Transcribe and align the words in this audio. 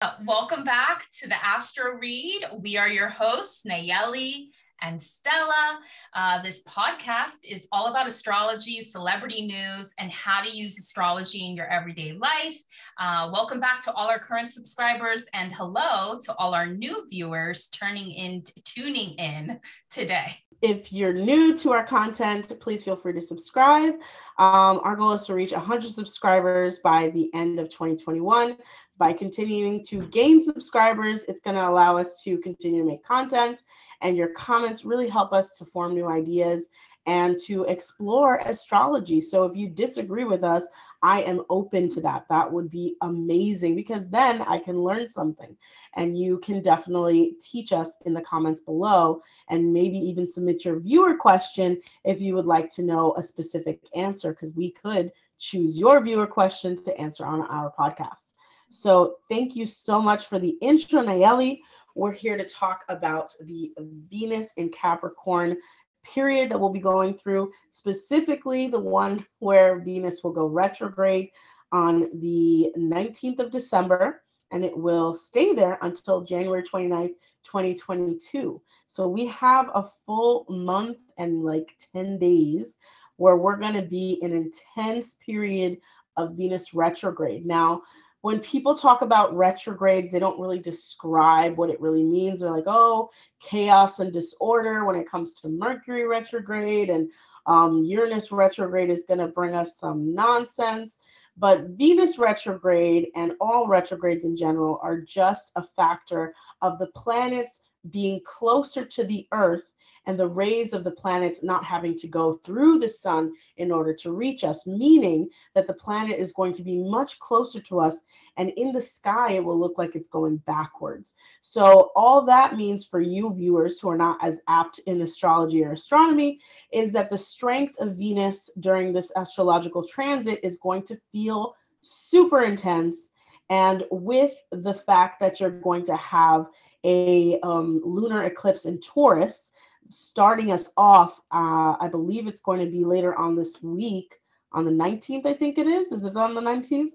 Uh, 0.00 0.12
welcome 0.24 0.62
back 0.62 1.06
to 1.10 1.28
the 1.28 1.44
Astro 1.44 1.90
Read. 1.98 2.46
We 2.60 2.76
are 2.76 2.88
your 2.88 3.08
hosts, 3.08 3.64
Nayelli 3.68 4.50
and 4.82 5.00
Stella. 5.00 5.80
Uh, 6.14 6.42
this 6.42 6.62
podcast 6.64 7.46
is 7.48 7.68
all 7.72 7.86
about 7.86 8.06
astrology, 8.06 8.82
celebrity 8.82 9.46
news, 9.46 9.94
and 9.98 10.10
how 10.12 10.42
to 10.42 10.50
use 10.50 10.78
astrology 10.78 11.46
in 11.46 11.56
your 11.56 11.66
everyday 11.66 12.12
life. 12.12 12.58
Uh, 12.98 13.30
welcome 13.32 13.60
back 13.60 13.80
to 13.82 13.92
all 13.92 14.08
our 14.08 14.18
current 14.18 14.50
subscribers, 14.50 15.26
and 15.34 15.54
hello 15.54 16.18
to 16.20 16.34
all 16.36 16.54
our 16.54 16.66
new 16.66 17.06
viewers 17.08 17.68
turning 17.68 18.10
in, 18.10 18.42
tuning 18.64 19.10
in 19.14 19.60
today. 19.90 20.36
If 20.60 20.92
you're 20.92 21.12
new 21.12 21.56
to 21.58 21.72
our 21.72 21.84
content, 21.84 22.52
please 22.58 22.82
feel 22.82 22.96
free 22.96 23.12
to 23.12 23.20
subscribe. 23.20 23.94
Um, 24.38 24.80
our 24.82 24.96
goal 24.96 25.12
is 25.12 25.24
to 25.26 25.34
reach 25.34 25.52
100 25.52 25.88
subscribers 25.88 26.80
by 26.80 27.10
the 27.10 27.30
end 27.32 27.60
of 27.60 27.70
2021. 27.70 28.56
By 28.96 29.12
continuing 29.12 29.84
to 29.84 30.08
gain 30.08 30.40
subscribers, 30.40 31.22
it's 31.24 31.40
going 31.40 31.54
to 31.54 31.68
allow 31.68 31.96
us 31.96 32.20
to 32.24 32.38
continue 32.38 32.82
to 32.82 32.88
make 32.88 33.04
content, 33.04 33.62
and 34.00 34.16
your 34.16 34.28
comments 34.28 34.84
really 34.84 35.08
help 35.08 35.32
us 35.32 35.56
to 35.58 35.64
form 35.64 35.94
new 35.94 36.06
ideas 36.06 36.68
and 37.06 37.38
to 37.38 37.64
explore 37.64 38.36
astrology. 38.44 39.20
So 39.20 39.44
if 39.44 39.56
you 39.56 39.68
disagree 39.68 40.24
with 40.24 40.44
us, 40.44 40.66
I 41.02 41.22
am 41.22 41.42
open 41.48 41.88
to 41.90 42.00
that. 42.02 42.26
That 42.28 42.52
would 42.52 42.70
be 42.70 42.96
amazing 43.00 43.76
because 43.76 44.08
then 44.08 44.42
I 44.42 44.58
can 44.58 44.82
learn 44.82 45.08
something. 45.08 45.56
And 45.96 46.18
you 46.18 46.38
can 46.38 46.60
definitely 46.60 47.36
teach 47.40 47.72
us 47.72 47.96
in 48.04 48.12
the 48.12 48.20
comments 48.20 48.60
below 48.60 49.22
and 49.48 49.72
maybe 49.72 49.96
even 49.96 50.26
submit 50.26 50.66
your 50.66 50.80
viewer 50.80 51.16
question 51.16 51.80
if 52.04 52.20
you 52.20 52.34
would 52.34 52.46
like 52.46 52.68
to 52.74 52.82
know 52.82 53.14
a 53.16 53.22
specific 53.22 53.80
answer, 53.96 54.32
because 54.32 54.52
we 54.54 54.70
could 54.70 55.10
choose 55.38 55.78
your 55.78 56.02
viewer 56.02 56.26
question 56.26 56.82
to 56.84 56.96
answer 57.00 57.24
on 57.24 57.40
our 57.42 57.72
podcast. 57.78 58.32
So 58.70 59.16
thank 59.30 59.56
you 59.56 59.64
so 59.64 60.02
much 60.02 60.26
for 60.26 60.38
the 60.38 60.58
intro, 60.60 61.02
Nayelli. 61.02 61.60
We're 61.98 62.12
here 62.12 62.36
to 62.36 62.44
talk 62.44 62.84
about 62.88 63.34
the 63.40 63.72
Venus 64.08 64.52
in 64.56 64.68
Capricorn 64.68 65.56
period 66.04 66.48
that 66.48 66.58
we'll 66.58 66.70
be 66.70 66.78
going 66.78 67.12
through, 67.14 67.50
specifically 67.72 68.68
the 68.68 68.78
one 68.78 69.26
where 69.40 69.80
Venus 69.80 70.22
will 70.22 70.32
go 70.32 70.46
retrograde 70.46 71.30
on 71.72 72.08
the 72.20 72.72
19th 72.78 73.40
of 73.40 73.50
December, 73.50 74.22
and 74.52 74.64
it 74.64 74.78
will 74.78 75.12
stay 75.12 75.52
there 75.52 75.76
until 75.82 76.22
January 76.22 76.62
29th, 76.62 77.14
2022. 77.42 78.62
So 78.86 79.08
we 79.08 79.26
have 79.26 79.68
a 79.74 79.84
full 80.06 80.46
month 80.48 80.98
and 81.18 81.42
like 81.42 81.74
10 81.96 82.20
days 82.20 82.78
where 83.16 83.36
we're 83.36 83.56
going 83.56 83.74
to 83.74 83.82
be 83.82 84.20
an 84.22 84.32
intense 84.32 85.16
period 85.16 85.78
of 86.16 86.36
Venus 86.36 86.72
retrograde. 86.72 87.44
Now, 87.44 87.82
when 88.22 88.40
people 88.40 88.74
talk 88.74 89.02
about 89.02 89.36
retrogrades, 89.36 90.10
they 90.10 90.18
don't 90.18 90.40
really 90.40 90.58
describe 90.58 91.56
what 91.56 91.70
it 91.70 91.80
really 91.80 92.04
means. 92.04 92.40
They're 92.40 92.50
like, 92.50 92.64
oh, 92.66 93.10
chaos 93.40 94.00
and 94.00 94.12
disorder 94.12 94.84
when 94.84 94.96
it 94.96 95.08
comes 95.08 95.34
to 95.34 95.48
Mercury 95.48 96.06
retrograde 96.06 96.90
and 96.90 97.10
um, 97.46 97.84
Uranus 97.84 98.30
retrograde 98.30 98.90
is 98.90 99.04
going 99.04 99.20
to 99.20 99.28
bring 99.28 99.54
us 99.54 99.78
some 99.78 100.14
nonsense. 100.14 100.98
But 101.36 101.68
Venus 101.70 102.18
retrograde 102.18 103.08
and 103.14 103.32
all 103.40 103.68
retrogrades 103.68 104.24
in 104.24 104.36
general 104.36 104.80
are 104.82 105.00
just 105.00 105.52
a 105.54 105.62
factor 105.62 106.34
of 106.60 106.78
the 106.78 106.88
planets 106.88 107.62
being 107.90 108.20
closer 108.24 108.84
to 108.84 109.04
the 109.04 109.26
Earth 109.32 109.72
and 110.08 110.18
the 110.18 110.26
rays 110.26 110.72
of 110.72 110.84
the 110.84 110.90
planets 110.90 111.42
not 111.42 111.62
having 111.64 111.94
to 111.94 112.08
go 112.08 112.32
through 112.32 112.78
the 112.78 112.88
sun 112.88 113.30
in 113.58 113.70
order 113.70 113.92
to 113.92 114.12
reach 114.12 114.42
us, 114.42 114.66
meaning 114.66 115.28
that 115.54 115.66
the 115.66 115.74
planet 115.74 116.18
is 116.18 116.32
going 116.32 116.52
to 116.52 116.62
be 116.62 116.78
much 116.78 117.18
closer 117.18 117.60
to 117.60 117.78
us. 117.78 118.04
And 118.38 118.50
in 118.56 118.72
the 118.72 118.80
sky, 118.80 119.32
it 119.32 119.44
will 119.44 119.58
look 119.58 119.76
like 119.76 119.94
it's 119.94 120.08
going 120.08 120.38
backwards. 120.38 121.14
So, 121.42 121.90
all 121.94 122.24
that 122.24 122.56
means 122.56 122.86
for 122.86 123.00
you 123.00 123.34
viewers 123.34 123.78
who 123.78 123.90
are 123.90 123.98
not 123.98 124.18
as 124.22 124.40
apt 124.48 124.78
in 124.86 125.02
astrology 125.02 125.62
or 125.62 125.72
astronomy 125.72 126.40
is 126.72 126.90
that 126.92 127.10
the 127.10 127.18
strength 127.18 127.74
of 127.78 127.96
Venus 127.96 128.50
during 128.60 128.94
this 128.94 129.12
astrological 129.14 129.86
transit 129.86 130.40
is 130.42 130.56
going 130.56 130.82
to 130.84 130.98
feel 131.12 131.54
super 131.82 132.44
intense. 132.44 133.12
And 133.50 133.84
with 133.90 134.32
the 134.52 134.74
fact 134.74 135.20
that 135.20 135.40
you're 135.40 135.50
going 135.50 135.84
to 135.86 135.96
have 135.96 136.46
a 136.84 137.38
um, 137.40 137.80
lunar 137.84 138.24
eclipse 138.24 138.64
in 138.64 138.78
Taurus, 138.80 139.52
starting 139.90 140.52
us 140.52 140.72
off. 140.76 141.18
Uh, 141.30 141.76
I 141.80 141.88
believe 141.90 142.26
it's 142.26 142.40
going 142.40 142.64
to 142.64 142.70
be 142.70 142.84
later 142.84 143.14
on 143.16 143.36
this 143.36 143.62
week 143.62 144.14
on 144.52 144.64
the 144.64 144.70
19th, 144.70 145.26
I 145.26 145.34
think 145.34 145.58
it 145.58 145.66
is. 145.66 145.92
Is 145.92 146.04
it 146.04 146.16
on 146.16 146.34
the 146.34 146.40
19th? 146.40 146.94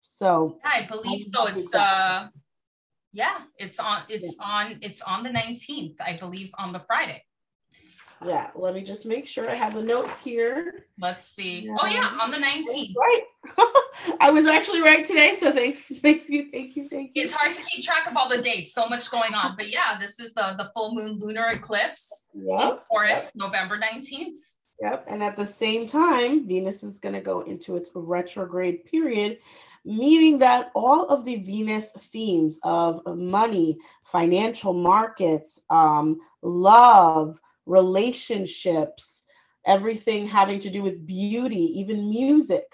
So 0.00 0.58
yeah, 0.64 0.70
I 0.82 0.86
believe 0.88 1.22
so. 1.22 1.46
It's 1.46 1.72
uh 1.74 2.28
yeah, 3.12 3.42
it's 3.56 3.78
on 3.78 4.02
it's 4.08 4.36
yeah. 4.38 4.46
on 4.46 4.78
it's 4.82 5.02
on 5.02 5.22
the 5.22 5.30
19th, 5.30 5.94
I 6.00 6.16
believe 6.16 6.50
on 6.58 6.72
the 6.72 6.80
Friday. 6.80 7.22
Yeah, 8.26 8.50
let 8.54 8.74
me 8.74 8.82
just 8.82 9.06
make 9.06 9.26
sure 9.26 9.50
I 9.50 9.54
have 9.54 9.74
the 9.74 9.82
notes 9.82 10.20
here. 10.20 10.86
Let's 11.00 11.26
see. 11.26 11.60
Yeah. 11.60 11.76
Oh 11.80 11.86
yeah, 11.86 12.16
on 12.20 12.30
the 12.30 12.36
19th. 12.38 12.94
Right. 12.96 13.22
I 14.20 14.30
was 14.30 14.46
actually 14.46 14.80
right 14.80 15.04
today, 15.04 15.34
so 15.34 15.52
thank, 15.52 15.78
thank 15.78 16.28
you, 16.28 16.50
thank 16.50 16.76
you, 16.76 16.88
thank 16.88 17.12
you. 17.14 17.22
It's 17.22 17.32
hard 17.32 17.54
to 17.54 17.62
keep 17.62 17.84
track 17.84 18.08
of 18.08 18.16
all 18.16 18.28
the 18.28 18.40
dates, 18.40 18.72
so 18.72 18.88
much 18.88 19.10
going 19.10 19.34
on. 19.34 19.54
But 19.56 19.70
yeah, 19.70 19.98
this 19.98 20.20
is 20.20 20.34
the 20.34 20.54
the 20.56 20.70
full 20.74 20.94
moon 20.94 21.18
lunar 21.18 21.48
eclipse 21.48 22.26
yep, 22.34 22.84
Taurus, 22.90 23.24
yep. 23.24 23.32
November 23.34 23.78
19th. 23.78 24.54
Yep. 24.80 25.04
And 25.08 25.22
at 25.22 25.36
the 25.36 25.46
same 25.46 25.86
time, 25.86 26.46
Venus 26.46 26.82
is 26.82 26.98
going 26.98 27.14
to 27.14 27.20
go 27.20 27.42
into 27.42 27.76
its 27.76 27.90
retrograde 27.94 28.84
period, 28.84 29.38
meaning 29.84 30.40
that 30.40 30.72
all 30.74 31.06
of 31.06 31.24
the 31.24 31.36
Venus 31.36 31.92
themes 31.92 32.58
of 32.64 33.00
money, 33.16 33.78
financial 34.02 34.72
markets, 34.72 35.60
um, 35.70 36.18
love, 36.42 37.40
relationships, 37.66 39.22
everything 39.66 40.26
having 40.26 40.58
to 40.60 40.70
do 40.70 40.82
with 40.82 41.06
beauty, 41.06 41.80
even 41.80 42.08
music, 42.08 42.64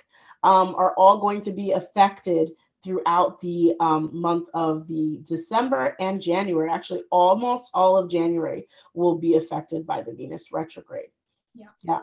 um, 0.43 0.75
are 0.77 0.95
all 0.95 1.19
going 1.19 1.41
to 1.43 1.53
be 1.53 1.73
affected 1.73 2.51
throughout 2.85 3.41
the 3.41 3.75
um, 3.81 4.11
month 4.13 4.49
of 4.55 4.87
the 4.87 5.21
December 5.23 5.97
and 6.01 6.21
January. 6.21 6.71
Actually, 6.71 7.03
almost 7.11 7.71
all 7.75 7.97
of 7.97 8.09
January 8.09 8.67
will 8.95 9.17
be 9.17 9.37
affected 9.37 9.87
by 9.87 10.01
the 10.01 10.13
Venus 10.13 10.53
retrograde. 10.53 11.11
Yeah. 11.55 11.67
Yeah. 11.83 12.01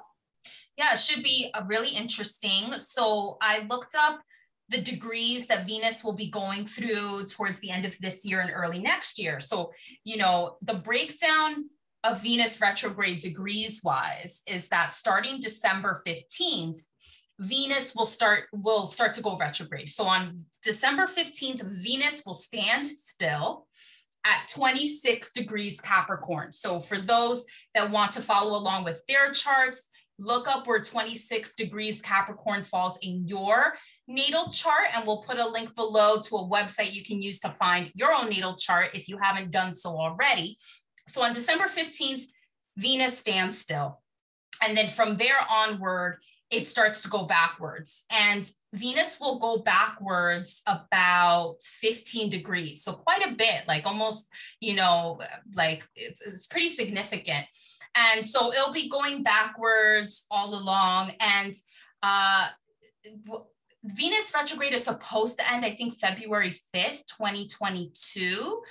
Yeah, 0.78 0.94
it 0.94 1.00
should 1.00 1.24
be 1.24 1.50
a 1.54 1.66
really 1.66 1.90
interesting. 1.90 2.74
So 2.74 3.38
I 3.42 3.60
looked 3.70 3.96
up 3.96 4.20
the 4.68 4.82
degrees 4.82 5.48
that 5.48 5.66
Venus 5.66 6.04
will 6.04 6.16
be 6.16 6.30
going 6.30 6.68
through 6.68 7.26
towards 7.28 7.60
the 7.60 7.70
end 7.70 7.86
of 7.86 7.98
this 8.00 8.26
year 8.26 8.42
and 8.42 8.52
early 8.52 8.80
next 8.80 9.20
year. 9.20 9.40
So, 9.40 9.72
you 10.04 10.18
know, 10.18 10.58
the 10.62 10.74
breakdown 10.74 11.70
of 12.06 12.22
Venus 12.22 12.62
retrograde 12.62 13.20
degrees 13.20 13.82
wise 13.84 14.44
is 14.48 14.68
that 14.68 14.92
starting 14.92 15.40
December 15.40 16.02
15th, 16.06 16.82
Venus 17.40 17.96
will 17.96 18.06
start 18.06 18.44
will 18.54 18.88
start 18.88 19.14
to 19.16 19.22
go 19.22 19.38
retrograde. 19.38 19.90
So 19.90 20.06
on 20.06 20.40
December 20.64 21.08
15th, 21.08 21.64
Venus 21.64 22.24
will 22.26 22.36
stand 22.36 22.88
still 22.88 23.68
at 24.26 24.48
26 24.50 25.34
degrees 25.34 25.82
Capricorn. 25.82 26.52
So 26.52 26.80
for 26.80 26.98
those 26.98 27.46
that 27.74 27.92
want 27.92 28.12
to 28.14 28.22
follow 28.22 28.58
along 28.58 28.86
with 28.86 29.02
their 29.08 29.32
charts, 29.32 29.90
look 30.18 30.48
up 30.48 30.66
where 30.66 30.80
26 30.80 31.56
degrees 31.56 32.02
Capricorn 32.02 32.64
falls 32.64 32.98
in 33.02 33.28
your 33.28 33.74
natal 34.08 34.50
chart 34.50 34.88
and 34.94 35.06
we'll 35.06 35.24
put 35.24 35.38
a 35.38 35.48
link 35.48 35.76
below 35.76 36.20
to 36.22 36.36
a 36.38 36.50
website 36.50 36.94
you 36.94 37.04
can 37.04 37.22
use 37.22 37.40
to 37.40 37.50
find 37.50 37.92
your 37.96 38.14
own 38.14 38.30
natal 38.30 38.56
chart 38.56 38.92
if 38.94 39.10
you 39.10 39.18
haven't 39.18 39.52
done 39.52 39.74
so 39.74 39.90
already. 39.90 40.58
So 41.08 41.22
on 41.24 41.34
December 41.34 41.66
15th, 41.66 42.24
Venus 42.78 43.18
stands 43.18 43.58
still. 43.58 44.02
And 44.66 44.76
then 44.76 44.90
from 44.90 45.18
there 45.18 45.38
onward, 45.50 46.20
it 46.52 46.68
starts 46.68 47.02
to 47.04 47.10
go 47.10 47.26
backwards. 47.26 48.06
And 48.12 48.50
Venus 48.74 49.20
will 49.20 49.40
go 49.40 49.58
backwards 49.58 50.62
about 50.68 51.58
15 51.62 52.30
degrees. 52.30 52.84
So 52.84 52.94
quite 52.94 53.26
a 53.26 53.36
bit, 53.36 53.68
like 53.68 53.86
almost, 53.86 54.30
you 54.60 54.76
know, 54.76 55.20
like 55.54 55.88
it's, 55.96 56.22
it's 56.22 56.48
pretty 56.48 56.70
significant. 56.70 57.46
And 57.96 58.26
so 58.26 58.52
it'll 58.54 58.74
be 58.74 58.90
going 58.90 59.24
backwards 59.24 60.26
all 60.30 60.54
along. 60.54 61.14
And 61.20 61.56
uh, 62.04 62.50
Venus 63.84 64.34
retrograde 64.34 64.74
is 64.74 64.84
supposed 64.84 65.38
to 65.38 65.52
end, 65.52 65.66
I 65.66 65.76
think, 65.76 65.96
February 65.96 66.52
5th, 66.76 67.06
2022. 67.18 68.62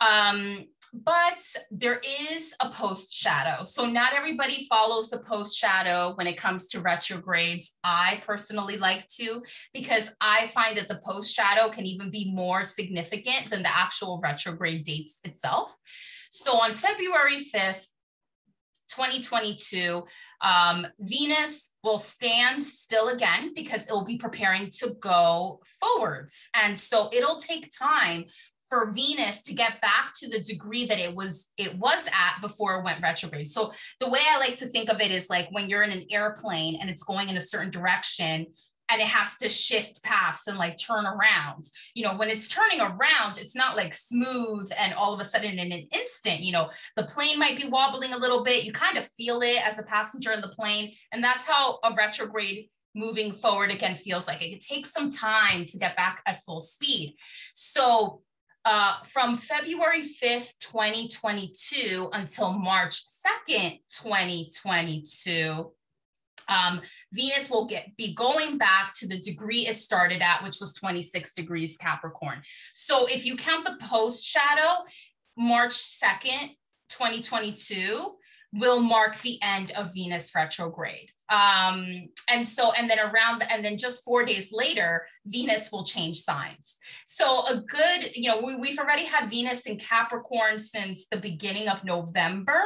Um, 0.00 0.66
but 0.92 1.42
there 1.70 2.00
is 2.30 2.54
a 2.60 2.70
post 2.70 3.12
shadow. 3.12 3.64
So 3.64 3.86
not 3.86 4.14
everybody 4.14 4.66
follows 4.68 5.10
the 5.10 5.18
post 5.18 5.56
shadow 5.56 6.12
when 6.16 6.26
it 6.26 6.36
comes 6.36 6.68
to 6.68 6.80
retrogrades. 6.80 7.76
I 7.84 8.22
personally 8.26 8.76
like 8.76 9.06
to 9.16 9.42
because 9.72 10.10
I 10.20 10.48
find 10.48 10.76
that 10.78 10.88
the 10.88 11.00
post 11.04 11.34
shadow 11.34 11.68
can 11.68 11.86
even 11.86 12.10
be 12.10 12.32
more 12.32 12.64
significant 12.64 13.50
than 13.50 13.62
the 13.62 13.76
actual 13.76 14.20
retrograde 14.22 14.84
dates 14.84 15.20
itself. 15.24 15.76
So 16.30 16.60
on 16.60 16.74
February 16.74 17.44
5th, 17.54 17.86
2022, 18.88 20.04
um, 20.40 20.86
Venus 20.98 21.74
will 21.84 21.98
stand 21.98 22.64
still 22.64 23.08
again 23.08 23.52
because 23.54 23.82
it 23.82 23.92
will 23.92 24.04
be 24.04 24.18
preparing 24.18 24.70
to 24.70 24.94
go 25.00 25.60
forwards. 25.80 26.48
And 26.54 26.78
so 26.78 27.08
it'll 27.12 27.38
take 27.38 27.70
time 27.76 28.24
for 28.68 28.90
Venus 28.92 29.42
to 29.42 29.54
get 29.54 29.80
back 29.80 30.12
to 30.18 30.28
the 30.28 30.40
degree 30.40 30.86
that 30.86 30.98
it 30.98 31.14
was 31.14 31.52
it 31.56 31.76
was 31.78 32.06
at 32.06 32.40
before 32.40 32.78
it 32.78 32.84
went 32.84 33.02
retrograde. 33.02 33.46
So 33.46 33.72
the 34.00 34.08
way 34.08 34.20
I 34.28 34.38
like 34.38 34.56
to 34.56 34.66
think 34.66 34.90
of 34.90 35.00
it 35.00 35.10
is 35.10 35.30
like 35.30 35.48
when 35.50 35.68
you're 35.68 35.82
in 35.82 35.90
an 35.90 36.06
airplane 36.10 36.78
and 36.80 36.90
it's 36.90 37.02
going 37.02 37.28
in 37.28 37.36
a 37.36 37.40
certain 37.40 37.70
direction 37.70 38.46
and 38.90 39.02
it 39.02 39.06
has 39.06 39.36
to 39.36 39.48
shift 39.48 40.02
paths 40.02 40.46
and 40.46 40.56
like 40.56 40.76
turn 40.76 41.04
around. 41.04 41.66
You 41.94 42.04
know, 42.04 42.16
when 42.16 42.30
it's 42.30 42.48
turning 42.48 42.80
around, 42.80 43.36
it's 43.36 43.54
not 43.54 43.76
like 43.76 43.92
smooth 43.92 44.70
and 44.78 44.94
all 44.94 45.12
of 45.12 45.20
a 45.20 45.24
sudden 45.24 45.58
in 45.58 45.72
an 45.72 45.86
instant, 45.92 46.40
you 46.40 46.52
know, 46.52 46.70
the 46.96 47.04
plane 47.04 47.38
might 47.38 47.58
be 47.58 47.68
wobbling 47.68 48.14
a 48.14 48.18
little 48.18 48.42
bit. 48.42 48.64
You 48.64 48.72
kind 48.72 48.96
of 48.96 49.06
feel 49.06 49.42
it 49.42 49.66
as 49.66 49.78
a 49.78 49.82
passenger 49.82 50.32
in 50.32 50.40
the 50.40 50.48
plane. 50.48 50.94
And 51.12 51.22
that's 51.22 51.46
how 51.46 51.78
a 51.84 51.94
retrograde 51.94 52.68
moving 52.94 53.32
forward 53.32 53.70
again 53.70 53.94
feels 53.94 54.26
like. 54.26 54.42
It 54.42 54.60
takes 54.60 54.90
some 54.90 55.10
time 55.10 55.64
to 55.64 55.78
get 55.78 55.96
back 55.96 56.22
at 56.26 56.42
full 56.44 56.60
speed. 56.60 57.16
So 57.54 58.22
uh, 58.68 59.02
from 59.04 59.38
February 59.38 60.02
5th, 60.02 60.58
2022 60.60 62.10
until 62.12 62.52
March 62.52 63.02
2nd, 63.48 63.78
2022, 63.88 65.72
um, 66.50 66.82
Venus 67.10 67.48
will 67.48 67.64
get 67.64 67.96
be 67.96 68.12
going 68.12 68.58
back 68.58 68.92
to 68.96 69.08
the 69.08 69.18
degree 69.20 69.66
it 69.66 69.78
started 69.78 70.20
at, 70.20 70.42
which 70.42 70.60
was 70.60 70.74
26 70.74 71.32
degrees 71.32 71.78
Capricorn. 71.78 72.42
So 72.74 73.06
if 73.06 73.24
you 73.24 73.36
count 73.36 73.64
the 73.64 73.78
post 73.86 74.26
shadow, 74.26 74.84
March 75.34 75.72
2nd, 75.72 76.50
2022 76.90 78.17
will 78.52 78.80
mark 78.80 79.20
the 79.20 79.38
end 79.42 79.70
of 79.72 79.92
Venus 79.94 80.34
retrograde. 80.34 81.10
Um, 81.30 82.08
and 82.30 82.46
so, 82.46 82.72
and 82.72 82.88
then 82.88 82.98
around, 82.98 83.40
the, 83.40 83.52
and 83.52 83.62
then 83.62 83.76
just 83.76 84.02
four 84.02 84.24
days 84.24 84.50
later, 84.50 85.06
Venus 85.26 85.70
will 85.70 85.84
change 85.84 86.18
signs. 86.18 86.76
So, 87.04 87.46
a 87.46 87.56
good, 87.60 88.16
you 88.16 88.30
know, 88.30 88.40
we, 88.40 88.56
we've 88.56 88.78
already 88.78 89.04
had 89.04 89.28
Venus 89.28 89.66
in 89.66 89.78
Capricorn 89.78 90.56
since 90.56 91.06
the 91.10 91.18
beginning 91.18 91.68
of 91.68 91.84
November. 91.84 92.62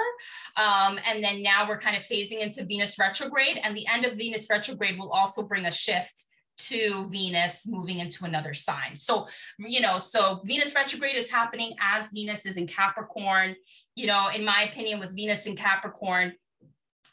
Um, 0.56 1.00
and 1.08 1.24
then 1.24 1.42
now 1.42 1.68
we're 1.68 1.80
kind 1.80 1.96
of 1.96 2.04
phasing 2.04 2.38
into 2.38 2.64
Venus 2.64 2.98
retrograde, 3.00 3.58
and 3.64 3.76
the 3.76 3.86
end 3.92 4.04
of 4.04 4.16
Venus 4.16 4.48
retrograde 4.48 4.96
will 4.96 5.10
also 5.10 5.42
bring 5.42 5.66
a 5.66 5.72
shift 5.72 6.26
to 6.56 7.08
Venus 7.08 7.66
moving 7.66 7.98
into 7.98 8.24
another 8.24 8.54
sign. 8.54 8.94
So, 8.94 9.26
you 9.58 9.80
know, 9.80 9.98
so 9.98 10.40
Venus 10.44 10.74
retrograde 10.74 11.16
is 11.16 11.30
happening 11.30 11.74
as 11.80 12.10
Venus 12.12 12.46
is 12.46 12.56
in 12.56 12.66
Capricorn. 12.66 13.56
You 13.94 14.06
know, 14.06 14.28
in 14.34 14.44
my 14.44 14.68
opinion, 14.70 15.00
with 15.00 15.14
Venus 15.14 15.46
in 15.46 15.56
Capricorn, 15.56 16.32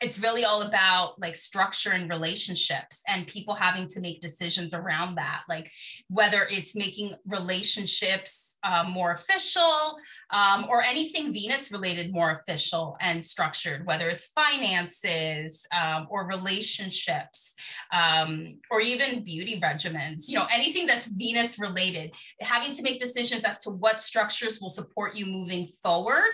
it's 0.01 0.19
really 0.19 0.45
all 0.45 0.61
about 0.61 1.19
like 1.19 1.35
structure 1.35 1.91
and 1.91 2.09
relationships 2.09 3.01
and 3.07 3.27
people 3.27 3.53
having 3.53 3.85
to 3.87 3.99
make 3.99 4.21
decisions 4.21 4.73
around 4.73 5.15
that 5.15 5.43
like 5.49 5.69
whether 6.07 6.43
it's 6.49 6.75
making 6.75 7.13
relationships 7.27 8.57
um, 8.63 8.91
more 8.91 9.11
official 9.11 9.97
um, 10.31 10.65
or 10.69 10.81
anything 10.81 11.33
venus 11.33 11.71
related 11.71 12.13
more 12.13 12.31
official 12.31 12.97
and 13.01 13.23
structured 13.23 13.85
whether 13.85 14.09
it's 14.09 14.27
finances 14.27 15.65
um, 15.77 16.07
or 16.09 16.27
relationships 16.27 17.55
um, 17.91 18.57
or 18.71 18.81
even 18.81 19.23
beauty 19.23 19.59
regimens 19.61 20.27
you 20.27 20.35
know 20.35 20.47
anything 20.51 20.85
that's 20.85 21.07
venus 21.07 21.59
related 21.59 22.13
having 22.41 22.71
to 22.71 22.81
make 22.83 22.99
decisions 22.99 23.43
as 23.43 23.59
to 23.59 23.69
what 23.69 23.99
structures 23.99 24.59
will 24.61 24.69
support 24.69 25.15
you 25.15 25.25
moving 25.25 25.67
forward 25.83 26.31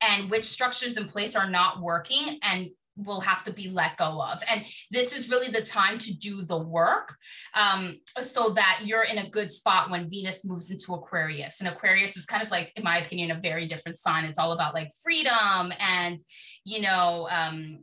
and 0.00 0.30
which 0.30 0.44
structures 0.44 0.96
in 0.96 1.08
place 1.08 1.34
are 1.34 1.50
not 1.50 1.80
working 1.80 2.38
and 2.42 2.68
will 2.98 3.20
have 3.20 3.44
to 3.44 3.52
be 3.52 3.68
let 3.70 3.96
go 3.96 4.22
of. 4.22 4.42
And 4.50 4.64
this 4.90 5.16
is 5.16 5.30
really 5.30 5.48
the 5.48 5.62
time 5.62 5.98
to 5.98 6.14
do 6.14 6.42
the 6.42 6.58
work 6.58 7.16
um, 7.54 8.00
so 8.20 8.50
that 8.50 8.80
you're 8.84 9.04
in 9.04 9.18
a 9.18 9.30
good 9.30 9.52
spot 9.52 9.90
when 9.90 10.10
Venus 10.10 10.44
moves 10.44 10.70
into 10.70 10.94
Aquarius. 10.94 11.60
And 11.60 11.68
Aquarius 11.68 12.16
is 12.16 12.26
kind 12.26 12.42
of 12.42 12.50
like, 12.50 12.72
in 12.76 12.82
my 12.82 12.98
opinion, 12.98 13.30
a 13.30 13.40
very 13.40 13.68
different 13.68 13.98
sign. 13.98 14.24
It's 14.24 14.38
all 14.38 14.52
about 14.52 14.74
like 14.74 14.90
freedom 15.02 15.72
and, 15.78 16.20
you 16.64 16.80
know, 16.80 17.28
um, 17.30 17.78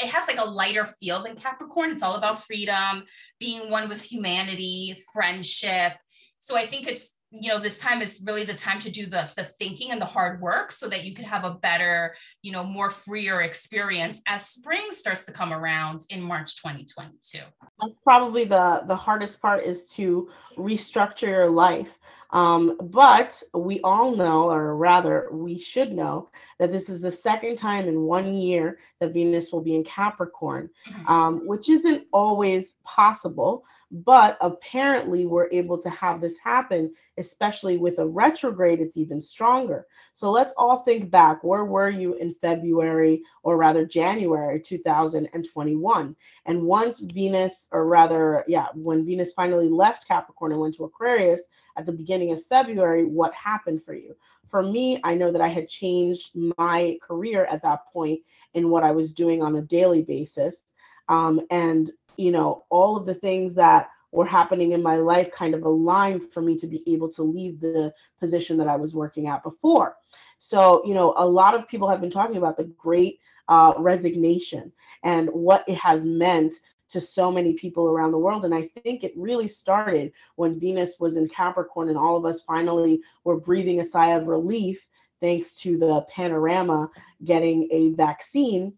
it 0.00 0.08
has 0.08 0.28
like 0.28 0.38
a 0.38 0.44
lighter 0.44 0.86
feel 0.86 1.22
than 1.22 1.36
Capricorn. 1.36 1.90
It's 1.90 2.02
all 2.02 2.16
about 2.16 2.44
freedom, 2.44 3.04
being 3.40 3.70
one 3.70 3.88
with 3.88 4.02
humanity, 4.02 5.02
friendship. 5.12 5.92
So 6.38 6.56
I 6.56 6.66
think 6.66 6.86
it's 6.86 7.14
you 7.40 7.50
know 7.50 7.58
this 7.58 7.78
time 7.78 8.00
is 8.00 8.22
really 8.24 8.44
the 8.44 8.54
time 8.54 8.80
to 8.80 8.90
do 8.90 9.06
the 9.06 9.28
the 9.36 9.44
thinking 9.44 9.90
and 9.90 10.00
the 10.00 10.06
hard 10.06 10.40
work 10.40 10.70
so 10.70 10.88
that 10.88 11.04
you 11.04 11.14
could 11.14 11.24
have 11.24 11.44
a 11.44 11.52
better 11.54 12.14
you 12.42 12.52
know 12.52 12.64
more 12.64 12.90
freer 12.90 13.42
experience 13.42 14.22
as 14.26 14.46
spring 14.46 14.86
starts 14.90 15.24
to 15.26 15.32
come 15.32 15.52
around 15.52 16.00
in 16.10 16.20
march 16.20 16.56
2022 16.56 17.38
that's 17.80 17.92
probably 18.04 18.44
the 18.44 18.82
the 18.86 18.96
hardest 18.96 19.40
part 19.40 19.62
is 19.62 19.90
to 19.90 20.28
restructure 20.56 21.28
your 21.28 21.50
life 21.50 21.98
um, 22.34 22.76
but 22.82 23.40
we 23.54 23.80
all 23.82 24.14
know, 24.14 24.50
or 24.50 24.76
rather, 24.76 25.28
we 25.30 25.56
should 25.56 25.92
know, 25.92 26.30
that 26.58 26.72
this 26.72 26.88
is 26.88 27.00
the 27.00 27.10
second 27.10 27.56
time 27.56 27.86
in 27.86 28.02
one 28.02 28.34
year 28.34 28.80
that 28.98 29.14
Venus 29.14 29.52
will 29.52 29.60
be 29.60 29.76
in 29.76 29.84
Capricorn, 29.84 30.68
mm-hmm. 30.88 31.06
um, 31.06 31.46
which 31.46 31.68
isn't 31.68 32.06
always 32.12 32.76
possible. 32.82 33.64
But 33.92 34.36
apparently, 34.40 35.26
we're 35.26 35.48
able 35.52 35.78
to 35.78 35.90
have 35.90 36.20
this 36.20 36.36
happen, 36.38 36.92
especially 37.18 37.76
with 37.76 38.00
a 38.00 38.06
retrograde, 38.06 38.80
it's 38.80 38.96
even 38.96 39.20
stronger. 39.20 39.86
So 40.12 40.32
let's 40.32 40.52
all 40.56 40.78
think 40.78 41.12
back 41.12 41.44
where 41.44 41.64
were 41.64 41.88
you 41.88 42.14
in 42.14 42.34
February, 42.34 43.22
or 43.44 43.56
rather 43.56 43.86
January 43.86 44.60
2021? 44.60 46.16
And 46.46 46.62
once 46.62 46.98
Venus, 46.98 47.68
or 47.70 47.86
rather, 47.86 48.44
yeah, 48.48 48.66
when 48.74 49.06
Venus 49.06 49.32
finally 49.32 49.68
left 49.68 50.08
Capricorn 50.08 50.50
and 50.50 50.60
went 50.60 50.74
to 50.74 50.84
Aquarius 50.84 51.44
at 51.76 51.86
the 51.86 51.92
beginning 51.92 52.32
of 52.32 52.44
February, 52.44 53.04
what 53.04 53.34
happened 53.34 53.82
for 53.82 53.94
you? 53.94 54.16
For 54.48 54.62
me, 54.62 55.00
I 55.02 55.14
know 55.14 55.30
that 55.30 55.40
I 55.40 55.48
had 55.48 55.68
changed 55.68 56.30
my 56.58 56.98
career 57.02 57.44
at 57.46 57.62
that 57.62 57.86
point 57.92 58.20
in 58.54 58.70
what 58.70 58.84
I 58.84 58.92
was 58.92 59.12
doing 59.12 59.42
on 59.42 59.56
a 59.56 59.62
daily 59.62 60.02
basis. 60.02 60.72
Um, 61.08 61.40
and, 61.50 61.90
you 62.16 62.30
know, 62.30 62.64
all 62.70 62.96
of 62.96 63.06
the 63.06 63.14
things 63.14 63.54
that 63.54 63.88
were 64.12 64.24
happening 64.24 64.72
in 64.72 64.82
my 64.82 64.96
life 64.96 65.32
kind 65.32 65.54
of 65.54 65.64
aligned 65.64 66.32
for 66.32 66.40
me 66.40 66.56
to 66.56 66.68
be 66.68 66.82
able 66.86 67.08
to 67.10 67.22
leave 67.22 67.60
the 67.60 67.92
position 68.20 68.56
that 68.58 68.68
I 68.68 68.76
was 68.76 68.94
working 68.94 69.26
at 69.26 69.42
before. 69.42 69.96
So, 70.38 70.82
you 70.86 70.94
know, 70.94 71.14
a 71.16 71.26
lot 71.26 71.54
of 71.54 71.66
people 71.66 71.88
have 71.88 72.00
been 72.00 72.10
talking 72.10 72.36
about 72.36 72.56
the 72.56 72.64
great 72.64 73.18
uh, 73.48 73.74
resignation 73.76 74.72
and 75.02 75.28
what 75.30 75.64
it 75.66 75.76
has 75.78 76.06
meant 76.06 76.54
to 76.88 77.00
so 77.00 77.30
many 77.30 77.54
people 77.54 77.88
around 77.88 78.10
the 78.10 78.18
world. 78.18 78.44
And 78.44 78.54
I 78.54 78.62
think 78.62 79.04
it 79.04 79.12
really 79.16 79.48
started 79.48 80.12
when 80.36 80.58
Venus 80.58 80.96
was 81.00 81.16
in 81.16 81.28
Capricorn 81.28 81.88
and 81.88 81.98
all 81.98 82.16
of 82.16 82.24
us 82.24 82.42
finally 82.42 83.00
were 83.24 83.40
breathing 83.40 83.80
a 83.80 83.84
sigh 83.84 84.12
of 84.14 84.26
relief 84.26 84.86
thanks 85.20 85.54
to 85.54 85.78
the 85.78 86.02
panorama 86.02 86.90
getting 87.24 87.68
a 87.70 87.90
vaccine 87.90 88.74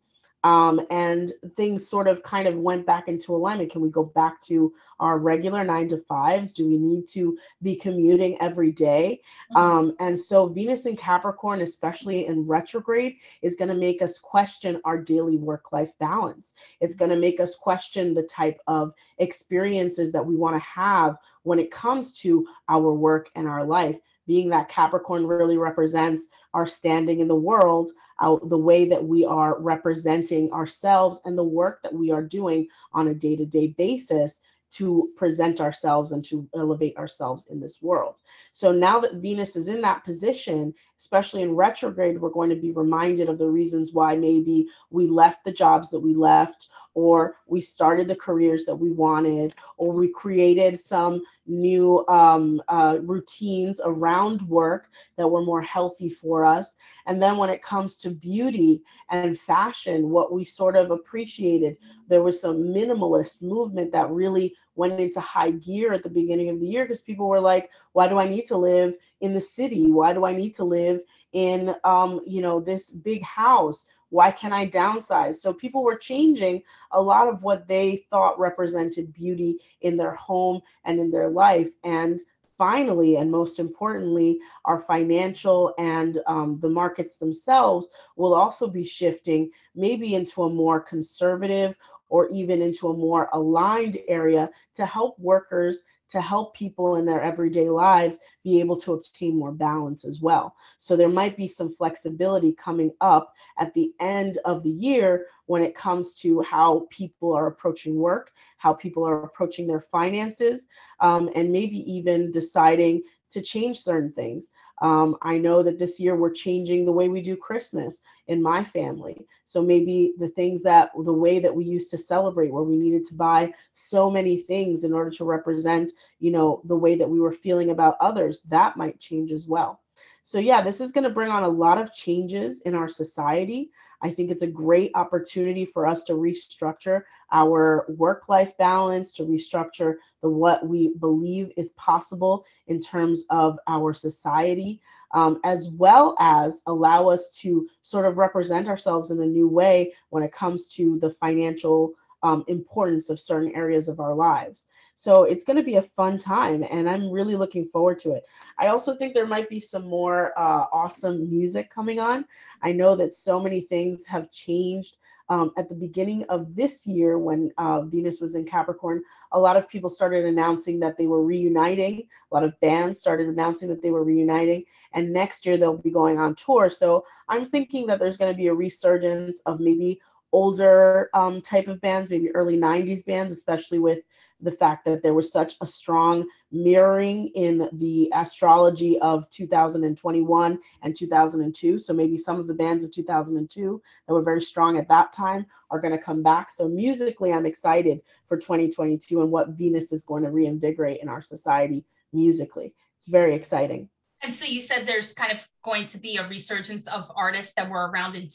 um, 0.46 0.80
and 0.90 1.32
things 1.56 1.88
sort 1.88 2.06
of 2.06 2.22
kind 2.22 2.46
of 2.46 2.54
went 2.54 2.86
back 2.86 3.08
into 3.08 3.34
alignment. 3.34 3.72
Can 3.72 3.80
we 3.80 3.90
go 3.90 4.04
back 4.04 4.40
to 4.42 4.72
our 5.00 5.18
regular 5.18 5.64
nine 5.64 5.88
to 5.88 5.98
fives? 5.98 6.52
Do 6.52 6.68
we 6.68 6.78
need 6.78 7.08
to 7.08 7.36
be 7.62 7.74
commuting 7.74 8.40
every 8.40 8.70
day? 8.70 9.22
Mm-hmm. 9.50 9.56
Um, 9.56 9.96
and 9.98 10.16
so 10.16 10.46
Venus 10.46 10.86
in 10.86 10.96
Capricorn, 10.96 11.62
especially 11.62 12.26
in 12.26 12.46
retrograde, 12.46 13.16
is 13.42 13.56
going 13.56 13.70
to 13.70 13.74
make 13.74 14.00
us 14.02 14.20
question 14.20 14.80
our 14.84 14.96
daily 14.96 15.36
work 15.36 15.72
life 15.72 15.90
balance. 15.98 16.54
It's 16.80 16.94
going 16.94 17.10
to 17.10 17.16
make 17.16 17.40
us 17.40 17.56
question 17.56 18.14
the 18.14 18.22
type 18.22 18.60
of 18.68 18.94
experiences 19.18 20.12
that 20.12 20.24
we 20.24 20.36
want 20.36 20.54
to 20.54 20.60
have 20.60 21.16
when 21.42 21.58
it 21.58 21.72
comes 21.72 22.12
to 22.20 22.46
our 22.68 22.92
work 22.92 23.30
and 23.34 23.48
our 23.48 23.64
life 23.64 23.98
being 24.26 24.50
that 24.50 24.68
Capricorn 24.68 25.26
really 25.26 25.59
represents 25.59 26.28
our 26.54 26.66
standing 26.66 27.21
in 27.21 27.28
the 27.28 27.35
world, 27.35 27.90
uh, 28.21 28.37
the 28.45 28.59
way 28.59 28.85
that 28.87 29.04
we 29.04 29.25
are 29.25 29.61
representing 29.61 30.50
ourselves 30.52 31.21
and 31.25 31.37
the 31.37 31.45
work 31.45 31.83
that 31.83 31.95
we 31.95 32.11
are 32.11 32.23
doing 32.23 32.66
on 32.92 33.09
a 33.09 33.14
day 33.14 33.37
to 33.37 33.47
day 33.47 33.68
basis 33.68 34.40
to 34.68 35.11
present 35.16 35.61
ourselves 35.61 36.12
and 36.12 36.25
to 36.25 36.49
elevate 36.54 36.97
ourselves 36.97 37.47
in 37.50 37.61
this 37.61 37.80
world. 37.80 38.16
So 38.52 38.73
now 38.73 38.99
that 39.00 39.14
Venus 39.14 39.56
is 39.56 39.68
in 39.68 39.80
that 39.83 40.04
position, 40.04 40.75
especially 40.98 41.42
in 41.42 41.54
retrograde, 41.54 42.20
we're 42.20 42.30
going 42.30 42.50
to 42.50 42.56
be 42.56 42.72
reminded 42.72 43.28
of 43.28 43.38
the 43.38 43.48
reasons 43.48 43.92
why 43.92 44.16
maybe 44.16 44.66
we 44.90 45.06
left 45.06 45.44
the 45.44 45.52
jobs 45.52 45.90
that 45.90 46.00
we 46.00 46.14
left 46.14 46.68
or 46.96 47.36
we 47.46 47.60
started 47.60 48.08
the 48.08 48.16
careers 48.16 48.64
that 48.64 48.74
we 48.74 48.90
wanted, 48.90 49.54
or 49.76 49.92
we 49.92 50.08
created 50.08 50.80
some 50.80 51.22
new 51.46 52.02
um, 52.08 52.60
uh, 52.68 52.96
routines 53.02 53.82
around 53.84 54.40
work 54.48 54.88
that 55.18 55.28
were 55.28 55.44
more 55.44 55.60
healthy 55.60 56.08
for 56.08 56.46
us. 56.46 56.74
And 57.04 57.22
then 57.22 57.36
when 57.36 57.50
it 57.50 57.62
comes 57.62 57.98
to 57.98 58.10
beauty 58.10 58.82
and 59.10 59.38
fashion, 59.38 60.08
what 60.08 60.32
we 60.32 60.42
sort 60.42 60.74
of 60.74 60.90
appreciated, 60.90 61.76
there 62.08 62.22
was 62.22 62.40
some 62.40 62.62
minimalist 62.62 63.42
movement 63.42 63.92
that 63.92 64.08
really 64.08 64.54
went 64.76 65.00
into 65.00 65.21
high 65.21 65.50
gear 65.50 65.92
at 65.92 66.02
the 66.02 66.09
beginning 66.09 66.49
of 66.50 66.61
the 66.61 66.66
year 66.66 66.85
because 66.85 67.00
people 67.00 67.28
were 67.28 67.40
like, 67.40 67.71
why 67.92 68.06
do 68.09 68.18
I 68.18 68.28
need 68.28 68.45
to 68.47 68.56
live 68.56 68.95
in 69.21 69.33
the 69.33 69.40
city? 69.40 69.90
Why 69.90 70.12
do 70.12 70.25
I 70.25 70.33
need 70.33 70.54
to 70.54 70.64
live 70.64 71.00
in 71.33 71.75
um, 71.85 72.21
you 72.26 72.40
know 72.40 72.61
this 72.61 72.90
big 72.90 73.23
house? 73.23 73.87
Why 74.11 74.30
can 74.30 74.52
i 74.52 74.66
downsize? 74.66 75.37
So 75.37 75.52
people 75.52 75.83
were 75.83 75.97
changing 75.97 76.62
a 76.92 77.00
lot 77.00 77.28
of 77.28 77.42
what 77.42 77.66
they 77.66 78.06
thought 78.09 78.38
represented 78.38 79.12
beauty 79.12 79.59
in 79.80 79.97
their 79.97 80.14
home 80.14 80.61
and 80.85 81.00
in 81.00 81.11
their 81.11 81.28
life. 81.28 81.71
And 81.83 82.21
finally 82.56 83.16
and 83.16 83.30
most 83.30 83.59
importantly 83.59 84.38
our 84.64 84.80
financial 84.80 85.75
and 85.78 86.21
um, 86.26 86.59
the 86.61 86.68
markets 86.68 87.16
themselves 87.16 87.88
will 88.16 88.35
also 88.35 88.66
be 88.66 88.85
shifting 88.85 89.50
maybe 89.75 90.14
into 90.14 90.45
a 90.45 90.50
more 90.50 90.80
conservative 90.80 91.75
or 92.08 92.28
even 92.30 92.62
into 92.62 92.88
a 92.88 92.96
more 92.96 93.28
aligned 93.32 93.98
area 94.08 94.48
to 94.75 94.86
help 94.86 95.18
workers 95.18 95.82
to 96.08 96.20
help 96.20 96.54
people 96.54 96.96
in 96.96 97.04
their 97.04 97.20
everyday 97.20 97.68
lives 97.68 98.18
be 98.44 98.60
able 98.60 98.76
to 98.76 98.92
obtain 98.92 99.36
more 99.36 99.52
balance 99.52 100.04
as 100.04 100.20
well. 100.20 100.54
So 100.78 100.96
there 100.96 101.08
might 101.08 101.36
be 101.36 101.48
some 101.48 101.72
flexibility 101.72 102.52
coming 102.52 102.92
up 103.00 103.34
at 103.58 103.75
the 103.75 103.92
end 104.00 104.38
of 104.44 104.62
the 104.62 104.70
year 104.70 105.26
when 105.46 105.62
it 105.62 105.75
comes 105.75 106.14
to 106.20 106.42
how 106.42 106.86
people 106.90 107.32
are 107.32 107.48
approaching 107.48 107.96
work, 107.96 108.32
how 108.58 108.72
people 108.72 109.04
are 109.04 109.25
approaching 109.25 109.66
their 109.66 109.80
finances, 109.80 110.68
um, 111.00 111.28
and 111.34 111.50
maybe 111.50 111.78
even 111.90 112.30
deciding 112.30 113.02
to 113.30 113.40
change 113.40 113.78
certain 113.78 114.12
things. 114.12 114.50
Um, 114.83 115.16
I 115.23 115.38
know 115.38 115.62
that 115.62 115.78
this 115.78 115.99
year 115.99 116.16
we're 116.16 116.30
changing 116.30 116.85
the 116.85 116.92
way 116.92 117.09
we 117.09 117.23
do 117.23 117.37
Christmas 117.37 118.00
in 118.26 118.42
my 118.42 118.62
family. 118.62 119.26
So 119.45 119.62
maybe 119.62 120.12
the 120.18 120.28
things 120.28 120.62
that 120.64 120.90
the 121.02 121.12
way 121.12 121.38
that 121.38 121.54
we 121.54 121.64
used 121.64 121.90
to 121.92 121.99
celebrate, 121.99 122.52
where 122.52 122.62
we 122.62 122.76
needed 122.76 123.04
to 123.04 123.14
buy 123.14 123.52
so 123.75 124.11
many 124.11 124.37
things 124.37 124.85
in 124.85 124.92
order 124.92 125.11
to 125.11 125.25
represent, 125.25 125.92
you 126.18 126.30
know, 126.30 126.61
the 126.64 126.76
way 126.76 126.95
that 126.95 127.09
we 127.09 127.21
were 127.21 127.33
feeling 127.33 127.71
about 127.71 127.97
others, 128.00 128.40
that 128.49 128.76
might 128.76 129.00
change 129.00 129.33
as 129.33 129.47
well. 129.47 129.80
So, 130.26 130.40
yeah, 130.40 130.61
this 130.61 130.80
is 130.80 130.90
going 130.90 131.04
to 131.04 131.11
bring 131.11 131.30
on 131.30 131.45
a 131.45 131.49
lot 131.49 131.78
of 131.78 131.92
changes 131.92 132.61
in 132.62 132.75
our 132.75 132.88
society. 132.88 133.71
I 134.02 134.11
think 134.11 134.33
it's 134.33 134.42
a 134.42 134.47
great 134.49 134.90
opportunity 134.97 135.64
for 135.64 135.87
us 135.87 136.02
to 136.02 136.14
restructure 136.14 137.02
our 137.30 137.87
work 137.90 138.28
life 138.28 138.59
balance, 138.59 139.12
to 139.12 139.23
restructure 139.23 139.95
the 140.23 140.28
what 140.28 140.66
we 140.66 140.88
believe 140.99 141.52
is 141.56 141.71
possible 141.73 142.45
in 142.66 142.80
terms 142.80 143.23
of 143.30 143.56
our 143.68 143.95
society, 143.95 144.80
um, 145.14 145.38
as 145.45 145.71
well 145.71 146.16
as 146.18 146.61
allow 146.66 147.09
us 147.09 147.30
to 147.42 147.68
sort 147.83 148.04
of 148.04 148.16
represent 148.16 148.66
ourselves 148.66 149.12
in 149.12 149.23
a 149.23 149.26
new 149.26 149.47
way 149.47 149.92
when 150.11 150.25
it 150.25 150.33
comes 150.33 150.66
to 150.71 150.99
the 150.99 151.11
financial 151.11 151.92
um, 152.26 152.45
importance 152.49 153.09
of 153.09 153.21
certain 153.21 153.54
areas 153.54 153.87
of 153.88 154.00
our 154.00 154.14
lives. 154.14 154.66
So 154.97 155.23
it's 155.23 155.45
going 155.45 155.59
to 155.59 155.62
be 155.62 155.76
a 155.76 155.83
fun 155.83 156.18
time, 156.18 156.64
and 156.71 156.90
I'm 156.90 157.09
really 157.09 157.37
looking 157.37 157.66
forward 157.66 158.00
to 158.00 158.12
it. 158.12 158.25
I 158.59 158.66
also 158.68 158.97
think 158.97 159.14
there 159.14 159.26
might 159.26 159.49
be 159.49 159.61
some 159.61 159.87
more 159.87 160.33
uh, 160.37 160.64
awesome 160.73 161.30
music 161.30 161.71
coming 161.71 162.00
on. 162.00 162.25
I 162.62 162.73
know 162.73 162.97
that 162.97 163.14
so 163.14 163.38
many 163.38 163.61
things 163.61 164.04
have 164.06 164.30
changed. 164.33 164.97
Um, 165.28 165.50
at 165.59 165.68
the 165.68 165.75
beginning 165.75 166.25
of 166.28 166.54
this 166.54 166.87
year, 166.87 167.18
when 167.18 167.50
uh, 167.59 167.83
Venus 167.83 168.21
was 168.21 168.37
in 168.37 168.45
Capricorn, 168.45 169.02
a 169.33 169.38
lot 169.38 169.56
of 169.56 169.68
people 169.68 169.90
started 169.90 170.25
announcing 170.25 170.78
that 170.80 170.97
they 170.97 171.06
were 171.06 171.25
reuniting. 171.25 172.04
A 172.30 172.35
lot 172.35 172.45
of 172.45 172.59
bands 172.61 173.00
started 173.00 173.28
announcing 173.28 173.68
that 173.68 173.83
they 173.83 173.90
were 173.90 174.04
reuniting. 174.04 174.62
And 174.95 175.12
next 175.12 175.45
year, 175.45 175.56
they'll 175.56 175.76
be 175.76 175.90
going 175.90 176.18
on 176.18 176.37
tour. 176.37 176.71
So 176.71 177.04
I'm 177.28 177.45
thinking 177.45 177.88
that 177.88 177.99
there's 177.99 178.16
going 178.16 178.33
to 178.33 178.37
be 178.37 178.47
a 178.47 178.54
resurgence 178.54 179.40
of 179.47 179.59
maybe 179.59 180.00
older 180.37 181.09
um, 181.14 181.40
type 181.40 181.66
of 181.66 181.81
bands, 181.81 182.11
maybe 182.11 182.31
early 182.35 182.59
90s 182.59 183.07
bands, 183.07 183.33
especially 183.33 183.78
with 183.78 184.00
the 184.43 184.52
fact 184.52 184.85
that 184.85 185.02
there 185.02 185.14
was 185.14 185.33
such 185.33 185.55
a 185.62 185.66
strong 185.66 186.26
mirroring 186.52 187.28
in 187.28 187.71
the 187.73 188.12
astrology 188.14 188.99
of 188.99 189.28
2021 189.31 190.59
and 190.83 190.95
2002. 190.95 191.78
So 191.78 191.95
maybe 191.95 192.19
some 192.19 192.38
of 192.38 192.47
the 192.47 192.52
bands 192.52 192.85
of 192.85 192.90
2002 192.90 193.83
that 194.07 194.12
were 194.12 194.21
very 194.21 194.43
strong 194.43 194.76
at 194.76 194.90
that 194.90 195.11
time 195.14 195.47
are 195.71 195.81
going 195.81 195.97
to 195.97 196.05
come 196.05 196.23
back. 196.23 196.50
So 196.50 196.69
musically, 196.69 197.33
I'm 197.33 197.47
excited 197.47 198.02
for 198.26 198.37
2022 198.37 199.23
and 199.23 199.31
what 199.31 199.49
Venus 199.52 199.90
is 199.90 200.05
going 200.05 200.23
to 200.25 200.31
reinvigorate 200.31 201.00
in 201.00 201.09
our 201.09 201.23
society 201.23 201.83
musically. 202.12 202.75
It's 202.99 203.09
very 203.09 203.35
exciting. 203.35 203.88
And 204.21 204.35
so 204.35 204.45
you 204.45 204.61
said 204.61 204.87
there's 204.87 205.14
kind 205.14 205.33
of 205.33 205.49
going 205.62 205.87
to 205.87 205.99
be 205.99 206.16
a 206.16 206.28
resurgence 206.28 206.87
of 206.88 207.11
artists 207.16 207.55
that 207.55 207.71
were 207.71 207.88
around 207.88 208.16
in 208.16 208.28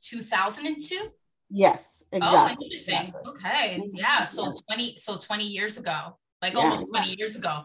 2002? 0.00 1.10
Yes, 1.50 2.04
oh, 2.12 2.16
exactly. 2.16 2.56
Oh, 2.60 2.64
interesting. 2.64 2.94
Exactly. 2.94 3.30
Okay. 3.30 3.80
Mm-hmm. 3.80 3.96
Yeah. 3.96 4.24
So 4.24 4.46
yeah. 4.46 4.74
20, 4.76 4.98
so 4.98 5.16
20 5.16 5.44
years 5.44 5.78
ago, 5.78 6.16
like 6.42 6.54
yeah, 6.54 6.60
almost 6.60 6.86
20 6.88 7.14
years 7.16 7.36
ago. 7.36 7.64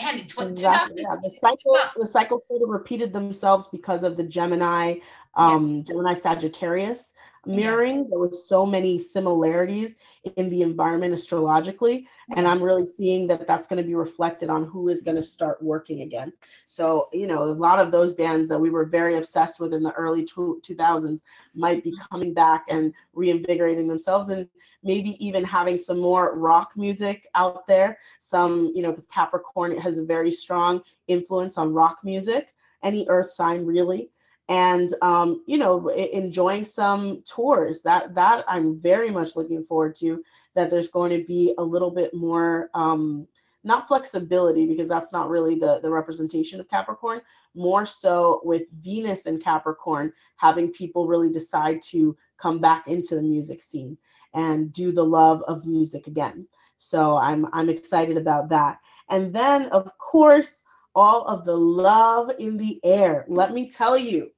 Man, 0.00 0.24
what 0.34 0.48
exactly. 0.48 1.02
yeah. 1.02 1.16
the 1.20 1.30
cycle, 1.30 1.76
the 1.96 2.06
cycle 2.06 2.42
sort 2.48 2.62
of 2.62 2.68
repeated 2.68 3.12
themselves 3.12 3.68
because 3.70 4.02
of 4.02 4.16
the 4.16 4.24
Gemini, 4.24 4.96
um, 5.36 5.84
Gemini 5.84 6.14
Sagittarius 6.14 7.14
mirroring. 7.46 7.98
Yeah. 7.98 8.04
There 8.10 8.18
was 8.18 8.48
so 8.48 8.64
many 8.64 8.98
similarities 8.98 9.96
in 10.36 10.48
the 10.48 10.62
environment 10.62 11.14
astrologically, 11.14 12.08
and 12.36 12.46
I'm 12.46 12.62
really 12.62 12.86
seeing 12.86 13.26
that 13.28 13.46
that's 13.46 13.66
going 13.66 13.82
to 13.82 13.86
be 13.86 13.94
reflected 13.94 14.50
on 14.50 14.64
who 14.64 14.88
is 14.88 15.02
going 15.02 15.16
to 15.16 15.22
start 15.22 15.62
working 15.62 16.02
again. 16.02 16.32
So, 16.64 17.08
you 17.12 17.26
know, 17.26 17.42
a 17.42 17.52
lot 17.52 17.78
of 17.78 17.90
those 17.90 18.12
bands 18.12 18.48
that 18.48 18.58
we 18.58 18.70
were 18.70 18.84
very 18.84 19.16
obsessed 19.16 19.60
with 19.60 19.74
in 19.74 19.82
the 19.82 19.92
early 19.92 20.24
2000s 20.24 21.20
might 21.54 21.84
be 21.84 21.90
mm-hmm. 21.90 22.04
coming 22.10 22.34
back 22.34 22.64
and 22.68 22.92
reinvigorating 23.12 23.88
themselves 23.88 24.28
and 24.28 24.48
maybe 24.82 25.24
even 25.24 25.44
having 25.44 25.76
some 25.76 25.98
more 25.98 26.36
rock 26.36 26.72
music 26.76 27.26
out 27.34 27.66
there. 27.66 27.98
Some, 28.18 28.72
you 28.74 28.82
know, 28.82 28.90
because 28.90 29.06
Capricorn 29.06 29.78
has 29.78 29.98
a 29.98 30.04
very 30.04 30.30
strong 30.30 30.82
influence 31.08 31.58
on 31.58 31.72
rock 31.72 31.98
music, 32.04 32.54
any 32.82 33.06
earth 33.08 33.30
sign 33.30 33.64
really 33.64 34.10
and 34.48 34.94
um, 35.02 35.42
you 35.46 35.58
know 35.58 35.88
enjoying 35.88 36.64
some 36.64 37.22
tours 37.22 37.82
that 37.82 38.14
that 38.14 38.44
i'm 38.48 38.78
very 38.78 39.10
much 39.10 39.36
looking 39.36 39.64
forward 39.64 39.94
to 39.94 40.22
that 40.54 40.70
there's 40.70 40.88
going 40.88 41.10
to 41.10 41.24
be 41.26 41.54
a 41.58 41.62
little 41.62 41.90
bit 41.90 42.12
more 42.14 42.70
um, 42.74 43.26
not 43.64 43.88
flexibility 43.88 44.66
because 44.66 44.88
that's 44.88 45.12
not 45.12 45.30
really 45.30 45.54
the 45.54 45.80
the 45.80 45.90
representation 45.90 46.60
of 46.60 46.68
capricorn 46.68 47.20
more 47.54 47.86
so 47.86 48.40
with 48.44 48.62
venus 48.80 49.26
and 49.26 49.42
capricorn 49.42 50.12
having 50.36 50.70
people 50.70 51.06
really 51.06 51.32
decide 51.32 51.80
to 51.80 52.16
come 52.36 52.58
back 52.58 52.86
into 52.86 53.14
the 53.14 53.22
music 53.22 53.62
scene 53.62 53.96
and 54.34 54.72
do 54.72 54.92
the 54.92 55.04
love 55.04 55.42
of 55.46 55.64
music 55.64 56.06
again. 56.06 56.46
So 56.76 57.16
i'm 57.16 57.46
i'm 57.52 57.70
excited 57.70 58.16
about 58.16 58.48
that. 58.50 58.78
And 59.08 59.32
then 59.32 59.66
of 59.66 59.96
course 59.98 60.63
all 60.94 61.26
of 61.26 61.44
the 61.44 61.56
love 61.56 62.30
in 62.38 62.56
the 62.56 62.80
air 62.84 63.24
let 63.28 63.52
me 63.52 63.68
tell 63.68 63.96
you 63.96 64.30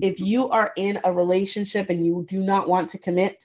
if 0.00 0.20
you 0.20 0.48
are 0.48 0.72
in 0.76 1.00
a 1.04 1.12
relationship 1.12 1.90
and 1.90 2.04
you 2.04 2.24
do 2.28 2.40
not 2.40 2.68
want 2.68 2.88
to 2.90 2.98
commit, 2.98 3.44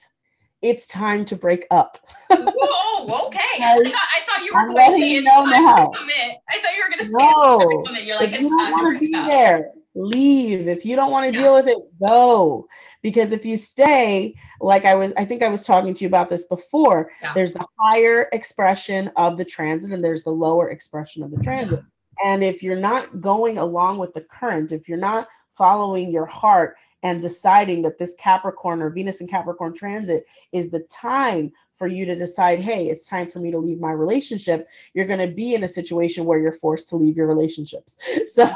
it's 0.62 0.86
time 0.86 1.24
to 1.26 1.36
break 1.36 1.66
up. 1.70 1.98
oh, 2.30 3.26
okay. 3.26 3.38
I, 3.62 3.82
I, 3.84 4.20
thought 4.26 4.44
you 4.44 4.52
were 4.54 4.66
going 4.66 4.76
to 4.76 4.96
say 4.96 5.12
it's 5.16 5.28
time 5.28 5.50
now. 5.50 5.88
commit. 5.88 6.38
I 6.48 6.60
thought 6.60 6.76
you 6.76 6.82
were 6.82 6.90
going 6.90 6.98
to 7.00 7.04
say 7.04 7.12
no. 7.12 7.58
it's 7.60 7.64
time 7.64 7.70
to 7.70 7.82
commit. 7.86 8.04
You're 8.04 8.16
like, 8.16 8.32
if 8.32 8.40
you 8.40 8.48
don't 8.48 8.72
want 8.72 8.98
to 8.98 9.06
be 9.06 9.14
up. 9.14 9.28
there, 9.28 9.70
leave. 9.94 10.68
If 10.68 10.84
you 10.84 10.96
don't 10.96 11.10
want 11.10 11.30
to 11.30 11.36
yeah. 11.36 11.42
deal 11.44 11.54
with 11.54 11.68
it, 11.68 11.78
go. 12.06 12.66
Because 13.02 13.32
if 13.32 13.44
you 13.44 13.56
stay, 13.56 14.34
like 14.60 14.84
I 14.84 14.94
was, 14.94 15.12
I 15.16 15.24
think 15.24 15.42
I 15.42 15.48
was 15.48 15.64
talking 15.64 15.94
to 15.94 16.04
you 16.04 16.08
about 16.08 16.28
this 16.28 16.46
before, 16.46 17.10
yeah. 17.22 17.34
there's 17.34 17.52
the 17.52 17.66
higher 17.78 18.28
expression 18.32 19.10
of 19.16 19.36
the 19.36 19.44
transit 19.44 19.92
and 19.92 20.02
there's 20.02 20.24
the 20.24 20.30
lower 20.30 20.70
expression 20.70 21.22
of 21.22 21.30
the 21.30 21.38
transit. 21.42 21.80
Yeah. 21.80 21.90
And 22.24 22.42
if 22.42 22.62
you're 22.62 22.76
not 22.76 23.20
going 23.20 23.58
along 23.58 23.98
with 23.98 24.14
the 24.14 24.22
current, 24.22 24.72
if 24.72 24.88
you're 24.88 24.98
not 24.98 25.28
following 25.54 26.10
your 26.10 26.26
heart 26.26 26.76
and 27.02 27.22
deciding 27.22 27.82
that 27.82 27.98
this 27.98 28.14
Capricorn 28.14 28.82
or 28.82 28.90
Venus 28.90 29.20
and 29.20 29.30
Capricorn 29.30 29.74
transit 29.74 30.26
is 30.52 30.70
the 30.70 30.80
time 30.90 31.52
for 31.76 31.86
you 31.86 32.06
to 32.06 32.16
decide, 32.16 32.58
hey, 32.58 32.86
it's 32.86 33.06
time 33.06 33.28
for 33.28 33.38
me 33.38 33.50
to 33.50 33.58
leave 33.58 33.78
my 33.78 33.92
relationship, 33.92 34.66
you're 34.94 35.04
going 35.04 35.20
to 35.20 35.34
be 35.34 35.54
in 35.54 35.64
a 35.64 35.68
situation 35.68 36.24
where 36.24 36.38
you're 36.38 36.52
forced 36.52 36.88
to 36.88 36.96
leave 36.96 37.16
your 37.16 37.26
relationships. 37.26 37.98
So, 38.26 38.50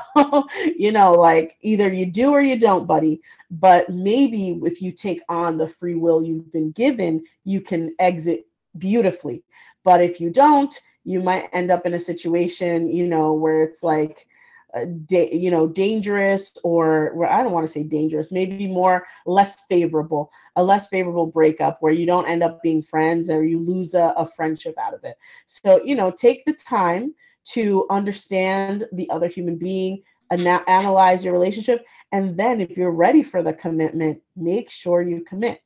you 0.77 0.93
know, 0.93 1.13
like 1.13 1.57
either 1.61 1.93
you 1.93 2.07
do 2.07 2.33
or 2.33 2.43
you 2.43 2.59
don't, 2.59 2.87
buddy. 2.87 3.21
But 3.51 3.89
maybe 3.89 4.59
if 4.63 4.83
you 4.83 4.93
take 4.93 5.23
on 5.29 5.57
the 5.57 5.69
free 5.69 5.95
will 5.95 6.23
you've 6.23 6.53
been 6.53 6.73
given, 6.73 7.25
you 7.45 7.61
can 7.61 7.95
exit 7.99 8.47
beautifully. 8.79 9.43
But 9.85 10.03
if 10.03 10.21
you 10.21 10.31
don't, 10.31 10.79
you 11.11 11.21
might 11.21 11.49
end 11.53 11.71
up 11.71 11.87
in 11.87 11.95
a 11.95 12.01
situation, 12.01 12.89
you 12.93 13.07
know, 13.07 13.33
where 13.33 13.63
it's 13.63 13.83
like, 13.83 14.27
uh, 14.75 14.85
da- 15.07 15.35
you 15.35 15.51
know 15.51 15.67
dangerous 15.67 16.57
or 16.63 17.13
well, 17.17 17.31
i 17.31 17.43
don't 17.43 17.53
want 17.53 17.67
to 17.67 17.73
say 17.73 17.83
dangerous 17.83 18.31
maybe 18.31 18.69
more 18.69 19.05
less 19.27 19.65
favorable 19.69 20.31
a 20.57 20.63
less 20.63 20.87
favorable 20.89 21.27
breakup 21.27 21.79
where 21.81 21.93
you 21.93 22.07
don't 22.07 22.29
end 22.29 22.43
up 22.43 22.63
being 22.63 22.81
friends 22.83 23.29
or 23.31 23.45
you 23.45 23.59
lose 23.59 23.95
a, 23.95 24.15
a 24.17 24.25
friendship 24.25 24.75
out 24.79 24.95
of 24.95 25.03
it. 25.05 25.17
So 25.47 25.83
you 25.85 25.97
know 25.97 26.11
take 26.13 26.45
the 26.45 26.53
time 26.53 27.15
to 27.47 27.87
understand 27.91 28.87
the 28.93 29.11
other 29.11 29.27
human 29.29 29.57
being 29.57 30.03
ana- 30.31 30.63
analyze 30.69 31.25
your 31.25 31.33
relationship 31.33 31.85
and 32.13 32.39
then 32.39 32.61
if 32.61 32.77
you're 32.77 32.93
ready 32.93 33.23
for 33.23 33.43
the 33.43 33.53
commitment 33.53 34.21
make 34.37 34.71
sure 34.71 35.03
you 35.03 35.23
commit. 35.25 35.61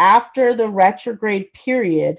After 0.00 0.54
the 0.54 0.68
retrograde 0.68 1.52
period 1.52 2.18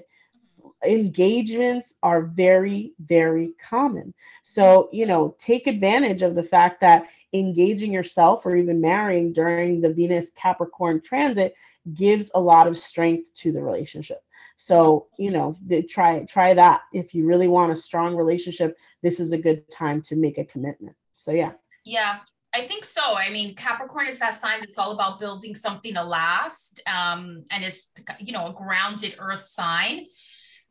engagements 0.84 1.94
are 2.02 2.22
very, 2.22 2.92
very 3.00 3.54
common. 3.68 4.14
So, 4.42 4.88
you 4.92 5.06
know, 5.06 5.34
take 5.38 5.66
advantage 5.66 6.22
of 6.22 6.34
the 6.34 6.42
fact 6.42 6.80
that 6.80 7.04
engaging 7.32 7.92
yourself 7.92 8.44
or 8.44 8.56
even 8.56 8.80
marrying 8.80 9.32
during 9.32 9.80
the 9.80 9.92
Venus 9.92 10.30
Capricorn 10.30 11.00
transit 11.00 11.54
gives 11.94 12.30
a 12.34 12.40
lot 12.40 12.66
of 12.66 12.76
strength 12.76 13.32
to 13.34 13.52
the 13.52 13.62
relationship. 13.62 14.22
So, 14.56 15.06
you 15.18 15.30
know, 15.30 15.56
try 15.88 16.24
try 16.24 16.52
that. 16.52 16.82
If 16.92 17.14
you 17.14 17.26
really 17.26 17.48
want 17.48 17.72
a 17.72 17.76
strong 17.76 18.14
relationship, 18.14 18.76
this 19.02 19.18
is 19.18 19.32
a 19.32 19.38
good 19.38 19.70
time 19.70 20.02
to 20.02 20.16
make 20.16 20.36
a 20.36 20.44
commitment. 20.44 20.96
So, 21.14 21.32
yeah. 21.32 21.52
Yeah, 21.84 22.18
I 22.52 22.62
think 22.62 22.84
so. 22.84 23.00
I 23.00 23.30
mean, 23.30 23.54
Capricorn 23.54 24.08
is 24.08 24.18
that 24.18 24.38
sign 24.40 24.60
that's 24.60 24.76
all 24.76 24.92
about 24.92 25.18
building 25.18 25.54
something 25.54 25.94
to 25.94 26.02
last. 26.02 26.82
Um, 26.86 27.44
and 27.50 27.64
it's, 27.64 27.90
you 28.18 28.32
know, 28.32 28.48
a 28.48 28.52
grounded 28.52 29.16
earth 29.18 29.44
sign. 29.44 30.06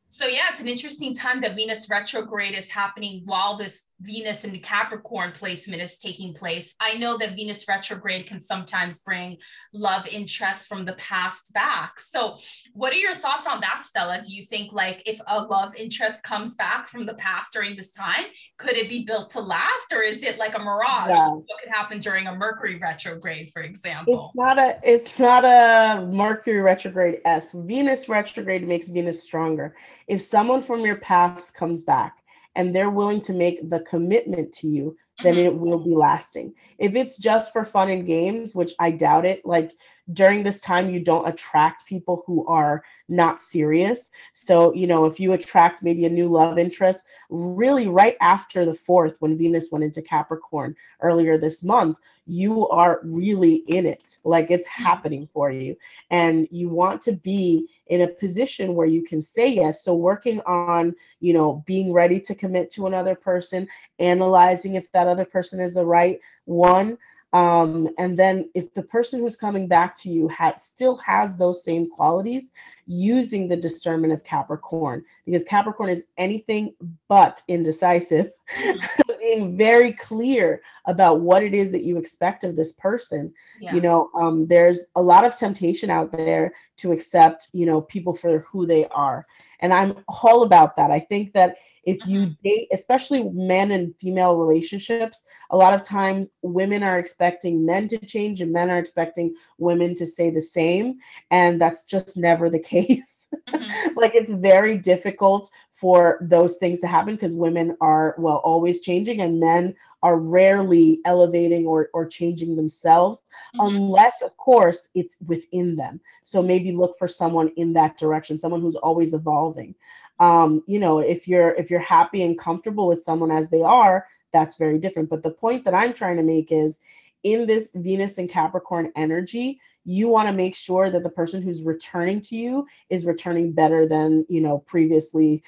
So 0.09 0.25
yeah, 0.25 0.49
it's 0.51 0.59
an 0.59 0.67
interesting 0.67 1.13
time 1.13 1.39
that 1.41 1.55
Venus 1.55 1.89
retrograde 1.89 2.57
is 2.57 2.69
happening 2.69 3.21
while 3.25 3.55
this 3.55 3.88
Venus 4.01 4.43
and 4.43 4.61
Capricorn 4.63 5.31
placement 5.33 5.81
is 5.81 5.97
taking 5.97 6.33
place. 6.33 6.73
I 6.79 6.95
know 6.95 7.17
that 7.17 7.35
Venus 7.35 7.67
retrograde 7.67 8.27
can 8.27 8.39
sometimes 8.39 8.99
bring 8.99 9.37
love 9.73 10.07
interest 10.07 10.67
from 10.67 10.85
the 10.85 10.93
past 10.93 11.53
back. 11.53 11.99
So 11.99 12.37
what 12.73 12.93
are 12.93 12.97
your 12.97 13.15
thoughts 13.15 13.45
on 13.47 13.59
that, 13.61 13.83
Stella? 13.83 14.21
Do 14.25 14.33
you 14.33 14.45
think 14.45 14.71
like 14.71 15.03
if 15.05 15.19
a 15.27 15.43
love 15.43 15.75
interest 15.75 16.23
comes 16.23 16.55
back 16.55 16.87
from 16.87 17.05
the 17.05 17.13
past 17.15 17.53
during 17.53 17.75
this 17.75 17.91
time, 17.91 18.25
could 18.57 18.77
it 18.77 18.89
be 18.89 19.03
built 19.03 19.29
to 19.31 19.41
last 19.41 19.91
or 19.93 20.01
is 20.01 20.23
it 20.23 20.37
like 20.37 20.55
a 20.55 20.59
mirage? 20.59 21.09
Yeah. 21.09 21.29
What 21.29 21.45
could 21.61 21.71
happen 21.71 21.99
during 21.99 22.27
a 22.27 22.35
Mercury 22.35 22.77
retrograde, 22.77 23.51
for 23.51 23.61
example? 23.61 24.27
It's 24.27 24.35
not 24.35 24.59
a 24.59 24.79
it's 24.83 25.19
not 25.19 25.43
a 25.43 26.05
Mercury 26.05 26.59
retrograde 26.59 27.19
S. 27.25 27.51
Venus 27.53 28.07
retrograde 28.07 28.67
makes 28.67 28.89
Venus 28.89 29.23
stronger 29.23 29.75
if 30.07 30.21
someone 30.21 30.61
from 30.61 30.81
your 30.81 30.95
past 30.95 31.53
comes 31.53 31.83
back 31.83 32.19
and 32.55 32.75
they're 32.75 32.89
willing 32.89 33.21
to 33.21 33.33
make 33.33 33.69
the 33.69 33.79
commitment 33.81 34.51
to 34.53 34.67
you, 34.67 34.97
then 35.23 35.35
mm-hmm. 35.35 35.47
it 35.47 35.57
will 35.57 35.79
be 35.79 35.95
lasting. 35.95 36.53
If 36.77 36.95
it's 36.95 37.17
just 37.17 37.51
for 37.53 37.65
fun 37.65 37.89
and 37.89 38.05
games, 38.05 38.55
which 38.55 38.73
I 38.79 38.91
doubt 38.91 39.25
it, 39.25 39.45
like 39.45 39.71
during 40.13 40.43
this 40.43 40.61
time, 40.61 40.89
you 40.89 40.99
don't 40.99 41.27
attract 41.27 41.85
people 41.85 42.23
who 42.25 42.45
are 42.47 42.83
not 43.07 43.39
serious. 43.39 44.09
So, 44.33 44.73
you 44.73 44.88
know, 44.88 45.05
if 45.05 45.19
you 45.19 45.33
attract 45.33 45.83
maybe 45.83 46.05
a 46.05 46.09
new 46.09 46.29
love 46.29 46.57
interest, 46.57 47.05
really 47.29 47.88
right 47.88 48.15
after 48.21 48.65
the 48.65 48.73
fourth, 48.73 49.15
when 49.19 49.38
Venus 49.38 49.67
went 49.71 49.83
into 49.83 50.01
Capricorn 50.01 50.75
earlier 51.01 51.38
this 51.38 51.63
month, 51.63 51.97
you 52.25 52.67
are 52.69 53.01
really 53.03 53.63
in 53.67 53.85
it. 53.88 54.17
Like 54.23 54.51
it's 54.51 54.67
mm-hmm. 54.67 54.83
happening 54.83 55.29
for 55.33 55.51
you. 55.51 55.75
And 56.11 56.47
you 56.51 56.69
want 56.69 57.01
to 57.01 57.11
be 57.11 57.67
in 57.88 58.01
a 58.01 58.07
position 58.07 58.75
where 58.75 58.88
you 58.88 59.03
can 59.03 59.21
say 59.21 59.51
yes. 59.51 59.83
So 59.83 59.95
working 59.95 60.39
on, 60.41 60.95
you 61.19 61.33
know, 61.33 61.63
being 61.65 61.91
ready 61.91 62.19
to 62.21 62.35
commit 62.35 62.71
to 62.71 62.85
another 62.85 63.15
person, 63.15 63.67
analyzing 63.97 64.75
if 64.75 64.91
that 64.91 65.07
other 65.09 65.25
person 65.25 65.59
is 65.59 65.73
the 65.73 65.85
right 65.85 66.19
one 66.45 66.97
um, 67.31 67.89
and 67.99 68.17
then 68.17 68.49
if 68.55 68.73
the 68.73 68.81
person 68.81 69.19
who's 69.19 69.35
coming 69.35 69.67
back 69.67 69.95
to 69.99 70.09
you 70.09 70.27
has 70.29 70.63
still 70.63 70.97
has 70.97 71.37
those 71.37 71.63
same 71.63 71.87
qualities 71.89 72.51
using 72.87 73.47
the 73.47 73.55
discernment 73.55 74.13
of 74.13 74.23
capricorn 74.23 75.03
because 75.25 75.43
capricorn 75.43 75.89
is 75.89 76.05
anything 76.17 76.73
but 77.07 77.41
indecisive 77.47 78.31
mm-hmm. 78.57 79.11
being 79.29 79.55
very 79.55 79.93
clear 79.93 80.62
about 80.86 81.21
what 81.21 81.43
it 81.43 81.53
is 81.53 81.71
that 81.71 81.83
you 81.83 81.98
expect 81.98 82.43
of 82.43 82.55
this 82.55 82.74
person 82.74 83.31
yeah. 83.62 83.74
you 83.74 83.81
know 83.81 84.09
um, 84.15 84.48
there's 84.48 84.86
a 84.95 85.01
lot 85.01 85.24
of 85.24 85.36
temptation 85.36 85.89
out 85.89 86.12
there 86.12 86.53
to 86.77 86.91
accept 86.91 87.50
you 87.53 87.65
know 87.65 87.81
people 87.81 88.15
for 88.15 88.39
who 88.39 88.65
they 88.65 88.86
are 88.88 89.25
and 89.59 89.74
i'm 89.74 89.95
all 90.24 90.43
about 90.43 90.75
that 90.75 90.91
i 90.91 91.00
think 91.00 91.33
that 91.33 91.57
if 91.86 92.05
you 92.05 92.21
mm-hmm. 92.21 92.33
date 92.43 92.67
especially 92.74 93.24
men 93.29 93.71
and 93.71 93.95
female 93.98 94.36
relationships 94.36 95.25
a 95.51 95.57
lot 95.57 95.74
of 95.74 95.81
times 95.83 96.29
women 96.41 96.83
are 96.83 97.00
expecting 97.00 97.65
men 97.65 97.88
to 97.88 97.98
change 98.00 98.41
and 98.41 98.51
men 98.51 98.69
are 98.69 98.79
expecting 98.79 99.33
women 99.57 99.95
to 99.95 100.05
say 100.05 100.29
the 100.29 100.41
same 100.41 100.98
and 101.31 101.62
that's 101.62 101.83
just 101.83 102.17
never 102.17 102.50
the 102.50 102.59
case 102.75 103.27
mm-hmm. 103.50 104.00
like 104.00 104.13
it's 104.15 104.31
very 104.31 104.77
difficult 104.77 105.50
for 105.79 106.17
those 106.21 106.57
things 106.57 106.81
to 106.81 106.88
happen 106.88 107.15
because 107.15 107.33
women 107.33 107.75
are 107.79 108.15
well 108.17 108.41
always 108.43 108.81
changing 108.81 109.21
and 109.21 109.39
men 109.39 109.74
are 110.03 110.17
rarely 110.17 111.00
elevating 111.05 111.65
or, 111.65 111.89
or 111.93 112.05
changing 112.05 112.55
themselves 112.55 113.24
mm-hmm. 113.55 113.67
unless 113.67 114.21
of 114.21 114.36
course 114.38 114.89
it's 114.93 115.15
within 115.25 115.75
them. 115.77 116.01
So 116.23 116.43
maybe 116.43 116.73
look 116.73 116.97
for 116.97 117.08
someone 117.08 117.49
in 117.56 117.73
that 117.73 117.97
direction 117.97 118.38
someone 118.38 118.62
who's 118.62 118.75
always 118.75 119.13
evolving. 119.13 119.73
Um, 120.19 120.63
you 120.67 120.80
know 120.80 120.99
if 120.99 121.27
you're 121.27 121.51
if 121.51 121.71
you're 121.71 121.80
happy 121.80 122.23
and 122.23 122.38
comfortable 122.38 122.88
with 122.88 123.01
someone 123.01 123.32
as 123.32 123.49
they 123.49 123.62
are 123.62 124.06
that's 124.34 124.58
very 124.58 124.77
different. 124.77 125.10
But 125.10 125.23
the 125.23 125.32
point 125.32 125.63
that 125.65 125.73
i'm 125.73 125.93
trying 125.93 126.17
to 126.17 126.23
make 126.23 126.51
is 126.51 126.80
in 127.23 127.47
this 127.47 127.71
venus 127.73 128.17
and 128.17 128.30
capricorn 128.30 128.91
energy 128.95 129.60
you 129.89 130.08
want 130.08 130.30
to 130.30 130.34
make 130.34 130.56
sure 130.56 130.91
that 130.91 131.02
the 131.02 131.10
person 131.10 131.41
who's 131.41 131.63
returning 131.63 132.21
to 132.21 132.36
you 132.36 132.67
is 132.91 133.08
returning 133.08 133.52
better 133.52 133.88
than 133.88 134.23
you 134.30 134.39
know 134.39 134.60
previously 134.60 135.41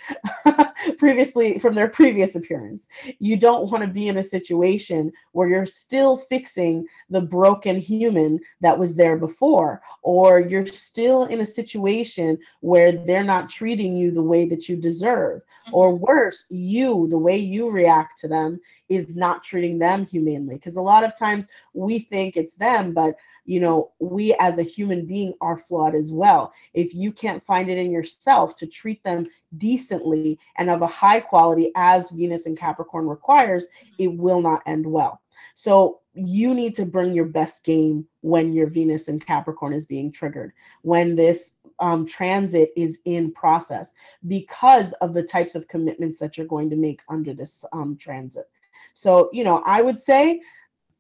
previously 0.98 1.60
from 1.60 1.76
their 1.76 1.88
previous 1.88 2.36
appearance. 2.36 2.88
You 3.20 3.38
don't 3.38 3.70
want 3.70 3.84
to 3.84 3.90
be 3.90 4.08
in 4.08 4.18
a 4.18 4.24
situation 4.24 5.14
where 5.34 5.48
you're 5.48 5.68
still 5.68 6.18
fixing 6.18 6.88
the 7.12 7.22
broken 7.22 7.78
human 7.78 8.40
that 8.62 8.80
was 8.80 8.96
there 8.96 9.16
before 9.16 9.84
or 10.02 10.40
you're 10.40 10.66
still 10.66 11.26
in 11.26 11.42
a 11.42 11.46
situation 11.46 12.40
where 12.62 12.92
they're 12.92 13.24
not 13.24 13.48
treating 13.48 13.96
you 13.96 14.10
the 14.10 14.24
way 14.24 14.50
that 14.50 14.68
you 14.68 14.76
deserve. 14.76 15.42
Mm-hmm. 15.68 15.76
or 15.76 15.96
worse 15.96 16.46
you 16.50 17.08
the 17.12 17.20
way 17.20 17.38
you 17.38 17.70
react 17.70 18.18
to 18.18 18.28
them 18.28 18.60
is 18.90 19.16
not 19.16 19.44
treating 19.44 19.78
them 19.78 20.08
humanely. 20.08 20.56
Because 20.56 20.76
a 20.76 20.82
lot 20.82 21.04
of 21.04 21.16
times 21.16 21.48
we 21.76 22.00
think 22.00 22.36
it's 22.36 22.56
them 22.56 22.94
but 22.94 23.16
you 23.46 23.60
know, 23.60 23.92
we 24.00 24.36
as 24.40 24.60
a 24.60 24.64
human 24.64 25.06
being 25.06 25.34
are 25.42 25.58
flawed 25.58 25.96
as 25.96 26.12
well. 26.12 26.54
If 26.74 26.94
you 26.94 27.12
can't 27.12 27.44
find 27.44 27.70
it 27.70 27.78
in 27.78 27.92
yourself 27.92 28.56
to 28.58 28.68
treat 28.68 29.04
them 29.04 29.28
decently 29.58 30.40
and 30.58 30.70
of 30.70 30.82
a 30.82 30.88
high 30.88 31.20
quality 31.20 31.72
as 31.76 32.12
Venus 32.12 32.46
and 32.46 32.58
Capricorn 32.58 33.08
requires, 33.08 33.68
it 33.98 34.08
will 34.08 34.42
not 34.42 34.62
end 34.66 34.86
well. 34.86 35.22
So 35.56 36.00
you 36.14 36.54
need 36.54 36.76
to 36.76 36.86
bring 36.86 37.14
your 37.14 37.26
best 37.26 37.64
game 37.64 38.06
when 38.22 38.54
your 38.54 38.68
Venus 38.68 39.08
and 39.08 39.26
Capricorn 39.26 39.74
is 39.74 39.86
being 39.86 40.12
triggered, 40.12 40.54
when 40.82 41.16
this 41.16 41.56
um, 41.80 42.06
transit 42.06 42.72
is 42.76 43.00
in 43.06 43.32
process, 43.32 43.94
because 44.28 44.94
of 45.02 45.14
the 45.14 45.24
types 45.24 45.56
of 45.56 45.68
commitments 45.68 46.20
that 46.20 46.38
you're 46.38 46.48
going 46.48 46.70
to 46.70 46.76
make 46.76 47.02
under 47.10 47.34
this 47.34 47.66
um, 47.74 47.98
transit. 47.98 48.50
So, 48.94 49.30
you 49.32 49.44
know, 49.44 49.64
I 49.66 49.82
would 49.82 49.98
say 49.98 50.42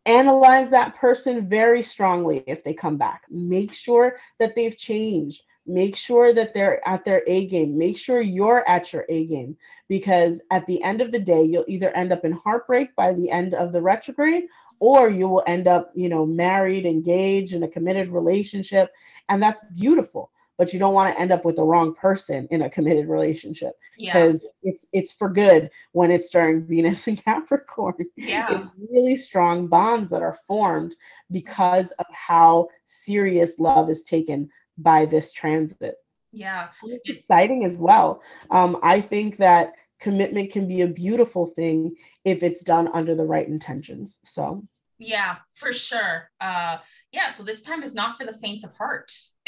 analyze 0.05 0.69
that 0.71 0.95
person 0.95 1.47
very 1.47 1.83
strongly 1.83 2.43
if 2.47 2.63
they 2.63 2.73
come 2.73 2.97
back. 2.97 3.23
Make 3.29 3.73
sure 3.73 4.17
that 4.39 4.55
they've 4.55 4.77
changed. 4.77 5.43
Make 5.67 5.95
sure 5.95 6.33
that 6.33 6.53
they're 6.53 6.85
at 6.87 7.05
their 7.05 7.21
A 7.27 7.47
game. 7.47 7.77
Make 7.77 7.97
sure 7.97 8.19
you're 8.19 8.67
at 8.67 8.91
your 8.91 9.05
A 9.09 9.25
game 9.27 9.55
because 9.87 10.41
at 10.49 10.65
the 10.65 10.81
end 10.83 11.01
of 11.01 11.11
the 11.11 11.19
day, 11.19 11.43
you'll 11.43 11.65
either 11.67 11.91
end 11.91 12.11
up 12.11 12.25
in 12.25 12.31
heartbreak 12.31 12.95
by 12.95 13.13
the 13.13 13.29
end 13.29 13.53
of 13.53 13.71
the 13.71 13.81
retrograde 13.81 14.45
or 14.79 15.09
you 15.09 15.29
will 15.29 15.43
end 15.45 15.67
up, 15.67 15.91
you 15.93 16.09
know, 16.09 16.25
married, 16.25 16.87
engaged 16.87 17.53
in 17.53 17.61
a 17.61 17.67
committed 17.67 18.09
relationship. 18.09 18.91
And 19.29 19.41
that's 19.41 19.63
beautiful 19.75 20.31
but 20.61 20.73
you 20.73 20.77
don't 20.77 20.93
want 20.93 21.11
to 21.11 21.19
end 21.19 21.31
up 21.31 21.43
with 21.43 21.55
the 21.55 21.63
wrong 21.63 21.91
person 21.91 22.47
in 22.51 22.61
a 22.61 22.69
committed 22.69 23.07
relationship 23.07 23.73
because 23.97 24.43
yeah. 24.43 24.69
it's 24.69 24.87
it's 24.93 25.11
for 25.11 25.27
good 25.27 25.71
when 25.93 26.11
it's 26.11 26.29
during 26.29 26.63
Venus 26.67 27.07
and 27.07 27.17
Capricorn. 27.25 27.95
Yeah. 28.15 28.45
It's 28.51 28.67
really 28.91 29.15
strong 29.15 29.65
bonds 29.65 30.11
that 30.11 30.21
are 30.21 30.37
formed 30.47 30.93
because 31.31 31.89
of 31.97 32.05
how 32.11 32.67
serious 32.85 33.57
love 33.57 33.89
is 33.89 34.03
taken 34.03 34.51
by 34.77 35.07
this 35.07 35.33
transit. 35.33 35.95
Yeah. 36.31 36.67
It's 36.83 37.09
exciting 37.09 37.65
as 37.65 37.79
well. 37.79 38.21
Um, 38.51 38.77
I 38.83 39.01
think 39.01 39.37
that 39.37 39.73
commitment 39.99 40.51
can 40.51 40.67
be 40.67 40.81
a 40.81 40.87
beautiful 40.87 41.47
thing 41.47 41.95
if 42.23 42.43
it's 42.43 42.63
done 42.63 42.87
under 42.93 43.15
the 43.15 43.25
right 43.25 43.47
intentions. 43.47 44.19
So 44.25 44.63
yeah, 45.01 45.37
for 45.53 45.73
sure. 45.73 46.29
Uh 46.39 46.77
yeah, 47.11 47.29
so 47.29 47.43
this 47.43 47.61
time 47.61 47.83
is 47.83 47.93
not 47.93 48.17
for 48.17 48.25
the 48.25 48.33
faint 48.33 48.63
of 48.63 48.73
heart. 48.77 49.11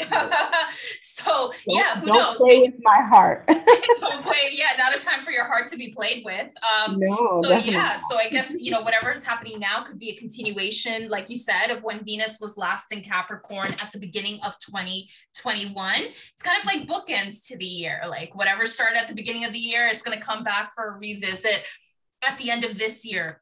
so 1.00 1.24
don't, 1.24 1.54
yeah, 1.66 2.00
who 2.00 2.06
don't 2.06 2.16
knows? 2.16 2.36
Play 2.38 2.62
with 2.62 2.74
my 2.82 3.00
heart. 3.00 3.46
don't 4.00 4.24
play. 4.24 4.50
Yeah, 4.50 4.70
not 4.76 4.94
a 4.94 4.98
time 4.98 5.20
for 5.20 5.30
your 5.30 5.44
heart 5.44 5.68
to 5.68 5.76
be 5.76 5.94
played 5.94 6.24
with. 6.24 6.50
Um, 6.62 6.98
no. 6.98 7.42
So 7.44 7.56
yeah, 7.58 7.98
so 8.08 8.18
I 8.18 8.28
guess 8.28 8.52
you 8.58 8.72
know 8.72 8.82
whatever 8.82 9.12
is 9.12 9.24
happening 9.24 9.60
now 9.60 9.84
could 9.84 10.00
be 10.00 10.10
a 10.10 10.16
continuation, 10.16 11.08
like 11.08 11.30
you 11.30 11.36
said, 11.36 11.70
of 11.70 11.84
when 11.84 12.04
Venus 12.04 12.38
was 12.40 12.56
last 12.56 12.92
in 12.92 13.02
Capricorn 13.02 13.72
at 13.72 13.90
the 13.92 13.98
beginning 13.98 14.40
of 14.42 14.58
2021. 14.58 15.94
It's 16.02 16.42
kind 16.42 16.60
of 16.60 16.66
like 16.66 16.88
bookends 16.88 17.46
to 17.46 17.56
the 17.56 17.64
year. 17.64 18.02
Like 18.08 18.34
whatever 18.34 18.66
started 18.66 18.98
at 18.98 19.08
the 19.08 19.14
beginning 19.14 19.44
of 19.44 19.52
the 19.52 19.60
year, 19.60 19.86
it's 19.86 20.02
going 20.02 20.18
to 20.18 20.24
come 20.24 20.42
back 20.42 20.74
for 20.74 20.88
a 20.88 20.98
revisit 20.98 21.62
at 22.26 22.36
the 22.38 22.50
end 22.50 22.64
of 22.64 22.78
this 22.78 23.04
year 23.04 23.40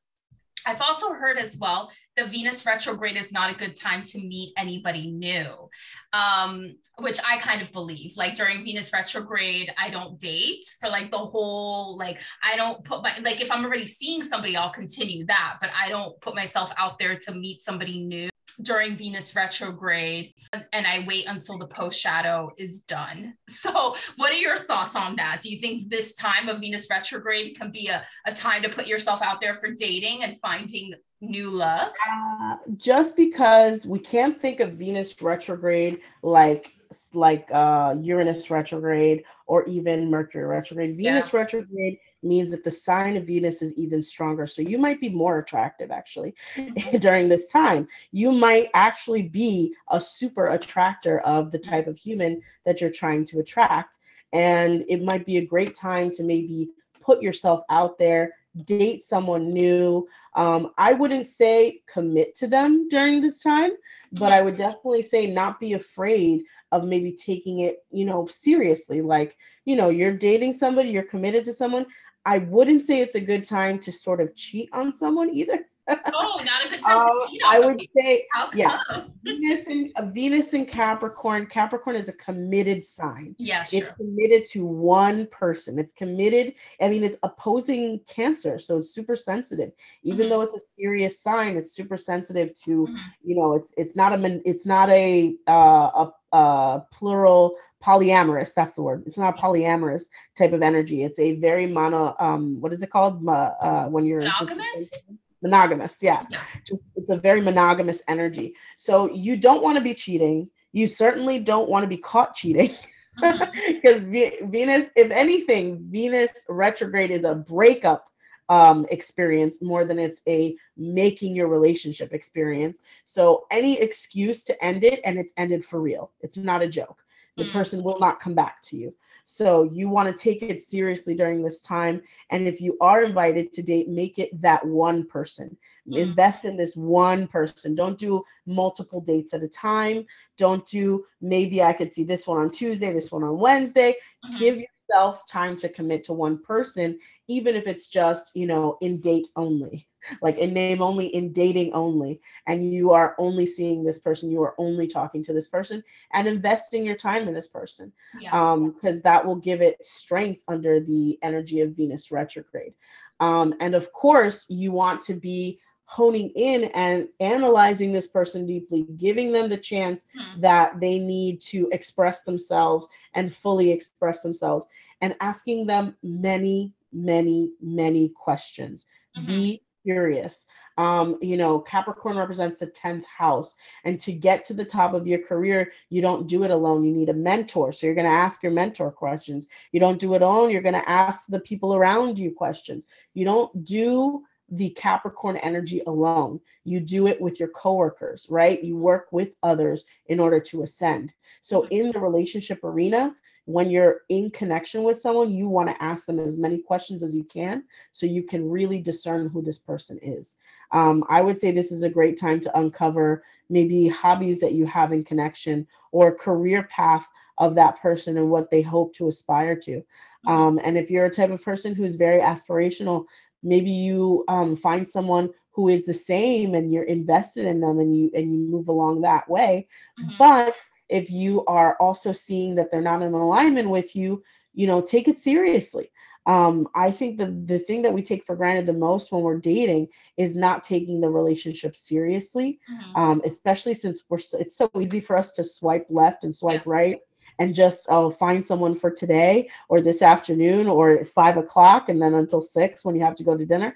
I've 0.66 0.80
also 0.80 1.12
heard 1.12 1.38
as 1.38 1.56
well 1.56 1.90
the 2.16 2.26
Venus 2.26 2.66
retrograde 2.66 3.16
is 3.16 3.32
not 3.32 3.50
a 3.50 3.54
good 3.54 3.74
time 3.74 4.02
to 4.04 4.18
meet 4.18 4.52
anybody 4.56 5.10
new, 5.10 5.70
um, 6.12 6.74
which 6.98 7.18
I 7.26 7.38
kind 7.38 7.62
of 7.62 7.72
believe. 7.72 8.16
Like 8.16 8.34
during 8.34 8.64
Venus 8.64 8.92
retrograde, 8.92 9.72
I 9.78 9.90
don't 9.90 10.18
date 10.18 10.64
for 10.80 10.88
like 10.88 11.10
the 11.10 11.18
whole, 11.18 11.96
like, 11.96 12.18
I 12.42 12.56
don't 12.56 12.84
put 12.84 13.02
my, 13.02 13.16
like, 13.22 13.40
if 13.40 13.50
I'm 13.50 13.64
already 13.64 13.86
seeing 13.86 14.22
somebody, 14.22 14.56
I'll 14.56 14.72
continue 14.72 15.24
that, 15.26 15.58
but 15.60 15.70
I 15.74 15.88
don't 15.88 16.20
put 16.20 16.34
myself 16.34 16.72
out 16.76 16.98
there 16.98 17.16
to 17.16 17.34
meet 17.34 17.62
somebody 17.62 18.00
new 18.04 18.31
during 18.62 18.96
Venus 18.96 19.34
retrograde 19.34 20.34
and 20.72 20.86
I 20.86 21.04
wait 21.06 21.26
until 21.26 21.58
the 21.58 21.66
post 21.66 22.00
shadow 22.00 22.50
is 22.56 22.80
done. 22.80 23.34
So, 23.48 23.94
what 24.16 24.32
are 24.32 24.36
your 24.36 24.56
thoughts 24.56 24.96
on 24.96 25.14
that? 25.16 25.40
Do 25.40 25.48
you 25.48 25.58
think 25.58 25.88
this 25.88 26.14
time 26.14 26.48
of 26.48 26.60
Venus 26.60 26.88
retrograde 26.90 27.56
can 27.56 27.70
be 27.70 27.88
a, 27.88 28.04
a 28.26 28.34
time 28.34 28.62
to 28.62 28.68
put 28.68 28.86
yourself 28.86 29.22
out 29.22 29.40
there 29.40 29.54
for 29.54 29.70
dating 29.70 30.24
and 30.24 30.38
finding 30.40 30.94
new 31.20 31.48
love? 31.48 31.92
Uh, 32.10 32.56
just 32.76 33.16
because 33.16 33.86
we 33.86 33.98
can't 33.98 34.40
think 34.40 34.60
of 34.60 34.72
Venus 34.72 35.20
retrograde 35.22 36.00
like 36.22 36.72
like 37.14 37.48
uh, 37.52 37.94
Uranus 38.00 38.50
retrograde 38.50 39.24
or 39.46 39.64
even 39.64 40.10
Mercury 40.10 40.44
retrograde. 40.44 40.96
Venus 40.96 41.32
yeah. 41.32 41.40
retrograde 41.40 41.98
means 42.22 42.50
that 42.50 42.64
the 42.64 42.70
sign 42.70 43.16
of 43.16 43.24
Venus 43.24 43.62
is 43.62 43.74
even 43.74 44.02
stronger. 44.02 44.46
So 44.46 44.62
you 44.62 44.78
might 44.78 45.00
be 45.00 45.08
more 45.08 45.38
attractive 45.38 45.90
actually 45.90 46.34
mm-hmm. 46.54 46.96
during 46.98 47.28
this 47.28 47.50
time. 47.50 47.88
You 48.12 48.32
might 48.32 48.68
actually 48.74 49.22
be 49.22 49.74
a 49.90 50.00
super 50.00 50.48
attractor 50.48 51.20
of 51.20 51.50
the 51.50 51.58
type 51.58 51.86
of 51.86 51.98
human 51.98 52.40
that 52.64 52.80
you're 52.80 52.90
trying 52.90 53.24
to 53.26 53.40
attract. 53.40 53.98
And 54.32 54.84
it 54.88 55.02
might 55.02 55.26
be 55.26 55.38
a 55.38 55.46
great 55.46 55.74
time 55.74 56.10
to 56.12 56.22
maybe 56.22 56.70
put 57.00 57.22
yourself 57.22 57.64
out 57.68 57.98
there, 57.98 58.34
date 58.64 59.02
someone 59.02 59.52
new. 59.52 60.08
Um, 60.34 60.72
I 60.78 60.92
wouldn't 60.92 61.26
say 61.26 61.82
commit 61.92 62.34
to 62.36 62.46
them 62.46 62.88
during 62.88 63.20
this 63.20 63.42
time, 63.42 63.72
but 64.12 64.32
I 64.32 64.42
would 64.42 64.54
mm-hmm. 64.54 64.62
definitely 64.62 65.02
say 65.02 65.26
not 65.26 65.60
be 65.60 65.74
afraid 65.74 66.44
of 66.70 66.84
maybe 66.84 67.12
taking 67.12 67.60
it, 67.60 67.84
you 67.90 68.04
know, 68.04 68.26
seriously. 68.26 69.02
Like, 69.02 69.36
you 69.64 69.76
know, 69.76 69.90
you're 69.90 70.16
dating 70.16 70.54
somebody, 70.54 70.90
you're 70.90 71.02
committed 71.02 71.44
to 71.46 71.52
someone. 71.52 71.86
I 72.24 72.38
wouldn't 72.38 72.82
say 72.82 73.00
it's 73.00 73.14
a 73.14 73.20
good 73.20 73.44
time 73.44 73.78
to 73.80 73.92
sort 73.92 74.20
of 74.20 74.34
cheat 74.36 74.68
on 74.72 74.94
someone 74.94 75.34
either. 75.34 75.66
Oh, 75.88 76.40
not 76.44 76.66
a 76.66 76.68
good 76.68 76.82
time. 76.82 76.98
Um, 76.98 77.28
I 77.46 77.60
would 77.60 77.82
say, 77.96 78.26
yeah, 78.54 78.80
Venus 79.24 79.66
and 79.66 79.90
uh, 79.96 80.06
Venus 80.06 80.52
and 80.52 80.68
Capricorn. 80.68 81.46
Capricorn 81.46 81.96
is 81.96 82.08
a 82.08 82.12
committed 82.12 82.84
sign. 82.84 83.34
Yes, 83.38 83.72
yeah, 83.72 83.80
it's 83.80 83.92
committed 83.92 84.44
to 84.50 84.64
one 84.64 85.26
person. 85.26 85.78
It's 85.78 85.92
committed. 85.92 86.54
I 86.80 86.88
mean, 86.88 87.04
it's 87.04 87.16
opposing 87.22 88.00
Cancer, 88.08 88.58
so 88.58 88.78
it's 88.78 88.90
super 88.90 89.16
sensitive. 89.16 89.72
Even 90.02 90.22
mm-hmm. 90.22 90.30
though 90.30 90.40
it's 90.42 90.54
a 90.54 90.60
serious 90.60 91.20
sign, 91.20 91.56
it's 91.56 91.72
super 91.72 91.96
sensitive 91.96 92.54
to. 92.62 92.86
Mm-hmm. 92.86 92.96
You 93.24 93.36
know, 93.36 93.54
it's 93.54 93.74
it's 93.76 93.96
not 93.96 94.12
a 94.12 94.40
it's 94.48 94.66
not 94.66 94.88
a 94.90 95.34
uh, 95.48 96.06
a 96.06 96.12
uh, 96.32 96.78
plural 96.92 97.56
polyamorous. 97.82 98.54
That's 98.54 98.74
the 98.74 98.82
word. 98.82 99.02
It's 99.06 99.18
not 99.18 99.36
a 99.36 99.42
polyamorous 99.42 100.04
type 100.36 100.52
of 100.52 100.62
energy. 100.62 101.02
It's 101.02 101.18
a 101.18 101.34
very 101.36 101.66
mono. 101.66 102.14
Um, 102.18 102.60
what 102.60 102.72
is 102.72 102.82
it 102.82 102.90
called? 102.90 103.26
Uh, 103.28 103.86
when 103.86 104.04
you're 104.04 104.20
monogamous. 104.20 104.90
Just, 104.90 105.02
monogamous. 105.42 105.98
Yeah. 106.00 106.24
yeah. 106.30 106.42
Just 106.66 106.82
it's 106.96 107.10
a 107.10 107.16
very 107.16 107.40
monogamous 107.40 108.02
energy. 108.08 108.54
So 108.76 109.12
you 109.12 109.36
don't 109.36 109.62
want 109.62 109.76
to 109.76 109.82
be 109.82 109.94
cheating. 109.94 110.48
You 110.72 110.86
certainly 110.86 111.38
don't 111.38 111.68
want 111.68 111.82
to 111.84 111.88
be 111.88 111.98
caught 111.98 112.34
cheating. 112.34 112.74
Because 113.16 114.06
mm-hmm. 114.06 114.50
Venus, 114.50 114.90
if 114.96 115.10
anything, 115.10 115.86
Venus 115.90 116.32
retrograde 116.48 117.10
is 117.10 117.24
a 117.24 117.34
breakup 117.34 118.06
um, 118.48 118.86
experience 118.90 119.62
more 119.62 119.84
than 119.84 119.98
it's 119.98 120.20
a 120.28 120.56
making 120.76 121.34
your 121.34 121.48
relationship 121.48 122.12
experience. 122.12 122.80
So 123.04 123.46
any 123.50 123.80
excuse 123.80 124.44
to 124.44 124.64
end 124.64 124.84
it 124.84 125.00
and 125.04 125.18
it's 125.18 125.32
ended 125.36 125.64
for 125.64 125.80
real. 125.80 126.10
It's 126.20 126.36
not 126.36 126.62
a 126.62 126.68
joke. 126.68 127.02
The 127.36 127.44
mm. 127.44 127.52
person 127.52 127.82
will 127.82 127.98
not 127.98 128.20
come 128.20 128.34
back 128.34 128.60
to 128.62 128.76
you. 128.76 128.94
So 129.24 129.64
you 129.64 129.88
want 129.88 130.08
to 130.08 130.22
take 130.22 130.42
it 130.42 130.60
seriously 130.60 131.14
during 131.14 131.42
this 131.42 131.62
time. 131.62 132.02
And 132.30 132.46
if 132.46 132.60
you 132.60 132.76
are 132.80 133.04
invited 133.04 133.52
to 133.54 133.62
date, 133.62 133.88
make 133.88 134.18
it 134.18 134.40
that 134.42 134.66
one 134.66 135.06
person. 135.06 135.56
Mm. 135.88 135.98
Invest 135.98 136.44
in 136.44 136.56
this 136.56 136.76
one 136.76 137.26
person. 137.26 137.74
Don't 137.74 137.98
do 137.98 138.22
multiple 138.46 139.00
dates 139.00 139.32
at 139.32 139.42
a 139.42 139.48
time. 139.48 140.04
Don't 140.36 140.66
do 140.66 141.04
maybe 141.20 141.62
I 141.62 141.72
could 141.72 141.90
see 141.90 142.04
this 142.04 142.26
one 142.26 142.38
on 142.38 142.50
Tuesday, 142.50 142.92
this 142.92 143.12
one 143.12 143.22
on 143.22 143.38
Wednesday. 143.38 143.96
Mm-hmm. 144.24 144.38
Give 144.38 144.62
yourself 144.92 145.26
time 145.26 145.56
to 145.56 145.68
commit 145.68 146.04
to 146.04 146.12
one 146.12 146.42
person, 146.42 146.98
even 147.28 147.54
if 147.54 147.66
it's 147.66 147.88
just, 147.88 148.34
you 148.34 148.46
know, 148.46 148.76
in 148.80 149.00
date 149.00 149.28
only 149.36 149.86
like 150.22 150.36
in 150.38 150.52
name 150.52 150.82
only, 150.82 151.06
in 151.06 151.32
dating 151.32 151.72
only, 151.74 152.20
and 152.46 152.72
you 152.72 152.90
are 152.90 153.14
only 153.18 153.46
seeing 153.46 153.84
this 153.84 154.00
person, 154.00 154.30
you 154.30 154.42
are 154.42 154.54
only 154.58 154.86
talking 154.86 155.22
to 155.22 155.32
this 155.32 155.46
person 155.46 155.82
and 156.12 156.26
investing 156.26 156.84
your 156.84 156.96
time 156.96 157.28
in 157.28 157.34
this 157.34 157.46
person. 157.46 157.92
Yeah. 158.20 158.30
Um, 158.32 158.72
because 158.72 159.00
that 159.02 159.24
will 159.24 159.36
give 159.36 159.62
it 159.62 159.84
strength 159.84 160.42
under 160.48 160.80
the 160.80 161.18
energy 161.22 161.60
of 161.60 161.76
Venus 161.76 162.10
retrograde. 162.10 162.74
Um, 163.20 163.54
and 163.60 163.76
of 163.76 163.92
course, 163.92 164.46
you 164.48 164.72
want 164.72 165.00
to 165.02 165.14
be 165.14 165.60
honing 165.84 166.30
in 166.30 166.64
and 166.74 167.08
analyzing 167.20 167.92
this 167.92 168.06
person 168.06 168.46
deeply, 168.46 168.86
giving 168.96 169.32
them 169.32 169.48
the 169.50 169.56
chance 169.56 170.06
hmm. 170.16 170.40
that 170.40 170.80
they 170.80 170.98
need 170.98 171.40
to 171.40 171.68
express 171.72 172.22
themselves 172.22 172.88
and 173.14 173.34
fully 173.34 173.70
express 173.70 174.22
themselves, 174.22 174.66
and 175.00 175.14
asking 175.20 175.66
them 175.66 175.94
many, 176.02 176.72
many, 176.92 177.50
many 177.60 178.08
questions. 178.08 178.86
Mm-hmm. 179.16 179.26
Be 179.26 179.62
curious. 179.82 180.46
Um, 180.78 181.18
you 181.20 181.36
know, 181.36 181.58
Capricorn 181.58 182.16
represents 182.16 182.56
the 182.56 182.68
10th 182.68 183.04
house. 183.04 183.56
And 183.84 184.00
to 184.00 184.12
get 184.12 184.44
to 184.44 184.54
the 184.54 184.64
top 184.64 184.94
of 184.94 185.06
your 185.06 185.18
career, 185.18 185.72
you 185.90 186.00
don't 186.00 186.26
do 186.26 186.44
it 186.44 186.50
alone. 186.50 186.84
You 186.84 186.92
need 186.92 187.08
a 187.08 187.14
mentor. 187.14 187.72
So 187.72 187.86
you're 187.86 187.94
going 187.94 188.06
to 188.06 188.10
ask 188.10 188.42
your 188.42 188.52
mentor 188.52 188.90
questions. 188.90 189.48
You 189.72 189.80
don't 189.80 189.98
do 189.98 190.14
it 190.14 190.22
alone. 190.22 190.50
You're 190.50 190.62
going 190.62 190.74
to 190.74 190.88
ask 190.88 191.26
the 191.28 191.40
people 191.40 191.74
around 191.74 192.18
you 192.18 192.32
questions. 192.32 192.86
You 193.14 193.24
don't 193.24 193.64
do 193.64 194.22
the 194.52 194.70
Capricorn 194.70 195.38
energy 195.38 195.82
alone. 195.86 196.38
You 196.64 196.78
do 196.78 197.06
it 197.06 197.20
with 197.20 197.40
your 197.40 197.48
coworkers, 197.48 198.26
right? 198.30 198.62
You 198.62 198.76
work 198.76 199.08
with 199.10 199.30
others 199.42 199.86
in 200.06 200.20
order 200.20 200.38
to 200.40 200.62
ascend. 200.62 201.12
So 201.40 201.66
in 201.68 201.90
the 201.90 201.98
relationship 201.98 202.62
arena, 202.62 203.14
when 203.46 203.70
you're 203.70 204.02
in 204.08 204.30
connection 204.30 204.84
with 204.84 204.98
someone, 204.98 205.32
you 205.32 205.48
want 205.48 205.68
to 205.68 205.82
ask 205.82 206.06
them 206.06 206.20
as 206.20 206.36
many 206.36 206.58
questions 206.58 207.02
as 207.02 207.14
you 207.14 207.24
can 207.24 207.64
so 207.90 208.06
you 208.06 208.22
can 208.22 208.48
really 208.48 208.78
discern 208.78 209.28
who 209.28 209.42
this 209.42 209.58
person 209.58 209.98
is. 210.00 210.36
Um, 210.70 211.02
I 211.08 211.22
would 211.22 211.38
say 211.38 211.50
this 211.50 211.72
is 211.72 211.82
a 211.82 211.88
great 211.88 212.20
time 212.20 212.38
to 212.40 212.58
uncover 212.58 213.24
maybe 213.48 213.88
hobbies 213.88 214.38
that 214.40 214.52
you 214.52 214.66
have 214.66 214.92
in 214.92 215.02
connection 215.02 215.66
or 215.90 216.14
career 216.14 216.64
path 216.64 217.08
of 217.38 217.54
that 217.56 217.80
person 217.80 218.16
and 218.18 218.30
what 218.30 218.50
they 218.50 218.62
hope 218.62 218.94
to 218.94 219.08
aspire 219.08 219.56
to. 219.56 219.78
Mm-hmm. 219.78 220.28
Um, 220.28 220.60
and 220.62 220.78
if 220.78 220.90
you're 220.90 221.06
a 221.06 221.10
type 221.10 221.30
of 221.30 221.42
person 221.42 221.74
who's 221.74 221.96
very 221.96 222.20
aspirational, 222.20 223.06
maybe 223.42 223.70
you 223.70 224.24
um, 224.28 224.56
find 224.56 224.88
someone 224.88 225.30
who 225.52 225.68
is 225.68 225.84
the 225.84 225.94
same 225.94 226.54
and 226.54 226.72
you're 226.72 226.84
invested 226.84 227.44
in 227.44 227.60
them 227.60 227.78
and 227.78 227.96
you 227.96 228.10
and 228.14 228.32
you 228.32 228.40
move 228.40 228.68
along 228.68 229.02
that 229.02 229.28
way. 229.28 229.68
Mm-hmm. 230.00 230.16
But 230.18 230.56
if 230.88 231.10
you 231.10 231.44
are 231.46 231.76
also 231.76 232.12
seeing 232.12 232.54
that 232.56 232.70
they're 232.70 232.80
not 232.80 233.02
in 233.02 233.12
alignment 233.12 233.68
with 233.68 233.94
you, 233.94 234.22
you 234.54 234.66
know, 234.66 234.80
take 234.80 235.08
it 235.08 235.18
seriously. 235.18 235.90
Um, 236.24 236.68
I 236.74 236.90
think 236.90 237.18
the 237.18 237.26
the 237.44 237.58
thing 237.58 237.82
that 237.82 237.92
we 237.92 238.00
take 238.00 238.24
for 238.24 238.36
granted 238.36 238.66
the 238.66 238.72
most 238.72 239.10
when 239.10 239.22
we're 239.22 239.38
dating 239.38 239.88
is 240.16 240.36
not 240.36 240.62
taking 240.62 241.00
the 241.00 241.10
relationship 241.10 241.74
seriously, 241.74 242.60
mm-hmm. 242.70 242.96
um, 242.96 243.22
especially 243.24 243.74
since 243.74 244.04
we're 244.08 244.18
it's 244.38 244.56
so 244.56 244.70
easy 244.80 245.00
for 245.00 245.16
us 245.18 245.32
to 245.32 245.44
swipe 245.44 245.86
left 245.90 246.24
and 246.24 246.34
swipe 246.34 246.64
yeah. 246.64 246.72
right 246.72 247.00
and 247.42 247.54
just 247.54 247.86
oh 247.88 248.08
find 248.08 248.44
someone 248.44 248.72
for 248.74 248.90
today 248.90 249.50
or 249.68 249.80
this 249.80 250.00
afternoon 250.00 250.68
or 250.68 251.04
five 251.04 251.36
o'clock 251.36 251.88
and 251.88 252.00
then 252.00 252.14
until 252.14 252.40
six 252.40 252.84
when 252.84 252.94
you 252.94 253.02
have 253.02 253.16
to 253.16 253.24
go 253.24 253.36
to 253.36 253.44
dinner. 253.44 253.74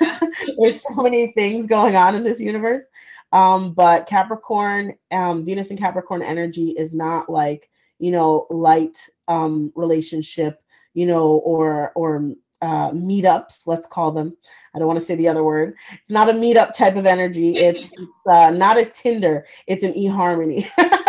There's 0.58 0.82
so 0.82 1.02
many 1.02 1.32
things 1.32 1.66
going 1.66 1.96
on 1.96 2.14
in 2.14 2.22
this 2.22 2.40
universe. 2.40 2.84
Um, 3.32 3.74
but 3.74 4.06
Capricorn, 4.06 4.94
um, 5.10 5.44
Venus 5.44 5.70
and 5.70 5.78
Capricorn 5.78 6.22
energy 6.22 6.70
is 6.70 6.94
not 6.94 7.28
like, 7.28 7.68
you 7.98 8.12
know, 8.12 8.46
light 8.50 8.96
um, 9.26 9.72
relationship, 9.74 10.62
you 10.94 11.04
know, 11.04 11.26
or, 11.26 11.92
or 11.96 12.30
uh, 12.62 12.90
meetups, 12.92 13.66
let's 13.66 13.86
call 13.86 14.12
them. 14.12 14.36
I 14.74 14.78
don't 14.78 14.88
want 14.88 14.98
to 14.98 15.04
say 15.04 15.16
the 15.16 15.28
other 15.28 15.44
word. 15.44 15.74
It's 15.92 16.10
not 16.10 16.30
a 16.30 16.32
meetup 16.32 16.72
type 16.72 16.96
of 16.96 17.04
energy. 17.04 17.56
It's, 17.56 17.84
it's 17.92 18.26
uh, 18.26 18.50
not 18.50 18.78
a 18.78 18.84
Tinder. 18.84 19.44
It's 19.66 19.82
an 19.82 19.92
eHarmony. 19.94 20.68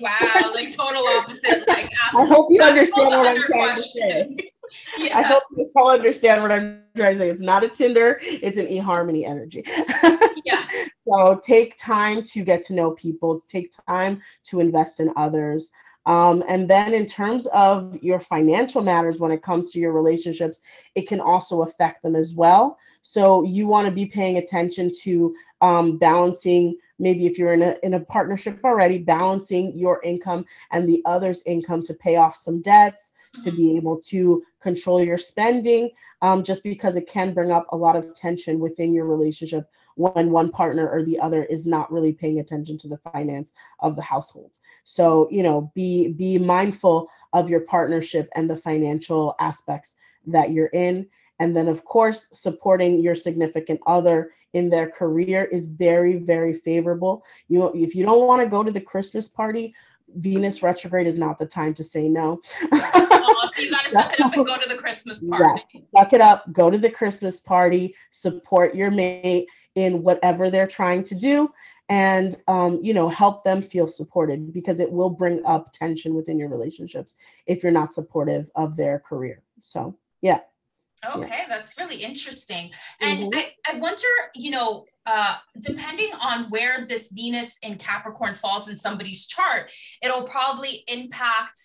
eHarmony. 0.00 0.42
Wow, 0.42 0.52
like 0.54 0.76
total 0.76 1.06
opposite. 1.06 1.68
Like, 1.68 1.90
I 2.16 2.26
hope 2.26 2.48
you 2.50 2.62
understand 2.62 3.08
what 3.08 3.26
I'm 3.26 3.42
trying 3.42 3.74
questions. 3.74 4.36
to 4.36 4.42
say. 4.42 4.50
Yeah. 4.96 5.18
I 5.18 5.22
hope 5.22 5.42
you 5.56 5.68
all 5.74 5.90
understand 5.90 6.42
what 6.42 6.52
I'm 6.52 6.84
trying 6.96 7.14
to 7.14 7.18
say. 7.18 7.30
It's 7.30 7.40
not 7.40 7.64
a 7.64 7.68
Tinder. 7.68 8.20
It's 8.22 8.56
an 8.56 8.66
eHarmony 8.66 9.26
energy. 9.26 9.64
yeah. 10.44 10.64
So 11.08 11.40
take 11.44 11.76
time 11.76 12.22
to 12.22 12.44
get 12.44 12.62
to 12.64 12.74
know 12.74 12.92
people. 12.92 13.42
Take 13.48 13.72
time 13.88 14.22
to 14.44 14.60
invest 14.60 15.00
in 15.00 15.12
others. 15.16 15.72
Um, 16.06 16.42
and 16.48 16.68
then, 16.68 16.94
in 16.94 17.04
terms 17.06 17.46
of 17.46 17.96
your 18.00 18.20
financial 18.20 18.80
matters, 18.80 19.18
when 19.18 19.32
it 19.32 19.42
comes 19.42 19.70
to 19.72 19.78
your 19.78 19.92
relationships, 19.92 20.60
it 20.94 21.08
can 21.08 21.20
also 21.20 21.62
affect 21.62 22.02
them 22.02 22.16
as 22.16 22.32
well. 22.32 22.78
So 23.02 23.44
you 23.44 23.66
want 23.66 23.86
to 23.86 23.92
be 23.92 24.06
paying 24.06 24.38
attention 24.38 24.92
to 25.02 25.34
um, 25.60 25.98
balancing 25.98 26.76
maybe 27.00 27.26
if 27.26 27.38
you're 27.38 27.52
in 27.52 27.62
a, 27.62 27.76
in 27.82 27.94
a 27.94 28.00
partnership 28.00 28.60
already 28.64 28.98
balancing 28.98 29.76
your 29.76 30.00
income 30.04 30.44
and 30.70 30.88
the 30.88 31.02
other's 31.06 31.42
income 31.44 31.82
to 31.82 31.94
pay 31.94 32.16
off 32.16 32.36
some 32.36 32.60
debts 32.60 33.12
mm-hmm. 33.34 33.44
to 33.44 33.56
be 33.56 33.76
able 33.76 33.98
to 34.00 34.42
control 34.60 35.02
your 35.02 35.18
spending 35.18 35.90
um, 36.22 36.44
just 36.44 36.62
because 36.62 36.96
it 36.96 37.08
can 37.08 37.32
bring 37.32 37.50
up 37.50 37.66
a 37.72 37.76
lot 37.76 37.96
of 37.96 38.14
tension 38.14 38.60
within 38.60 38.92
your 38.92 39.06
relationship 39.06 39.68
when 39.94 40.30
one 40.30 40.50
partner 40.50 40.88
or 40.88 41.02
the 41.02 41.18
other 41.18 41.44
is 41.44 41.66
not 41.66 41.90
really 41.90 42.12
paying 42.12 42.38
attention 42.38 42.76
to 42.78 42.88
the 42.88 42.98
finance 42.98 43.52
of 43.80 43.96
the 43.96 44.02
household 44.02 44.52
so 44.84 45.28
you 45.30 45.42
know 45.42 45.70
be 45.74 46.08
be 46.08 46.38
mindful 46.38 47.08
of 47.32 47.50
your 47.50 47.60
partnership 47.60 48.28
and 48.34 48.48
the 48.48 48.56
financial 48.56 49.34
aspects 49.40 49.96
that 50.26 50.50
you're 50.50 50.66
in 50.68 51.06
and 51.38 51.56
then 51.56 51.68
of 51.68 51.84
course 51.84 52.28
supporting 52.32 53.00
your 53.00 53.14
significant 53.14 53.80
other 53.86 54.30
in 54.52 54.70
their 54.70 54.90
career 54.90 55.44
is 55.44 55.66
very 55.66 56.18
very 56.18 56.52
favorable. 56.52 57.24
You 57.48 57.58
know, 57.60 57.72
if 57.74 57.94
you 57.94 58.04
don't 58.04 58.26
want 58.26 58.42
to 58.42 58.48
go 58.48 58.62
to 58.62 58.70
the 58.70 58.80
christmas 58.80 59.28
party 59.28 59.74
venus 60.16 60.62
retrograde 60.62 61.06
is 61.06 61.18
not 61.18 61.38
the 61.38 61.46
time 61.46 61.74
to 61.74 61.84
say 61.84 62.08
no. 62.08 62.40
Oh, 62.72 63.50
so 63.54 63.62
you 63.62 63.70
got 63.70 63.84
to 63.84 63.90
suck 63.92 64.12
it 64.12 64.20
up 64.20 64.34
and 64.34 64.46
go 64.46 64.58
to 64.58 64.68
the 64.68 64.74
christmas 64.74 65.22
party. 65.28 65.62
yes, 65.74 65.84
suck 65.96 66.12
it 66.12 66.20
up 66.20 66.52
go 66.52 66.70
to 66.70 66.78
the 66.78 66.90
christmas 66.90 67.40
party 67.40 67.94
support 68.10 68.74
your 68.74 68.90
mate 68.90 69.46
in 69.76 70.02
whatever 70.02 70.50
they're 70.50 70.66
trying 70.66 71.02
to 71.04 71.14
do 71.14 71.48
and 71.88 72.36
um, 72.48 72.78
you 72.82 72.94
know 72.94 73.08
help 73.08 73.44
them 73.44 73.62
feel 73.62 73.88
supported 73.88 74.52
because 74.52 74.80
it 74.80 74.90
will 74.90 75.10
bring 75.10 75.44
up 75.44 75.72
tension 75.72 76.14
within 76.14 76.38
your 76.38 76.48
relationships 76.48 77.14
if 77.46 77.62
you're 77.62 77.72
not 77.72 77.92
supportive 77.92 78.48
of 78.54 78.76
their 78.76 78.98
career. 79.00 79.42
So 79.60 79.96
yeah 80.22 80.40
Okay, 81.04 81.28
yeah. 81.28 81.44
that's 81.48 81.78
really 81.78 82.02
interesting. 82.02 82.70
And 83.00 83.32
mm-hmm. 83.32 83.38
I, 83.38 83.76
I 83.76 83.78
wonder, 83.78 84.06
you 84.34 84.50
know, 84.50 84.84
uh, 85.06 85.36
depending 85.60 86.10
on 86.20 86.50
where 86.50 86.86
this 86.86 87.10
Venus 87.10 87.58
in 87.62 87.78
Capricorn 87.78 88.34
falls 88.34 88.68
in 88.68 88.76
somebody's 88.76 89.26
chart, 89.26 89.70
it'll 90.02 90.24
probably 90.24 90.84
impact, 90.88 91.58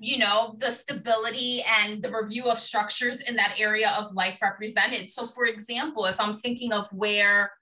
you 0.00 0.18
know, 0.18 0.56
the 0.58 0.72
stability 0.72 1.62
and 1.80 2.02
the 2.02 2.12
review 2.12 2.44
of 2.44 2.58
structures 2.58 3.20
in 3.20 3.36
that 3.36 3.54
area 3.58 3.94
of 3.96 4.12
life 4.14 4.38
represented. 4.42 5.10
So, 5.10 5.26
for 5.26 5.46
example, 5.46 6.06
if 6.06 6.20
I'm 6.20 6.36
thinking 6.36 6.72
of 6.72 6.88
where 6.92 7.52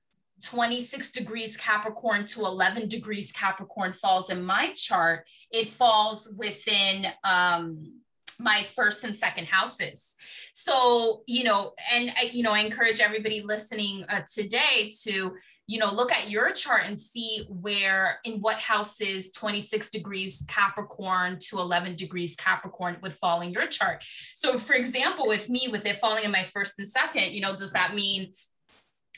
26 0.42 1.12
degrees 1.12 1.57
Capricorn 1.57 2.24
to 2.27 2.46
11 2.46 2.88
degrees 2.88 3.33
Capricorn 3.33 3.92
falls 3.92 4.31
in 4.31 4.42
my 4.42 4.72
chart, 4.74 5.27
it 5.51 5.68
falls 5.68 6.33
within 6.37 7.07
um, 7.24 8.01
my 8.38 8.64
first 8.74 9.05
and 9.05 9.14
second 9.14 9.46
houses. 9.46 10.14
So, 10.53 11.22
you 11.27 11.44
know, 11.44 11.72
and 11.92 12.11
I, 12.16 12.31
you 12.33 12.42
know, 12.42 12.53
I 12.53 12.61
encourage 12.61 13.01
everybody 13.01 13.42
listening 13.42 14.05
uh, 14.09 14.22
today 14.33 14.90
to, 15.03 15.33
you 15.66 15.79
know, 15.79 15.92
look 15.92 16.12
at 16.12 16.31
your 16.31 16.51
chart 16.53 16.83
and 16.87 16.98
see 16.98 17.46
where 17.48 18.20
in 18.24 18.40
what 18.40 18.57
houses 18.57 19.33
26 19.33 19.90
degrees 19.90 20.44
Capricorn 20.48 21.38
to 21.48 21.59
11 21.59 21.96
degrees 21.96 22.37
Capricorn 22.37 22.96
would 23.03 23.14
fall 23.14 23.40
in 23.40 23.51
your 23.51 23.66
chart. 23.66 24.05
So, 24.35 24.59
for 24.59 24.74
example, 24.74 25.27
with 25.27 25.48
me, 25.48 25.68
with 25.70 25.85
it 25.85 25.98
falling 25.98 26.24
in 26.24 26.31
my 26.31 26.44
first 26.53 26.79
and 26.79 26.88
second, 26.88 27.33
you 27.33 27.40
know, 27.40 27.57
does 27.57 27.72
that 27.72 27.94
mean 27.94 28.33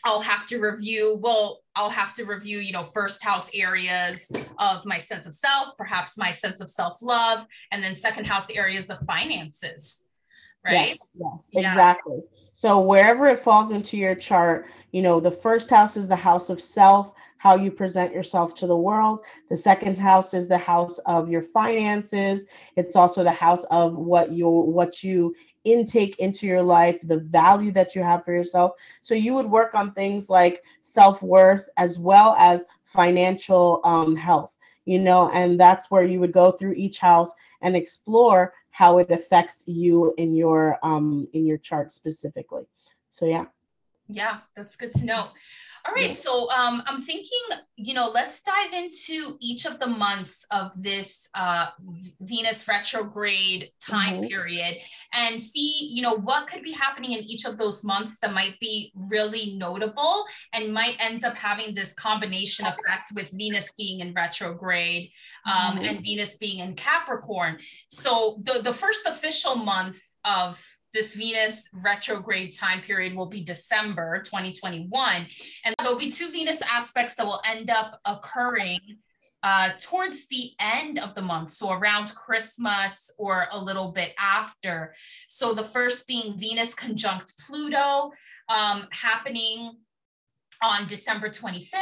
I'll 0.05 0.21
have 0.21 0.47
to 0.47 0.59
review, 0.59 1.19
well, 1.23 1.61
I'll 1.77 1.91
have 1.91 2.15
to 2.15 2.25
review, 2.25 2.59
you 2.59 2.73
know, 2.73 2.85
first 2.85 3.23
house 3.23 3.51
areas 3.55 4.31
of 4.59 4.85
my 4.85 4.99
sense 4.99 5.27
of 5.27 5.35
self, 5.35 5.77
perhaps 5.77 6.19
my 6.19 6.31
sense 6.31 6.61
of 6.61 6.71
self 6.71 7.03
love, 7.03 7.47
and 7.71 7.83
then 7.83 7.97
second 7.97 8.27
house 8.27 8.51
areas 8.51 8.87
of 8.91 8.99
finances. 9.01 10.05
Right. 10.65 10.89
Yes, 10.89 11.09
yes 11.15 11.51
yeah. 11.53 11.61
exactly. 11.71 12.21
So 12.53 12.81
wherever 12.81 13.27
it 13.27 13.41
falls 13.41 13.71
into 13.71 13.97
your 13.97 14.15
chart, 14.15 14.67
you 14.93 15.01
know, 15.01 15.19
the 15.21 15.31
first 15.31 15.71
house 15.71 15.97
is 15.97 16.09
the 16.09 16.17
house 16.17 16.51
of 16.51 16.61
self, 16.61 17.15
how 17.39 17.57
you 17.57 17.71
present 17.71 18.13
yourself 18.13 18.55
to 18.57 18.67
the 18.67 18.77
world. 18.77 19.21
The 19.49 19.57
second 19.57 19.97
house 19.97 20.35
is 20.35 20.47
the 20.47 20.59
house 20.59 20.99
of 21.07 21.31
your 21.31 21.41
finances. 21.41 22.45
It's 22.77 22.97
also 22.97 23.25
the 23.25 23.31
house 23.31 23.65
of 23.71 23.97
what 23.97 24.31
you 24.33 24.47
what 24.47 25.03
you 25.03 25.35
intake 25.65 26.19
into 26.19 26.47
your 26.47 26.63
life, 26.63 27.01
the 27.03 27.19
value 27.19 27.73
that 27.73 27.95
you 27.95 28.03
have 28.03 28.25
for 28.25 28.33
yourself. 28.33 28.73
So 29.03 29.15
you 29.15 29.35
would 29.35 29.47
work 29.47 29.75
on 29.75 29.93
things 29.93 30.31
like 30.31 30.63
self 30.83 31.23
worth 31.23 31.69
as 31.77 31.99
well 31.99 32.35
as 32.39 32.67
financial 32.85 33.81
um, 33.85 34.17
health, 34.17 34.51
you 34.85 34.99
know, 34.99 35.31
and 35.31 35.59
that's 35.59 35.91
where 35.91 36.05
you 36.05 36.21
would 36.21 36.33
go 36.33 36.53
through 36.53 36.73
each 36.73 36.99
house 36.99 37.33
and 37.63 37.77
explore 37.77 38.53
how 38.71 38.99
it 38.99 39.11
affects 39.11 39.65
you 39.67 40.15
in 40.17 40.35
your 40.35 40.79
um 40.83 41.29
in 41.33 41.47
your 41.47 41.59
chart 41.59 41.93
specifically. 41.93 42.65
So 43.11 43.27
yeah. 43.27 43.47
Yeah, 44.09 44.39
that's 44.57 44.77
good 44.77 44.91
to 44.93 45.05
know. 45.05 45.29
All 45.87 45.95
right. 45.95 46.15
So 46.15 46.51
um, 46.51 46.83
I'm 46.87 47.03
thinking, 47.03 47.39
you 47.77 47.95
know, 47.95 48.09
let's 48.09 48.43
dive 48.43 48.73
into 48.73 49.37
each 49.41 49.65
of 49.65 49.79
the 49.79 49.87
months 49.87 50.45
of 50.51 50.71
this 50.81 51.29
uh, 51.35 51.69
Venus 52.21 52.69
retrograde 52.69 53.71
time 53.81 54.17
mm-hmm. 54.17 54.29
period 54.29 54.77
and 55.13 55.41
see, 55.41 55.89
you 55.93 56.03
know, 56.03 56.17
what 56.17 56.47
could 56.47 56.63
be 56.63 56.73
happening 56.73 57.13
in 57.13 57.25
each 57.25 57.47
of 57.47 57.57
those 57.57 57.83
months 57.83 58.19
that 58.19 58.35
might 58.35 58.59
be 58.61 58.93
really 58.95 59.55
notable 59.57 60.25
and 60.53 60.73
might 60.73 60.97
end 60.99 61.25
up 61.25 61.37
having 61.37 61.75
this 61.75 61.95
combination 61.95 62.67
effect 62.67 63.13
with 63.15 63.31
Venus 63.31 63.73
being 63.79 64.01
in 64.01 64.13
retrograde 64.13 65.11
um, 65.47 65.77
mm-hmm. 65.77 65.85
and 65.85 66.05
Venus 66.05 66.37
being 66.37 66.59
in 66.59 66.75
Capricorn. 66.75 67.59
So 67.89 68.41
the, 68.43 68.61
the 68.63 68.75
first 68.75 69.07
official 69.07 69.57
month 69.57 69.99
of 70.25 70.63
this 70.93 71.15
Venus 71.15 71.69
retrograde 71.73 72.57
time 72.57 72.81
period 72.81 73.15
will 73.15 73.29
be 73.29 73.45
December 73.45 74.21
2021. 74.23 75.27
And 75.65 75.75
there'll 75.79 75.99
be 75.99 76.11
two 76.11 76.31
Venus 76.31 76.63
aspects 76.63 77.15
that 77.15 77.27
will 77.27 77.43
end 77.47 77.71
up 77.71 78.01
occurring 78.05 78.81
uh, 79.43 79.71
towards 79.81 80.29
the 80.29 80.51
end 80.61 80.99
of 80.99 81.15
the 81.15 81.23
month, 81.23 81.51
so 81.53 81.71
around 81.71 82.15
Christmas 82.15 83.11
or 83.19 83.47
a 83.53 83.59
little 83.59 83.91
bit 83.91 84.13
after. 84.19 84.95
So 85.29 85.55
the 85.55 85.65
first 85.65 86.07
being 86.07 86.39
Venus 86.39 86.75
conjunct 86.75 87.33
Pluto 87.47 88.13
um, 88.49 88.87
happening 88.91 89.73
on 90.63 90.87
December 90.87 91.31
25th, 91.31 91.73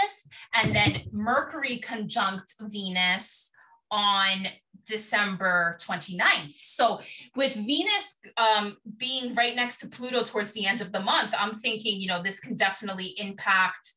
and 0.55 0.73
then 0.75 1.03
Mercury 1.11 1.79
conjunct 1.79 2.55
Venus 2.61 3.51
on 3.91 4.47
December 4.89 5.77
29th. 5.81 6.55
So 6.55 7.01
with 7.37 7.55
Venus 7.55 8.17
um, 8.37 8.77
being 8.97 9.35
right 9.35 9.55
next 9.55 9.79
to 9.79 9.89
Pluto 9.89 10.23
towards 10.25 10.53
the 10.53 10.67
end 10.67 10.81
of 10.81 10.91
the 10.91 11.01
month, 11.01 11.35
I'm 11.39 11.55
thinking, 11.55 12.01
you 12.01 12.09
know, 12.09 12.23
this 12.23 12.41
can 12.41 12.57
definitely 12.57 13.15
impact 13.19 13.93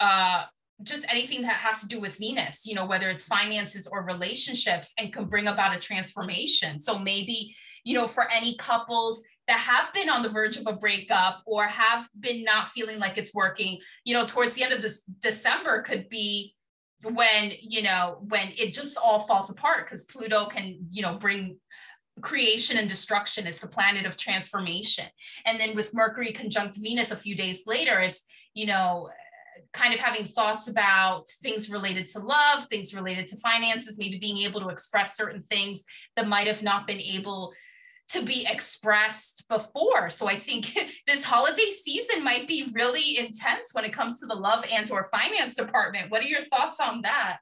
uh, 0.00 0.44
just 0.82 1.04
anything 1.08 1.42
that 1.42 1.52
has 1.52 1.80
to 1.80 1.88
do 1.88 2.00
with 2.00 2.16
Venus, 2.16 2.66
you 2.66 2.74
know, 2.74 2.86
whether 2.86 3.08
it's 3.08 3.24
finances 3.24 3.86
or 3.86 4.04
relationships 4.04 4.92
and 4.98 5.12
can 5.12 5.26
bring 5.26 5.46
about 5.46 5.76
a 5.76 5.78
transformation. 5.78 6.80
So 6.80 6.98
maybe, 6.98 7.54
you 7.84 7.94
know, 7.94 8.08
for 8.08 8.30
any 8.30 8.56
couples 8.56 9.24
that 9.48 9.58
have 9.58 9.92
been 9.92 10.08
on 10.08 10.22
the 10.22 10.28
verge 10.28 10.56
of 10.56 10.66
a 10.66 10.72
breakup 10.72 11.42
or 11.46 11.64
have 11.64 12.08
been 12.18 12.44
not 12.44 12.68
feeling 12.68 12.98
like 12.98 13.18
it's 13.18 13.34
working, 13.34 13.78
you 14.04 14.14
know, 14.14 14.24
towards 14.24 14.54
the 14.54 14.62
end 14.62 14.72
of 14.72 14.82
this 14.82 15.02
December 15.20 15.82
could 15.82 16.08
be 16.08 16.54
when 17.02 17.52
you 17.60 17.82
know 17.82 18.18
when 18.28 18.52
it 18.56 18.72
just 18.72 18.96
all 18.96 19.20
falls 19.20 19.50
apart 19.50 19.84
because 19.84 20.04
pluto 20.04 20.46
can 20.46 20.78
you 20.90 21.02
know 21.02 21.14
bring 21.14 21.58
creation 22.20 22.76
and 22.76 22.88
destruction. 22.88 23.46
It's 23.46 23.58
the 23.58 23.68
planet 23.68 24.04
of 24.04 24.16
transformation. 24.16 25.06
And 25.46 25.58
then 25.58 25.74
with 25.74 25.94
mercury 25.94 26.32
conjunct 26.32 26.76
venus 26.80 27.10
a 27.10 27.16
few 27.16 27.34
days 27.34 27.64
later 27.66 28.00
it's 28.00 28.24
you 28.54 28.66
know 28.66 29.08
kind 29.72 29.94
of 29.94 30.00
having 30.00 30.26
thoughts 30.26 30.68
about 30.68 31.26
things 31.42 31.70
related 31.70 32.06
to 32.06 32.18
love 32.18 32.66
things 32.66 32.94
related 32.94 33.26
to 33.26 33.36
finances 33.36 33.98
maybe 33.98 34.18
being 34.18 34.38
able 34.38 34.60
to 34.60 34.68
express 34.68 35.16
certain 35.16 35.40
things 35.40 35.84
that 36.16 36.28
might 36.28 36.46
have 36.46 36.62
not 36.62 36.86
been 36.86 37.00
able 37.00 37.52
to 38.12 38.22
be 38.22 38.46
expressed 38.48 39.48
before. 39.48 40.10
So 40.10 40.26
I 40.26 40.38
think 40.38 40.76
this 41.06 41.24
holiday 41.24 41.70
season 41.70 42.22
might 42.22 42.46
be 42.46 42.70
really 42.72 43.18
intense 43.18 43.74
when 43.74 43.84
it 43.84 43.92
comes 43.92 44.20
to 44.20 44.26
the 44.26 44.34
love 44.34 44.64
and 44.72 44.90
or 44.90 45.04
finance 45.04 45.54
department. 45.54 46.10
What 46.10 46.22
are 46.22 46.28
your 46.28 46.44
thoughts 46.44 46.80
on 46.80 47.02
that? 47.02 47.38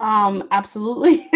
Um, 0.00 0.48
absolutely. 0.50 1.28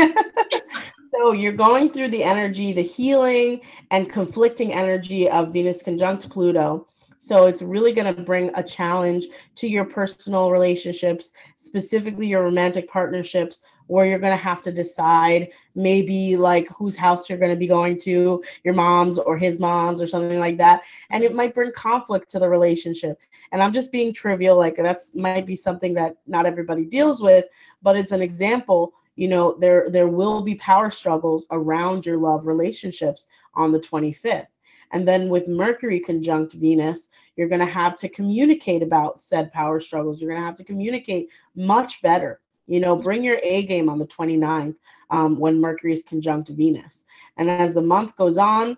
so 1.04 1.32
you're 1.32 1.52
going 1.52 1.90
through 1.90 2.08
the 2.08 2.24
energy, 2.24 2.72
the 2.72 2.82
healing 2.82 3.60
and 3.90 4.10
conflicting 4.10 4.72
energy 4.72 5.30
of 5.30 5.52
Venus 5.52 5.82
conjunct 5.82 6.28
Pluto. 6.28 6.86
So 7.20 7.46
it's 7.46 7.62
really 7.62 7.92
going 7.92 8.14
to 8.14 8.22
bring 8.22 8.50
a 8.54 8.62
challenge 8.62 9.26
to 9.56 9.68
your 9.68 9.84
personal 9.84 10.50
relationships, 10.50 11.32
specifically 11.56 12.28
your 12.28 12.44
romantic 12.44 12.88
partnerships, 12.88 13.60
where 13.88 14.06
you're 14.06 14.18
going 14.18 14.32
to 14.32 14.36
have 14.36 14.62
to 14.62 14.70
decide 14.70 15.48
maybe 15.74 16.36
like 16.36 16.68
whose 16.68 16.94
house 16.94 17.28
you're 17.28 17.38
going 17.38 17.50
to 17.50 17.56
be 17.56 17.66
going 17.66 17.98
to, 17.98 18.42
your 18.62 18.74
mom's 18.74 19.18
or 19.18 19.36
his 19.36 19.58
mom's 19.58 20.00
or 20.00 20.06
something 20.06 20.38
like 20.38 20.56
that. 20.58 20.82
And 21.10 21.24
it 21.24 21.34
might 21.34 21.54
bring 21.54 21.72
conflict 21.72 22.30
to 22.30 22.38
the 22.38 22.48
relationship. 22.48 23.18
And 23.50 23.62
I'm 23.62 23.72
just 23.72 23.90
being 23.90 24.12
trivial, 24.12 24.56
like 24.56 24.76
that's 24.76 25.14
might 25.14 25.46
be 25.46 25.56
something 25.56 25.94
that 25.94 26.16
not 26.26 26.46
everybody 26.46 26.84
deals 26.84 27.20
with, 27.20 27.46
but 27.82 27.96
it's 27.96 28.12
an 28.12 28.22
example. 28.22 28.92
You 29.16 29.28
know, 29.28 29.56
there 29.58 29.90
there 29.90 30.08
will 30.08 30.42
be 30.42 30.54
power 30.54 30.90
struggles 30.90 31.44
around 31.50 32.06
your 32.06 32.18
love 32.18 32.46
relationships 32.46 33.26
on 33.54 33.72
the 33.72 33.80
25th. 33.80 34.46
And 34.92 35.06
then 35.06 35.28
with 35.28 35.48
Mercury 35.48 36.00
conjunct 36.00 36.54
Venus, 36.54 37.10
you're 37.36 37.48
going 37.48 37.60
to 37.60 37.66
have 37.66 37.94
to 37.96 38.08
communicate 38.08 38.82
about 38.82 39.20
said 39.20 39.52
power 39.52 39.80
struggles. 39.80 40.20
You're 40.20 40.30
going 40.30 40.40
to 40.40 40.46
have 40.46 40.56
to 40.56 40.64
communicate 40.64 41.28
much 41.54 42.00
better. 42.00 42.40
You 42.68 42.80
know, 42.80 42.94
bring 42.94 43.24
your 43.24 43.40
A 43.42 43.64
game 43.64 43.88
on 43.88 43.98
the 43.98 44.06
29th 44.06 44.76
um, 45.10 45.38
when 45.38 45.60
Mercury 45.60 45.92
is 45.92 46.02
conjunct 46.02 46.50
Venus. 46.50 47.04
And 47.36 47.50
as 47.50 47.74
the 47.74 47.82
month 47.82 48.14
goes 48.14 48.38
on, 48.38 48.76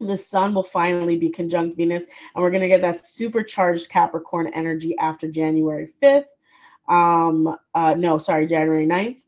the 0.00 0.16
sun 0.16 0.54
will 0.54 0.64
finally 0.64 1.16
be 1.16 1.28
conjunct 1.28 1.76
Venus, 1.76 2.04
and 2.34 2.42
we're 2.42 2.50
going 2.50 2.62
to 2.62 2.68
get 2.68 2.80
that 2.80 3.04
supercharged 3.04 3.90
Capricorn 3.90 4.50
energy 4.54 4.96
after 4.98 5.28
January 5.28 5.92
5th. 6.02 6.24
Um, 6.88 7.54
uh, 7.74 7.94
no, 7.98 8.16
sorry, 8.16 8.46
January 8.46 8.86
9th. 8.86 9.22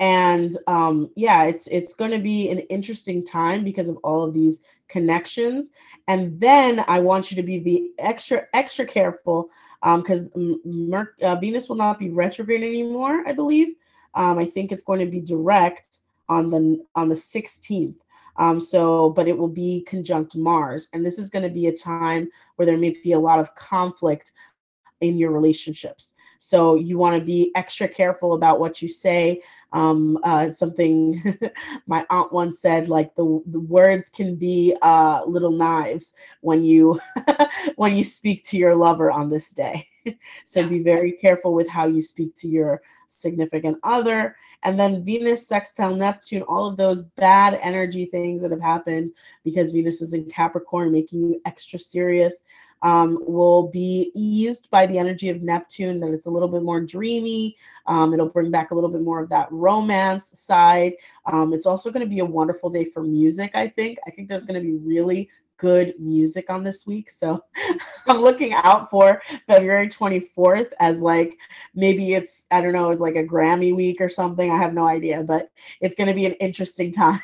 And 0.00 0.56
um, 0.66 1.10
yeah, 1.16 1.44
it's 1.44 1.66
it's 1.66 1.92
going 1.92 2.12
to 2.12 2.20
be 2.20 2.50
an 2.50 2.60
interesting 2.60 3.24
time 3.24 3.64
because 3.64 3.88
of 3.88 3.96
all 4.04 4.22
of 4.22 4.32
these 4.32 4.62
connections. 4.88 5.70
And 6.06 6.40
then 6.40 6.84
I 6.88 7.00
want 7.00 7.30
you 7.30 7.36
to 7.36 7.42
be, 7.42 7.58
be 7.58 7.92
extra 7.98 8.46
extra 8.54 8.86
careful 8.86 9.50
because 9.82 10.30
um, 10.34 11.06
uh, 11.22 11.36
Venus 11.36 11.68
will 11.68 11.76
not 11.76 11.98
be 11.98 12.10
retrograde 12.10 12.62
anymore. 12.62 13.24
I 13.26 13.32
believe. 13.32 13.74
Um, 14.14 14.38
I 14.38 14.46
think 14.46 14.72
it's 14.72 14.82
going 14.82 15.00
to 15.00 15.06
be 15.06 15.20
direct 15.20 16.00
on 16.28 16.50
the 16.50 16.84
on 16.94 17.08
the 17.08 17.14
16th. 17.14 17.94
Um, 18.36 18.60
so, 18.60 19.10
but 19.10 19.26
it 19.26 19.36
will 19.36 19.48
be 19.48 19.82
conjunct 19.82 20.36
Mars, 20.36 20.88
and 20.92 21.04
this 21.04 21.18
is 21.18 21.28
going 21.28 21.42
to 21.42 21.48
be 21.48 21.66
a 21.66 21.76
time 21.76 22.28
where 22.56 22.66
there 22.66 22.78
may 22.78 22.96
be 23.02 23.12
a 23.12 23.18
lot 23.18 23.40
of 23.40 23.54
conflict 23.56 24.32
in 25.00 25.18
your 25.18 25.32
relationships. 25.32 26.14
So 26.38 26.76
you 26.76 26.98
want 26.98 27.16
to 27.16 27.22
be 27.22 27.52
extra 27.54 27.88
careful 27.88 28.34
about 28.34 28.60
what 28.60 28.80
you 28.80 28.88
say. 28.88 29.42
Um, 29.72 30.18
uh, 30.22 30.50
something 30.50 31.22
my 31.86 32.06
aunt 32.08 32.32
once 32.32 32.60
said, 32.60 32.88
like 32.88 33.14
the, 33.14 33.42
the 33.46 33.60
words 33.60 34.08
can 34.08 34.36
be 34.36 34.74
uh, 34.80 35.22
little 35.26 35.50
knives 35.50 36.14
when 36.40 36.64
you 36.64 37.00
when 37.76 37.94
you 37.94 38.04
speak 38.04 38.44
to 38.44 38.56
your 38.56 38.74
lover 38.74 39.10
on 39.10 39.30
this 39.30 39.50
day. 39.50 39.86
so 40.44 40.66
be 40.66 40.82
very 40.82 41.12
careful 41.12 41.52
with 41.52 41.68
how 41.68 41.86
you 41.86 42.00
speak 42.00 42.34
to 42.36 42.48
your 42.48 42.82
significant 43.08 43.78
other. 43.82 44.36
And 44.62 44.78
then 44.78 45.04
Venus, 45.04 45.46
sextile 45.46 45.94
Neptune, 45.94 46.42
all 46.42 46.66
of 46.66 46.76
those 46.76 47.02
bad 47.02 47.58
energy 47.62 48.06
things 48.06 48.42
that 48.42 48.50
have 48.50 48.60
happened 48.60 49.12
because 49.44 49.72
Venus 49.72 50.00
is 50.00 50.14
in 50.14 50.24
Capricorn, 50.26 50.92
making 50.92 51.20
you 51.20 51.40
extra 51.44 51.78
serious, 51.78 52.42
um, 52.82 53.18
will 53.26 53.68
be 53.68 54.10
eased 54.14 54.70
by 54.70 54.86
the 54.86 54.98
energy 54.98 55.28
of 55.28 55.42
Neptune, 55.42 56.00
that 56.00 56.12
it's 56.12 56.26
a 56.26 56.30
little 56.30 56.48
bit 56.48 56.62
more 56.62 56.80
dreamy. 56.80 57.56
Um, 57.86 58.14
it'll 58.14 58.28
bring 58.28 58.50
back 58.50 58.70
a 58.70 58.74
little 58.74 58.90
bit 58.90 59.02
more 59.02 59.20
of 59.20 59.28
that 59.30 59.50
romance 59.50 60.38
side. 60.38 60.94
Um, 61.26 61.52
it's 61.52 61.66
also 61.66 61.90
going 61.90 62.04
to 62.04 62.10
be 62.10 62.20
a 62.20 62.24
wonderful 62.24 62.70
day 62.70 62.84
for 62.84 63.02
music, 63.02 63.52
I 63.54 63.68
think. 63.68 63.98
I 64.06 64.10
think 64.10 64.28
there's 64.28 64.44
going 64.44 64.60
to 64.60 64.66
be 64.66 64.76
really 64.76 65.28
good 65.58 65.94
music 65.98 66.48
on 66.48 66.64
this 66.64 66.86
week. 66.86 67.10
So 67.10 67.44
I'm 68.06 68.18
looking 68.18 68.54
out 68.54 68.90
for 68.90 69.20
February 69.46 69.88
24th 69.88 70.70
as 70.80 71.00
like 71.00 71.36
maybe 71.74 72.14
it's, 72.14 72.46
I 72.50 72.60
don't 72.60 72.72
know, 72.72 72.90
it's 72.90 73.00
like 73.00 73.16
a 73.16 73.24
Grammy 73.24 73.74
week 73.74 74.00
or 74.00 74.08
something. 74.08 74.50
I 74.50 74.56
have 74.56 74.72
no 74.72 74.86
idea, 74.86 75.22
but 75.22 75.50
it's 75.80 75.94
going 75.94 76.08
to 76.08 76.14
be 76.14 76.26
an 76.26 76.32
interesting 76.34 76.92
time. 76.92 77.20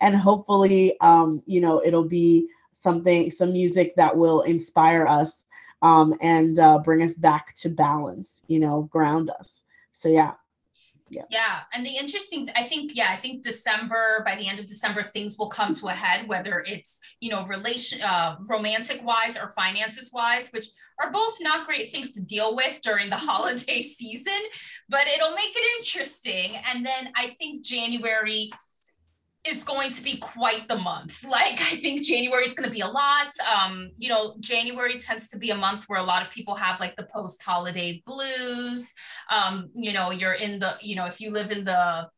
and 0.00 0.16
hopefully, 0.16 0.98
um, 1.00 1.42
you 1.46 1.60
know, 1.60 1.82
it'll 1.84 2.08
be 2.08 2.48
something, 2.74 3.30
some 3.30 3.52
music 3.52 3.94
that 3.96 4.16
will 4.16 4.42
inspire 4.42 5.06
us 5.06 5.44
um, 5.82 6.14
and 6.20 6.58
uh, 6.58 6.78
bring 6.78 7.02
us 7.02 7.16
back 7.16 7.54
to 7.56 7.68
balance, 7.68 8.42
you 8.48 8.60
know, 8.60 8.82
ground 8.82 9.30
us. 9.30 9.64
So, 9.92 10.08
yeah, 10.08 10.32
yeah. 11.10 11.22
Yeah 11.30 11.60
and 11.72 11.84
the 11.84 11.96
interesting 11.96 12.48
i 12.56 12.62
think 12.62 12.92
yeah 12.94 13.08
i 13.10 13.16
think 13.16 13.42
december 13.42 14.22
by 14.24 14.36
the 14.36 14.48
end 14.48 14.58
of 14.58 14.66
december 14.66 15.02
things 15.02 15.38
will 15.38 15.48
come 15.48 15.74
to 15.74 15.88
a 15.88 15.92
head 15.92 16.26
whether 16.28 16.64
it's 16.66 17.00
you 17.20 17.30
know 17.30 17.46
relation 17.46 18.00
uh, 18.02 18.36
romantic 18.48 19.04
wise 19.04 19.36
or 19.36 19.50
finances 19.50 20.10
wise 20.12 20.50
which 20.52 20.66
are 21.00 21.12
both 21.12 21.36
not 21.40 21.66
great 21.66 21.90
things 21.90 22.12
to 22.12 22.24
deal 22.24 22.56
with 22.56 22.80
during 22.80 23.10
the 23.10 23.16
holiday 23.30 23.82
season 23.82 24.32
but 24.88 25.06
it'll 25.06 25.32
make 25.32 25.54
it 25.54 25.78
interesting. 25.78 26.56
And 26.72 26.84
then 26.84 27.12
i 27.16 27.34
think 27.38 27.64
january 27.64 28.50
is 29.46 29.62
going 29.62 29.92
to 29.92 30.02
be 30.02 30.16
quite 30.16 30.68
the 30.68 30.76
month. 30.76 31.22
Like 31.24 31.60
I 31.60 31.76
think 31.76 32.02
January 32.02 32.44
is 32.44 32.54
going 32.54 32.68
to 32.68 32.72
be 32.72 32.80
a 32.80 32.86
lot. 32.86 33.32
Um, 33.54 33.90
you 33.98 34.08
know, 34.08 34.36
January 34.40 34.98
tends 34.98 35.28
to 35.28 35.38
be 35.38 35.50
a 35.50 35.54
month 35.54 35.84
where 35.88 36.00
a 36.00 36.04
lot 36.04 36.22
of 36.22 36.30
people 36.30 36.54
have 36.54 36.80
like 36.80 36.96
the 36.96 37.02
post-holiday 37.02 38.02
blues. 38.06 38.94
Um, 39.30 39.70
you 39.74 39.92
know, 39.92 40.10
you're 40.10 40.34
in 40.34 40.60
the, 40.60 40.74
you 40.80 40.96
know, 40.96 41.06
if 41.06 41.20
you 41.20 41.30
live 41.30 41.50
in 41.50 41.64
the 41.64 42.08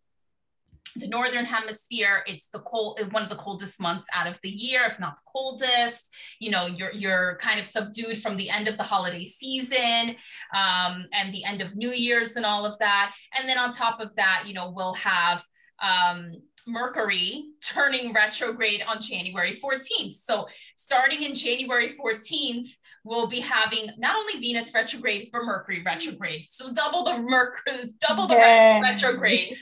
the 0.98 1.08
northern 1.08 1.44
hemisphere 1.44 2.22
it's 2.26 2.48
the 2.48 2.58
cold 2.60 2.98
one 3.12 3.22
of 3.22 3.28
the 3.28 3.36
coldest 3.36 3.80
months 3.80 4.06
out 4.14 4.26
of 4.26 4.40
the 4.42 4.48
year 4.48 4.82
if 4.86 4.98
not 4.98 5.16
the 5.16 5.22
coldest 5.30 6.14
you 6.40 6.50
know 6.50 6.66
you're 6.66 6.92
you're 6.92 7.36
kind 7.40 7.60
of 7.60 7.66
subdued 7.66 8.16
from 8.16 8.36
the 8.38 8.48
end 8.48 8.66
of 8.66 8.78
the 8.78 8.82
holiday 8.82 9.26
season 9.26 10.16
um, 10.54 11.04
and 11.12 11.34
the 11.34 11.44
end 11.44 11.60
of 11.60 11.76
new 11.76 11.90
year's 11.90 12.36
and 12.36 12.46
all 12.46 12.64
of 12.64 12.78
that 12.78 13.14
and 13.36 13.46
then 13.46 13.58
on 13.58 13.72
top 13.72 14.00
of 14.00 14.14
that 14.16 14.44
you 14.46 14.54
know 14.54 14.70
we'll 14.74 14.94
have 14.94 15.44
um, 15.82 16.32
Mercury 16.66 17.50
turning 17.62 18.12
retrograde 18.12 18.82
on 18.86 19.00
January 19.00 19.54
14th. 19.54 20.14
So, 20.14 20.48
starting 20.74 21.22
in 21.22 21.34
January 21.34 21.88
14th, 21.88 22.68
we'll 23.04 23.28
be 23.28 23.40
having 23.40 23.90
not 23.98 24.16
only 24.16 24.40
Venus 24.40 24.74
retrograde, 24.74 25.30
but 25.32 25.44
Mercury 25.44 25.82
retrograde. 25.84 26.44
So, 26.44 26.72
double 26.72 27.04
the 27.04 27.18
Mercury, 27.18 27.94
double 28.00 28.26
the 28.26 28.34
yeah. 28.34 28.80
retrograde. 28.80 29.56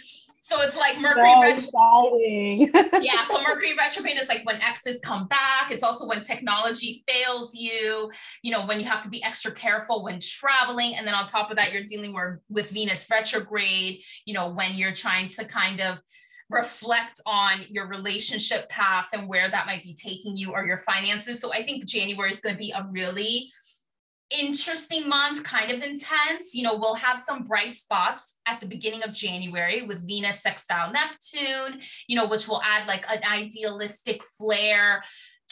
So 0.45 0.61
it's 0.61 0.77
like 0.77 1.01
Mercury 1.01 1.59
so 1.59 2.21
yeah, 3.01 3.25
so 3.27 3.41
Mercury 3.41 3.75
retrograde 3.79 4.21
is 4.21 4.29
like 4.29 4.45
when 4.45 4.61
exes 4.61 5.01
come 5.01 5.27
back. 5.27 5.71
It's 5.71 5.83
also 5.83 6.07
when 6.07 6.21
technology 6.21 7.03
fails 7.09 7.55
you, 7.55 8.11
you 8.43 8.53
know, 8.53 8.67
when 8.67 8.79
you 8.79 8.85
have 8.85 9.01
to 9.05 9.09
be 9.09 9.25
extra 9.25 9.51
careful 9.53 10.05
when 10.05 10.21
traveling. 10.21 10.97
And 10.97 11.07
then 11.07 11.15
on 11.15 11.27
top 11.27 11.51
of 11.51 11.57
that, 11.57 11.73
you're 11.73 11.85
dealing 11.85 12.13
with, 12.13 12.41
with 12.51 12.69
Venus 12.69 13.07
retrograde, 13.11 14.03
you 14.27 14.35
know, 14.35 14.53
when 14.53 14.75
you're 14.75 14.93
trying 14.93 15.31
to 15.31 15.47
kind 15.47 15.81
of 15.81 15.99
reflect 16.55 17.21
on 17.27 17.61
your 17.69 17.87
relationship 17.87 18.69
path 18.69 19.09
and 19.13 19.29
where 19.29 19.51
that 19.51 19.67
might 19.67 19.83
be 19.83 19.95
taking 19.95 20.37
you 20.37 20.53
or 20.53 20.65
your 20.65 20.79
finances. 20.79 21.41
So 21.41 21.53
I 21.53 21.63
think 21.63 21.85
January 21.85 22.31
is 22.31 22.41
going 22.41 22.55
to 22.55 22.59
be 22.59 22.73
a 22.73 22.89
really 22.91 23.51
interesting 24.31 25.09
month, 25.09 25.45
kind 25.45 25.71
of 25.71 25.83
intense. 25.83 26.55
You 26.55 26.63
know, 26.63 26.77
we'll 26.77 26.95
have 26.95 27.21
some 27.21 27.45
bright 27.45 27.77
spots 27.77 28.41
at 28.47 28.61
the 28.61 28.67
beginning 28.67 29.03
of 29.03 29.13
January 29.13 29.83
with 29.83 30.07
Venus 30.07 30.41
sextile 30.41 30.93
Neptune, 30.93 31.81
you 32.09 32.17
know, 32.17 32.27
which 32.27 32.49
will 32.49 32.63
add 32.63 32.87
like 32.87 33.05
an 33.09 33.23
idealistic 33.23 34.23
flair 34.39 35.03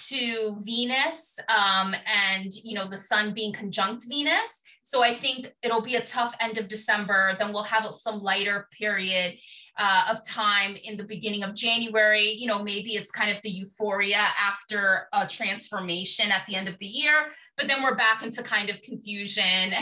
to 0.09 0.57
Venus 0.65 1.39
um, 1.49 1.95
and, 2.07 2.51
you 2.65 2.75
know, 2.75 2.89
the 2.89 2.99
sun 2.99 3.35
being 3.35 3.53
conjunct 3.53 4.07
Venus. 4.09 4.62
So 4.83 5.03
I 5.03 5.15
think 5.15 5.53
it'll 5.63 5.81
be 5.81 5.95
a 5.95 6.05
tough 6.05 6.35
end 6.41 6.59
of 6.59 6.67
December. 6.67 7.37
Then 7.39 7.53
we'll 7.53 7.63
have 7.63 7.87
some 7.95 8.21
lighter 8.21 8.69
period 8.77 9.39
uh, 9.79 10.05
of 10.11 10.27
time 10.27 10.77
in 10.83 10.97
the 10.97 11.05
beginning 11.05 11.45
of 11.45 11.55
January. 11.55 12.33
You 12.33 12.49
know, 12.49 12.63
maybe 12.63 12.97
it's 12.97 13.11
kind 13.11 13.31
of 13.31 13.41
the 13.43 13.51
euphoria 13.51 14.27
after 14.41 15.09
a 15.13 15.27
transformation 15.27 16.33
at 16.33 16.43
the 16.49 16.57
end 16.57 16.69
of 16.69 16.77
the 16.81 16.87
year, 16.87 17.29
but 17.57 17.69
then 17.69 17.83
we're 17.83 17.95
back 17.95 18.23
into 18.23 18.43
kind 18.43 18.71
of 18.71 18.83
confusion 18.83 19.41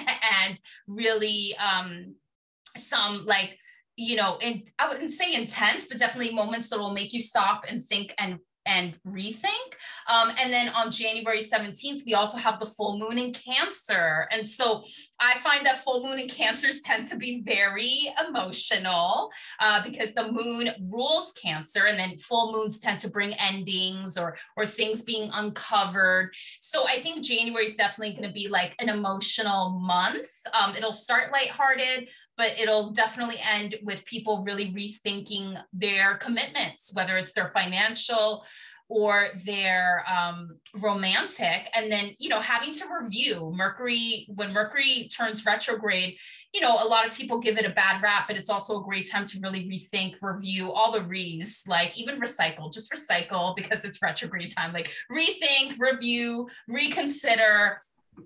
and 0.42 0.58
really 0.86 1.56
um, 1.56 2.14
some 2.76 3.24
like 3.24 3.58
you 3.96 4.16
know, 4.16 4.38
in, 4.40 4.62
I 4.78 4.88
wouldn't 4.88 5.12
say 5.12 5.34
intense, 5.34 5.86
but 5.86 5.98
definitely 5.98 6.34
moments 6.34 6.70
that 6.70 6.78
will 6.78 6.94
make 6.94 7.12
you 7.12 7.20
stop 7.20 7.64
and 7.68 7.84
think 7.84 8.14
and 8.16 8.38
and 8.66 8.94
rethink. 9.06 9.74
Um, 10.08 10.32
and 10.38 10.52
then 10.52 10.68
on 10.70 10.90
January 10.90 11.42
17th, 11.42 12.04
we 12.04 12.14
also 12.14 12.38
have 12.38 12.60
the 12.60 12.66
full 12.66 12.98
moon 12.98 13.18
in 13.18 13.32
Cancer. 13.32 14.28
And 14.30 14.48
so 14.48 14.82
I 15.18 15.38
find 15.38 15.64
that 15.66 15.82
full 15.82 16.04
moon 16.04 16.18
in 16.18 16.28
Cancers 16.28 16.80
tend 16.84 17.06
to 17.08 17.16
be 17.16 17.42
very 17.42 18.12
emotional 18.26 19.30
uh, 19.60 19.82
because 19.82 20.12
the 20.12 20.30
moon 20.30 20.70
rules 20.90 21.32
Cancer, 21.32 21.86
and 21.86 21.98
then 21.98 22.18
full 22.18 22.52
moons 22.52 22.78
tend 22.78 23.00
to 23.00 23.08
bring 23.08 23.32
endings 23.34 24.16
or, 24.16 24.36
or 24.56 24.66
things 24.66 25.02
being 25.02 25.30
uncovered. 25.32 26.34
So 26.60 26.86
I 26.86 27.00
think 27.00 27.24
January 27.24 27.66
is 27.66 27.74
definitely 27.74 28.12
going 28.12 28.28
to 28.28 28.34
be 28.34 28.48
like 28.48 28.74
an 28.80 28.88
emotional 28.88 29.80
month. 29.80 30.28
Um, 30.52 30.74
it'll 30.74 30.92
start 30.92 31.32
lighthearted, 31.32 32.08
but 32.40 32.58
it'll 32.58 32.88
definitely 32.88 33.38
end 33.46 33.76
with 33.82 34.02
people 34.06 34.42
really 34.42 34.72
rethinking 34.72 35.62
their 35.74 36.16
commitments, 36.16 36.90
whether 36.94 37.18
it's 37.18 37.34
their 37.34 37.50
financial 37.50 38.46
or 38.88 39.28
they're 39.44 40.02
um, 40.10 40.56
romantic. 40.74 41.68
And 41.74 41.92
then 41.92 42.12
you 42.18 42.30
know 42.30 42.40
having 42.40 42.72
to 42.72 42.84
review 42.98 43.52
mercury 43.54 44.26
when 44.34 44.54
mercury 44.54 45.10
turns 45.14 45.44
retrograde 45.44 46.16
you 46.54 46.62
know 46.62 46.74
a 46.82 46.88
lot 46.88 47.06
of 47.06 47.14
people 47.14 47.38
give 47.40 47.58
it 47.58 47.66
a 47.66 47.70
bad 47.70 48.02
rap 48.02 48.26
but 48.26 48.36
it's 48.36 48.50
also 48.50 48.80
a 48.80 48.84
great 48.84 49.08
time 49.08 49.24
to 49.26 49.38
really 49.40 49.64
rethink 49.68 50.16
review 50.20 50.72
all 50.72 50.90
the 50.90 51.02
re's 51.02 51.64
like 51.68 51.96
even 51.96 52.18
recycle 52.20 52.72
just 52.72 52.92
recycle 52.92 53.54
because 53.54 53.84
it's 53.84 54.02
retrograde 54.02 54.52
time. 54.56 54.72
Like 54.72 54.90
rethink 55.12 55.78
review 55.78 56.48
reconsider 56.66 57.78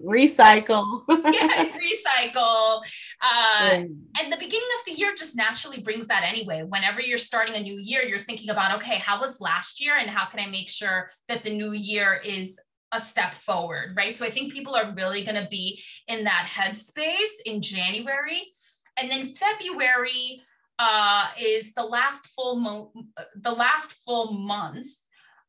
recycle. 0.02 1.02
yeah, 1.08 1.66
recycle. 1.66 2.82
Uh. 3.20 3.84
And 4.20 4.32
the 4.32 4.36
beginning 4.38 4.68
of 4.78 4.84
the 4.86 4.92
year 4.92 5.14
just 5.16 5.36
naturally 5.36 5.80
brings 5.80 6.06
that 6.06 6.24
anyway. 6.24 6.62
Whenever 6.62 7.00
you're 7.00 7.18
starting 7.18 7.54
a 7.54 7.60
new 7.60 7.78
year, 7.78 8.02
you're 8.02 8.18
thinking 8.18 8.50
about, 8.50 8.76
okay, 8.76 8.96
how 8.96 9.20
was 9.20 9.40
last 9.40 9.84
year 9.84 9.96
and 9.98 10.08
how 10.08 10.26
can 10.26 10.40
I 10.40 10.46
make 10.46 10.68
sure 10.68 11.10
that 11.28 11.44
the 11.44 11.56
new 11.56 11.72
year 11.72 12.20
is 12.24 12.60
a 12.92 13.00
step 13.00 13.34
forward, 13.34 13.94
right? 13.96 14.16
So 14.16 14.24
I 14.24 14.30
think 14.30 14.52
people 14.52 14.74
are 14.74 14.94
really 14.96 15.24
going 15.24 15.42
to 15.42 15.48
be 15.50 15.82
in 16.08 16.24
that 16.24 16.48
headspace 16.50 17.40
in 17.44 17.60
January. 17.60 18.52
And 18.96 19.10
then 19.10 19.26
February 19.26 20.42
uh, 20.78 21.26
is 21.40 21.74
the 21.74 21.82
last 21.82 22.28
full 22.28 22.56
mo- 22.56 22.92
the 23.36 23.52
last 23.52 23.92
full 24.04 24.32
month 24.32 24.88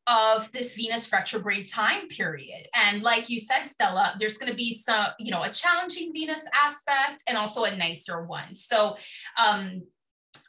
of 0.06 0.50
this 0.52 0.74
Venus 0.74 1.12
retrograde 1.12 1.68
time 1.68 2.08
period. 2.08 2.68
And 2.74 3.02
like 3.02 3.28
you 3.28 3.40
said, 3.40 3.64
Stella, 3.64 4.14
there's 4.18 4.38
going 4.38 4.50
to 4.50 4.56
be 4.56 4.74
some, 4.74 5.06
you 5.18 5.30
know, 5.30 5.42
a 5.42 5.50
challenging 5.50 6.12
Venus 6.12 6.44
aspect 6.54 7.24
and 7.28 7.36
also 7.36 7.64
a 7.64 7.76
nicer 7.76 8.24
one. 8.24 8.54
So, 8.54 8.96
um, 9.36 9.82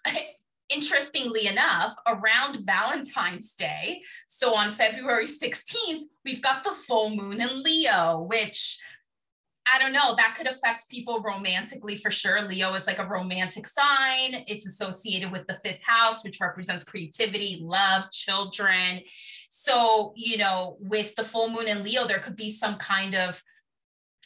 interestingly 0.69 1.47
enough, 1.47 1.95
around 2.05 2.65
Valentine's 2.65 3.53
Day, 3.53 4.01
so 4.27 4.53
on 4.53 4.71
February 4.71 5.25
16th, 5.25 6.03
we've 6.25 6.41
got 6.41 6.63
the 6.63 6.71
full 6.71 7.15
moon 7.15 7.41
in 7.41 7.63
Leo, 7.63 8.25
which 8.29 8.77
I 9.73 9.79
don't 9.79 9.91
know, 9.91 10.15
that 10.15 10.35
could 10.37 10.47
affect 10.47 10.89
people 10.89 11.21
romantically 11.21 11.97
for 11.97 12.09
sure. 12.09 12.41
Leo 12.41 12.73
is 12.75 12.87
like 12.87 12.99
a 12.99 13.05
romantic 13.05 13.67
sign. 13.67 14.45
It's 14.47 14.65
associated 14.65 15.31
with 15.31 15.45
the 15.47 15.55
fifth 15.55 15.83
house, 15.83 16.23
which 16.23 16.39
represents 16.39 16.85
creativity, 16.85 17.59
love, 17.61 18.09
children. 18.11 19.01
So, 19.47 20.13
you 20.15 20.37
know, 20.37 20.77
with 20.79 21.15
the 21.15 21.23
full 21.23 21.49
moon 21.49 21.67
in 21.67 21.83
Leo, 21.83 22.07
there 22.07 22.19
could 22.19 22.35
be 22.35 22.51
some 22.51 22.75
kind 22.75 23.15
of 23.15 23.41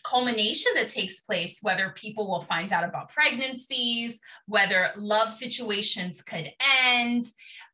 culmination 0.04 0.72
that 0.76 0.90
takes 0.90 1.22
place, 1.22 1.60
whether 1.62 1.94
people 1.96 2.30
will 2.30 2.42
find 2.42 2.72
out 2.74 2.84
about 2.84 3.10
pregnancies, 3.10 4.20
whether 4.48 4.90
love 4.96 5.32
situations 5.32 6.22
could 6.22 6.52
end. 6.84 7.26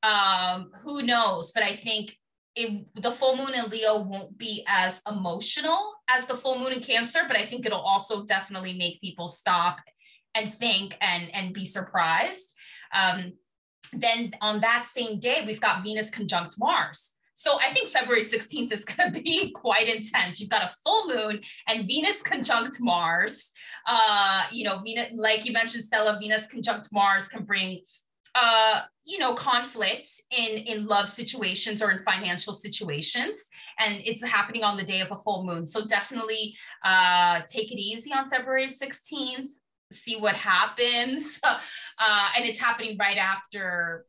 Um, 0.03 0.71
who 0.83 1.03
knows? 1.03 1.51
But 1.51 1.63
I 1.63 1.75
think 1.75 2.17
it, 2.55 2.85
the 2.95 3.11
full 3.11 3.37
moon 3.37 3.53
in 3.53 3.69
Leo 3.69 3.99
won't 4.01 4.37
be 4.37 4.65
as 4.67 5.01
emotional 5.07 5.93
as 6.09 6.25
the 6.25 6.35
full 6.35 6.59
moon 6.59 6.73
in 6.73 6.79
Cancer, 6.81 7.21
but 7.27 7.37
I 7.37 7.45
think 7.45 7.65
it'll 7.65 7.79
also 7.79 8.25
definitely 8.25 8.77
make 8.77 8.99
people 8.99 9.27
stop 9.27 9.79
and 10.35 10.53
think 10.53 10.97
and 11.01 11.33
and 11.33 11.53
be 11.53 11.65
surprised. 11.65 12.55
Um, 12.93 13.33
then 13.93 14.31
on 14.41 14.61
that 14.61 14.87
same 14.91 15.19
day, 15.19 15.43
we've 15.45 15.61
got 15.61 15.83
Venus 15.83 16.09
conjunct 16.09 16.55
Mars. 16.57 17.16
So 17.37 17.59
I 17.61 17.71
think 17.71 17.89
February 17.89 18.23
16th 18.23 18.71
is 18.71 18.83
going 18.91 19.13
to 19.13 19.21
be 19.21 19.51
quite 19.51 19.87
intense. 19.87 20.41
You've 20.41 20.49
got 20.49 20.63
a 20.63 20.75
full 20.83 21.07
moon 21.07 21.39
and 21.67 21.85
Venus 21.85 22.23
conjunct 22.23 22.77
Mars. 22.81 23.51
Uh, 23.87 24.43
you 24.51 24.63
know, 24.63 24.79
Venus, 24.79 25.09
like 25.15 25.45
you 25.45 25.53
mentioned, 25.53 25.83
Stella, 25.83 26.17
Venus 26.19 26.47
conjunct 26.47 26.89
Mars 26.91 27.27
can 27.27 27.43
bring 27.43 27.81
uh, 28.35 28.81
you 29.05 29.17
know, 29.19 29.33
conflict 29.33 30.09
in 30.37 30.57
in 30.57 30.85
love 30.85 31.09
situations 31.09 31.81
or 31.81 31.91
in 31.91 32.03
financial 32.03 32.53
situations, 32.53 33.47
and 33.79 34.01
it's 34.05 34.23
happening 34.23 34.63
on 34.63 34.77
the 34.77 34.83
day 34.83 35.01
of 35.01 35.11
a 35.11 35.15
full 35.15 35.43
moon. 35.43 35.65
So 35.65 35.85
definitely 35.85 36.55
uh, 36.83 37.41
take 37.47 37.71
it 37.71 37.79
easy 37.79 38.11
on 38.13 38.29
February 38.29 38.69
sixteenth. 38.69 39.49
See 39.91 40.17
what 40.17 40.35
happens, 40.35 41.39
uh, 41.43 42.27
and 42.35 42.45
it's 42.45 42.59
happening 42.59 42.97
right 42.99 43.17
after 43.17 44.05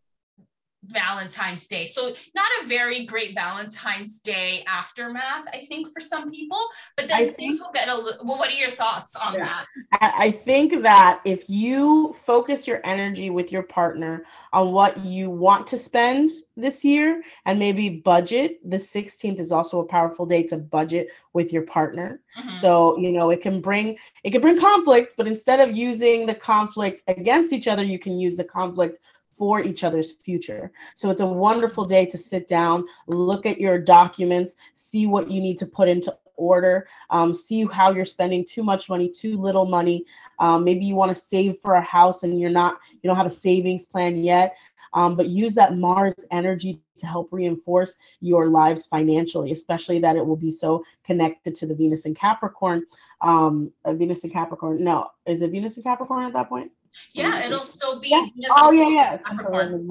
Valentine's 0.88 1.66
Day. 1.66 1.86
So 1.86 2.14
not 2.34 2.50
a 2.62 2.66
very 2.66 3.04
great 3.04 3.34
Valentine's 3.34 4.18
Day 4.18 4.64
aftermath, 4.66 5.46
I 5.52 5.60
think, 5.60 5.92
for 5.92 6.00
some 6.00 6.30
people. 6.30 6.58
But 6.96 7.08
then 7.08 7.16
I 7.16 7.32
things 7.32 7.58
think, 7.58 7.66
will 7.66 7.72
get 7.72 7.88
a 7.88 7.96
little. 7.96 8.24
Well, 8.24 8.38
what 8.38 8.48
are 8.48 8.54
your 8.54 8.70
thoughts 8.70 9.14
on 9.16 9.34
yeah. 9.34 9.64
that? 9.92 10.14
I 10.16 10.30
think 10.30 10.82
that 10.82 11.20
if 11.24 11.44
you 11.48 12.14
focus 12.24 12.66
your 12.66 12.80
energy 12.84 13.30
with 13.30 13.52
your 13.52 13.62
partner 13.62 14.24
on 14.52 14.72
what 14.72 14.98
you 15.04 15.30
want 15.30 15.66
to 15.68 15.78
spend 15.78 16.30
this 16.56 16.84
year 16.84 17.22
and 17.44 17.58
maybe 17.58 17.88
budget, 17.88 18.58
the 18.68 18.76
16th 18.76 19.38
is 19.38 19.52
also 19.52 19.80
a 19.80 19.84
powerful 19.84 20.26
day 20.26 20.42
to 20.44 20.56
budget 20.56 21.08
with 21.32 21.52
your 21.52 21.62
partner. 21.62 22.20
Mm-hmm. 22.38 22.52
So 22.52 22.98
you 22.98 23.12
know 23.12 23.30
it 23.30 23.42
can 23.42 23.60
bring 23.60 23.96
it 24.24 24.30
can 24.30 24.40
bring 24.40 24.58
conflict, 24.58 25.14
but 25.16 25.28
instead 25.28 25.60
of 25.60 25.76
using 25.76 26.26
the 26.26 26.34
conflict 26.34 27.02
against 27.08 27.52
each 27.52 27.68
other, 27.68 27.82
you 27.82 27.98
can 27.98 28.18
use 28.18 28.36
the 28.36 28.44
conflict 28.44 28.98
for 29.38 29.60
each 29.60 29.84
other's 29.84 30.12
future. 30.12 30.72
So 30.96 31.10
it's 31.10 31.20
a 31.20 31.26
wonderful 31.26 31.84
day 31.84 32.04
to 32.06 32.18
sit 32.18 32.48
down, 32.48 32.84
look 33.06 33.46
at 33.46 33.60
your 33.60 33.78
documents, 33.78 34.56
see 34.74 35.06
what 35.06 35.30
you 35.30 35.40
need 35.40 35.56
to 35.58 35.66
put 35.66 35.88
into 35.88 36.16
order, 36.36 36.88
um, 37.10 37.32
see 37.34 37.66
how 37.66 37.90
you're 37.90 38.04
spending 38.04 38.44
too 38.44 38.62
much 38.62 38.88
money, 38.88 39.08
too 39.08 39.36
little 39.36 39.66
money. 39.66 40.04
Um, 40.38 40.64
maybe 40.64 40.84
you 40.84 40.94
want 40.94 41.10
to 41.10 41.20
save 41.20 41.58
for 41.60 41.74
a 41.74 41.82
house 41.82 42.22
and 42.22 42.40
you're 42.40 42.50
not, 42.50 42.78
you 43.02 43.08
don't 43.08 43.16
have 43.16 43.26
a 43.26 43.30
savings 43.30 43.86
plan 43.86 44.16
yet. 44.16 44.56
Um, 44.94 45.16
but 45.16 45.28
use 45.28 45.54
that 45.54 45.76
Mars 45.76 46.14
energy 46.30 46.80
to 46.96 47.06
help 47.06 47.28
reinforce 47.30 47.94
your 48.20 48.48
lives 48.48 48.86
financially, 48.86 49.52
especially 49.52 49.98
that 49.98 50.16
it 50.16 50.24
will 50.24 50.36
be 50.36 50.50
so 50.50 50.82
connected 51.04 51.54
to 51.56 51.66
the 51.66 51.74
Venus 51.74 52.06
and 52.06 52.16
Capricorn. 52.16 52.84
Um, 53.20 53.70
Venus 53.86 54.24
and 54.24 54.32
Capricorn. 54.32 54.82
No, 54.82 55.10
is 55.26 55.42
it 55.42 55.50
Venus 55.50 55.76
and 55.76 55.84
Capricorn 55.84 56.24
at 56.24 56.32
that 56.32 56.48
point? 56.48 56.72
Yeah, 57.12 57.44
it'll 57.44 57.64
still 57.64 58.00
be. 58.00 58.08
Yeah. 58.08 58.48
Oh 58.52 58.70
yeah, 58.70 58.88
yeah. 58.88 59.18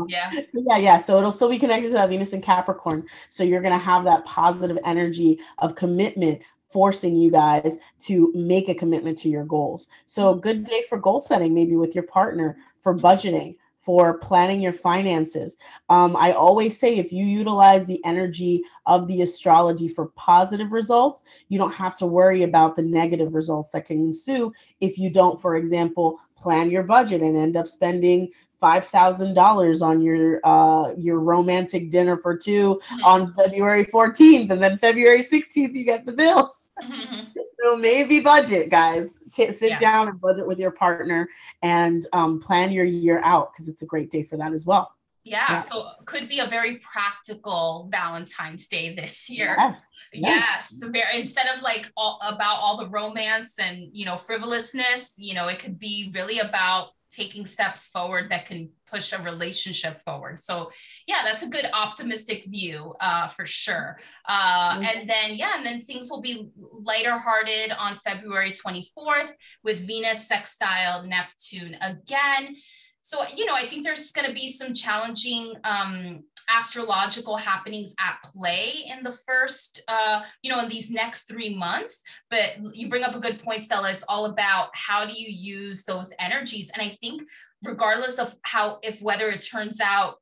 Yeah. 0.07 0.31
So 0.47 0.63
yeah, 0.67 0.77
yeah. 0.77 0.97
So 0.97 1.17
it'll 1.17 1.31
still 1.31 1.49
be 1.49 1.59
connected 1.59 1.87
to 1.87 1.93
that 1.93 2.09
Venus 2.09 2.33
and 2.33 2.43
Capricorn. 2.43 3.05
So 3.29 3.43
you're 3.43 3.61
gonna 3.61 3.77
have 3.77 4.03
that 4.05 4.25
positive 4.25 4.77
energy 4.85 5.39
of 5.59 5.75
commitment, 5.75 6.41
forcing 6.69 7.15
you 7.15 7.31
guys 7.31 7.77
to 7.99 8.31
make 8.35 8.69
a 8.69 8.75
commitment 8.75 9.17
to 9.19 9.29
your 9.29 9.45
goals. 9.45 9.87
So 10.07 10.31
mm-hmm. 10.31 10.41
good 10.41 10.63
day 10.63 10.83
for 10.89 10.97
goal 10.97 11.21
setting, 11.21 11.53
maybe 11.53 11.75
with 11.75 11.95
your 11.95 12.03
partner, 12.03 12.57
for 12.81 12.95
budgeting, 12.95 13.55
for 13.87 14.17
planning 14.17 14.59
your 14.59 14.73
finances. 14.73 15.55
Um, 15.87 16.17
I 16.17 16.33
always 16.33 16.77
say 16.77 16.97
if 16.97 17.13
you 17.13 17.23
utilize 17.23 17.87
the 17.87 18.03
energy 18.03 18.61
of 18.85 19.07
the 19.07 19.21
astrology 19.21 19.87
for 19.87 20.07
positive 20.07 20.73
results, 20.73 21.21
you 21.47 21.57
don't 21.57 21.73
have 21.73 21.95
to 21.99 22.05
worry 22.05 22.43
about 22.43 22.75
the 22.75 22.81
negative 22.81 23.33
results 23.33 23.71
that 23.71 23.85
can 23.85 24.01
ensue 24.01 24.51
if 24.81 24.97
you 24.97 25.09
don't, 25.09 25.41
for 25.41 25.55
example, 25.55 26.19
plan 26.35 26.69
your 26.69 26.83
budget 26.83 27.21
and 27.21 27.37
end 27.37 27.55
up 27.55 27.65
spending 27.65 28.29
five 28.59 28.85
thousand 28.85 29.35
dollars 29.35 29.81
on 29.81 30.01
your 30.01 30.41
uh 30.43 30.91
your 30.97 31.19
romantic 31.19 31.89
dinner 31.89 32.17
for 32.17 32.35
2 32.35 32.75
mm-hmm. 32.75 33.03
on 33.05 33.33
February 33.35 33.85
14th, 33.85 34.49
and 34.49 34.61
then 34.61 34.77
February 34.79 35.23
16th 35.23 35.73
you 35.73 35.85
get 35.85 36.05
the 36.05 36.11
bill. 36.11 36.57
Mm-hmm. 36.83 37.21
so 37.59 37.75
maybe 37.75 38.19
budget, 38.19 38.69
guys. 38.69 39.19
T- 39.31 39.51
sit 39.51 39.71
yeah. 39.71 39.77
down 39.79 40.07
and 40.07 40.19
budget 40.19 40.47
with 40.47 40.59
your 40.59 40.71
partner 40.71 41.27
and 41.61 42.05
um, 42.13 42.39
plan 42.39 42.71
your 42.71 42.85
year 42.85 43.21
out 43.23 43.51
because 43.51 43.67
it's 43.67 43.81
a 43.81 43.85
great 43.85 44.09
day 44.09 44.23
for 44.23 44.37
that 44.37 44.53
as 44.53 44.65
well. 44.65 44.91
Yeah, 45.23 45.45
yeah, 45.49 45.57
so 45.59 45.85
could 46.05 46.29
be 46.29 46.39
a 46.39 46.47
very 46.47 46.77
practical 46.77 47.89
Valentine's 47.91 48.67
Day 48.67 48.95
this 48.95 49.29
year. 49.29 49.55
Yes. 49.57 49.87
Yes, 50.13 50.73
yes. 50.93 51.15
Instead 51.15 51.47
of 51.53 51.61
like 51.61 51.91
all 51.97 52.17
about 52.25 52.59
all 52.61 52.77
the 52.77 52.87
romance 52.87 53.59
and 53.59 53.89
you 53.91 54.05
know 54.05 54.15
frivolousness, 54.15 55.15
you 55.17 55.33
know, 55.33 55.49
it 55.49 55.59
could 55.59 55.77
be 55.77 56.11
really 56.15 56.39
about 56.39 56.91
taking 57.09 57.45
steps 57.45 57.87
forward 57.87 58.29
that 58.31 58.45
can 58.45 58.69
push 58.89 59.13
a 59.13 59.21
relationship 59.21 60.01
forward. 60.03 60.39
So 60.39 60.71
yeah, 61.07 61.21
that's 61.23 61.43
a 61.43 61.47
good 61.47 61.65
optimistic 61.73 62.45
view 62.45 62.93
uh, 62.99 63.27
for 63.27 63.45
sure. 63.45 63.99
Uh, 64.27 64.73
mm-hmm. 64.73 64.83
And 64.83 65.09
then 65.09 65.35
yeah, 65.35 65.53
and 65.57 65.65
then 65.65 65.81
things 65.81 66.09
will 66.09 66.21
be 66.21 66.49
lighter 66.57 67.17
hearted 67.17 67.71
on 67.77 67.97
February 67.97 68.51
24th 68.51 69.31
with 69.63 69.85
Venus 69.85 70.27
sextile 70.27 71.03
Neptune 71.03 71.75
again. 71.81 72.55
So 73.01 73.19
you 73.35 73.45
know, 73.45 73.55
I 73.55 73.65
think 73.65 73.83
there's 73.83 74.11
going 74.11 74.27
to 74.27 74.33
be 74.33 74.51
some 74.51 74.73
challenging 74.73 75.53
um, 75.63 76.23
astrological 76.49 77.37
happenings 77.37 77.93
at 77.99 78.17
play 78.23 78.85
in 78.87 79.03
the 79.03 79.11
first, 79.11 79.81
uh, 79.87 80.23
you 80.41 80.51
know, 80.51 80.61
in 80.61 80.69
these 80.69 80.89
next 80.89 81.27
three 81.27 81.53
months. 81.53 82.01
But 82.29 82.75
you 82.75 82.89
bring 82.89 83.03
up 83.03 83.15
a 83.15 83.19
good 83.19 83.41
point, 83.43 83.63
Stella. 83.63 83.91
It's 83.91 84.05
all 84.07 84.25
about 84.25 84.69
how 84.73 85.05
do 85.05 85.13
you 85.13 85.27
use 85.29 85.83
those 85.83 86.13
energies. 86.19 86.71
And 86.73 86.81
I 86.81 86.95
think, 86.95 87.23
regardless 87.63 88.17
of 88.17 88.35
how, 88.43 88.79
if 88.83 89.01
whether 89.01 89.29
it 89.29 89.41
turns 89.41 89.79
out 89.79 90.15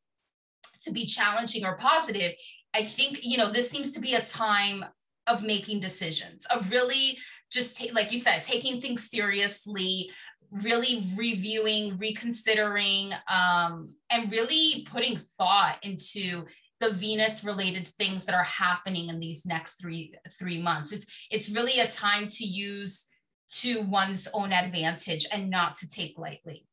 to 0.81 0.91
be 0.91 1.05
challenging 1.05 1.65
or 1.65 1.77
positive, 1.77 2.33
I 2.73 2.83
think, 2.83 3.23
you 3.23 3.37
know, 3.37 3.51
this 3.51 3.69
seems 3.69 3.91
to 3.93 3.99
be 3.99 4.15
a 4.15 4.25
time 4.25 4.85
of 5.27 5.43
making 5.43 5.79
decisions, 5.79 6.45
of 6.47 6.69
really 6.69 7.17
just 7.51 7.75
take, 7.75 7.93
like 7.93 8.11
you 8.11 8.17
said, 8.17 8.43
taking 8.43 8.79
things 8.79 9.09
seriously, 9.09 10.11
really 10.51 11.07
reviewing, 11.15 11.97
reconsidering, 11.97 13.13
um, 13.29 13.95
and 14.09 14.31
really 14.31 14.87
putting 14.89 15.17
thought 15.17 15.77
into 15.83 16.45
the 16.79 16.91
Venus 16.91 17.43
related 17.43 17.87
things 17.87 18.25
that 18.25 18.35
are 18.35 18.43
happening 18.43 19.09
in 19.09 19.19
these 19.19 19.45
next 19.45 19.75
three 19.75 20.13
three 20.37 20.61
months. 20.61 20.91
It's 20.91 21.05
it's 21.31 21.49
really 21.49 21.79
a 21.79 21.87
time 21.87 22.27
to 22.27 22.45
use 22.45 23.07
to 23.49 23.81
one's 23.83 24.27
own 24.33 24.51
advantage 24.51 25.25
and 25.31 25.49
not 25.49 25.75
to 25.75 25.87
take 25.87 26.17
lightly. 26.17 26.65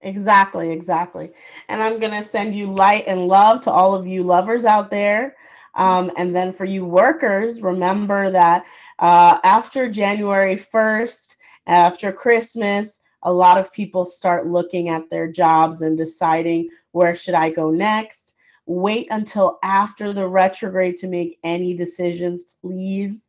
Exactly, 0.00 0.70
exactly. 0.70 1.30
And 1.68 1.82
I'm 1.82 1.98
going 1.98 2.12
to 2.12 2.22
send 2.22 2.54
you 2.54 2.72
light 2.72 3.04
and 3.06 3.26
love 3.26 3.60
to 3.62 3.70
all 3.70 3.94
of 3.94 4.06
you 4.06 4.22
lovers 4.22 4.64
out 4.64 4.90
there. 4.90 5.34
Um, 5.74 6.10
and 6.16 6.34
then 6.34 6.52
for 6.52 6.64
you 6.64 6.84
workers, 6.84 7.60
remember 7.60 8.30
that 8.30 8.64
uh, 8.98 9.38
after 9.44 9.88
January 9.88 10.56
1st, 10.56 11.35
after 11.66 12.12
Christmas, 12.12 13.00
a 13.22 13.32
lot 13.32 13.58
of 13.58 13.72
people 13.72 14.04
start 14.04 14.46
looking 14.46 14.88
at 14.88 15.10
their 15.10 15.30
jobs 15.30 15.82
and 15.82 15.96
deciding 15.96 16.68
where 16.92 17.14
should 17.14 17.34
I 17.34 17.50
go 17.50 17.70
next. 17.70 18.34
Wait 18.66 19.06
until 19.10 19.58
after 19.62 20.12
the 20.12 20.26
retrograde 20.26 20.96
to 20.98 21.08
make 21.08 21.38
any 21.44 21.74
decisions, 21.74 22.44
please. 22.60 23.20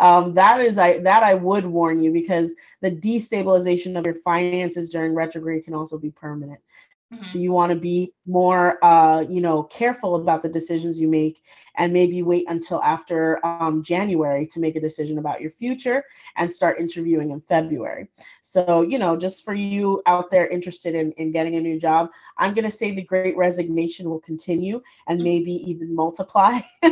Um, 0.00 0.34
that 0.34 0.60
is 0.60 0.76
I 0.76 0.98
that 0.98 1.22
I 1.22 1.34
would 1.34 1.64
warn 1.64 2.02
you 2.02 2.12
because 2.12 2.54
the 2.80 2.90
destabilization 2.90 3.96
of 3.96 4.04
your 4.04 4.16
finances 4.16 4.90
during 4.90 5.14
retrograde 5.14 5.64
can 5.64 5.74
also 5.74 5.98
be 5.98 6.10
permanent. 6.10 6.60
Mm-hmm. 7.12 7.26
So 7.26 7.38
you 7.38 7.52
want 7.52 7.70
to 7.70 7.76
be 7.76 8.12
more, 8.26 8.82
uh, 8.84 9.20
you 9.28 9.40
know, 9.40 9.64
careful 9.64 10.14
about 10.16 10.42
the 10.42 10.48
decisions 10.48 10.98
you 10.98 11.08
make, 11.08 11.42
and 11.76 11.92
maybe 11.92 12.22
wait 12.22 12.44
until 12.48 12.82
after 12.82 13.44
um, 13.44 13.82
January 13.82 14.46
to 14.46 14.60
make 14.60 14.76
a 14.76 14.80
decision 14.80 15.18
about 15.18 15.40
your 15.40 15.50
future 15.50 16.04
and 16.36 16.50
start 16.50 16.78
interviewing 16.78 17.30
in 17.30 17.40
February. 17.40 18.08
So 18.40 18.82
you 18.82 18.98
know, 18.98 19.16
just 19.16 19.44
for 19.44 19.54
you 19.54 20.02
out 20.06 20.30
there 20.30 20.48
interested 20.48 20.94
in 20.94 21.12
in 21.12 21.32
getting 21.32 21.56
a 21.56 21.60
new 21.60 21.78
job, 21.78 22.08
I'm 22.38 22.54
going 22.54 22.64
to 22.64 22.70
say 22.70 22.92
the 22.92 23.02
Great 23.02 23.36
Resignation 23.36 24.08
will 24.08 24.20
continue 24.20 24.80
and 25.06 25.18
mm-hmm. 25.18 25.24
maybe 25.24 25.52
even 25.70 25.94
multiply. 25.94 26.60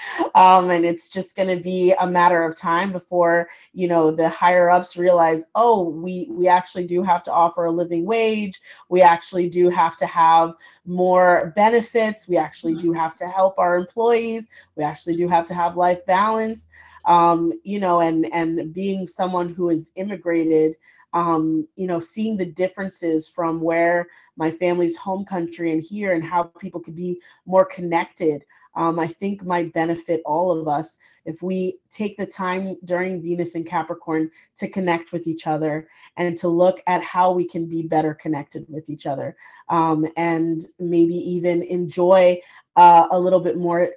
um, 0.34 0.70
and 0.70 0.84
it's 0.84 1.08
just 1.08 1.36
going 1.36 1.48
to 1.48 1.62
be 1.62 1.92
a 2.00 2.06
matter 2.06 2.44
of 2.44 2.56
time 2.56 2.92
before 2.92 3.48
you 3.72 3.88
know 3.88 4.10
the 4.10 4.28
higher 4.28 4.70
ups 4.70 4.96
realize, 4.96 5.44
oh, 5.54 5.88
we 5.88 6.28
we 6.30 6.48
actually 6.48 6.86
do 6.86 7.02
have 7.02 7.22
to 7.24 7.32
offer 7.32 7.64
a 7.64 7.70
living 7.70 8.04
wage. 8.04 8.60
We 8.88 9.02
actually 9.02 9.48
do 9.48 9.70
have 9.70 9.96
to 9.98 10.06
have 10.06 10.54
more 10.86 11.52
benefits. 11.56 12.28
We 12.28 12.36
actually 12.36 12.74
do 12.74 12.90
mm-hmm. 12.90 13.00
have 13.00 13.14
to 13.16 13.28
help 13.28 13.58
our 13.58 13.76
employees. 13.76 14.48
We 14.76 14.84
actually 14.84 15.16
do 15.16 15.28
have 15.28 15.46
to 15.46 15.54
have 15.54 15.76
life 15.76 16.04
balance. 16.06 16.68
Um, 17.04 17.52
you 17.64 17.80
know, 17.80 18.00
and 18.00 18.32
and 18.32 18.72
being 18.72 19.06
someone 19.06 19.52
who 19.52 19.70
is 19.70 19.90
immigrated 19.96 20.76
um, 21.14 21.68
you 21.76 21.86
know, 21.86 22.00
seeing 22.00 22.36
the 22.36 22.46
differences 22.46 23.28
from 23.28 23.60
where 23.60 24.08
my 24.36 24.50
family's 24.50 24.96
home 24.96 25.24
country 25.24 25.72
and 25.72 25.82
here 25.82 26.12
and 26.14 26.24
how 26.24 26.44
people 26.44 26.80
could 26.80 26.96
be 26.96 27.20
more 27.46 27.64
connected 27.64 28.44
um, 28.74 28.98
I 28.98 29.06
think 29.06 29.44
might 29.44 29.72
benefit 29.72 30.22
all 30.24 30.50
of 30.58 30.68
us 30.68 30.98
if 31.24 31.42
we 31.42 31.78
take 31.90 32.16
the 32.16 32.26
time 32.26 32.76
during 32.84 33.22
Venus 33.22 33.54
and 33.54 33.66
Capricorn 33.66 34.30
to 34.56 34.68
connect 34.68 35.12
with 35.12 35.26
each 35.26 35.46
other 35.46 35.88
and 36.16 36.36
to 36.38 36.48
look 36.48 36.82
at 36.86 37.02
how 37.02 37.32
we 37.32 37.46
can 37.46 37.66
be 37.66 37.82
better 37.82 38.14
connected 38.14 38.66
with 38.68 38.90
each 38.90 39.06
other 39.06 39.36
um, 39.68 40.06
and 40.16 40.62
maybe 40.78 41.14
even 41.14 41.62
enjoy 41.62 42.40
uh, 42.76 43.06
a 43.10 43.18
little 43.18 43.40
bit 43.40 43.56
more 43.56 43.90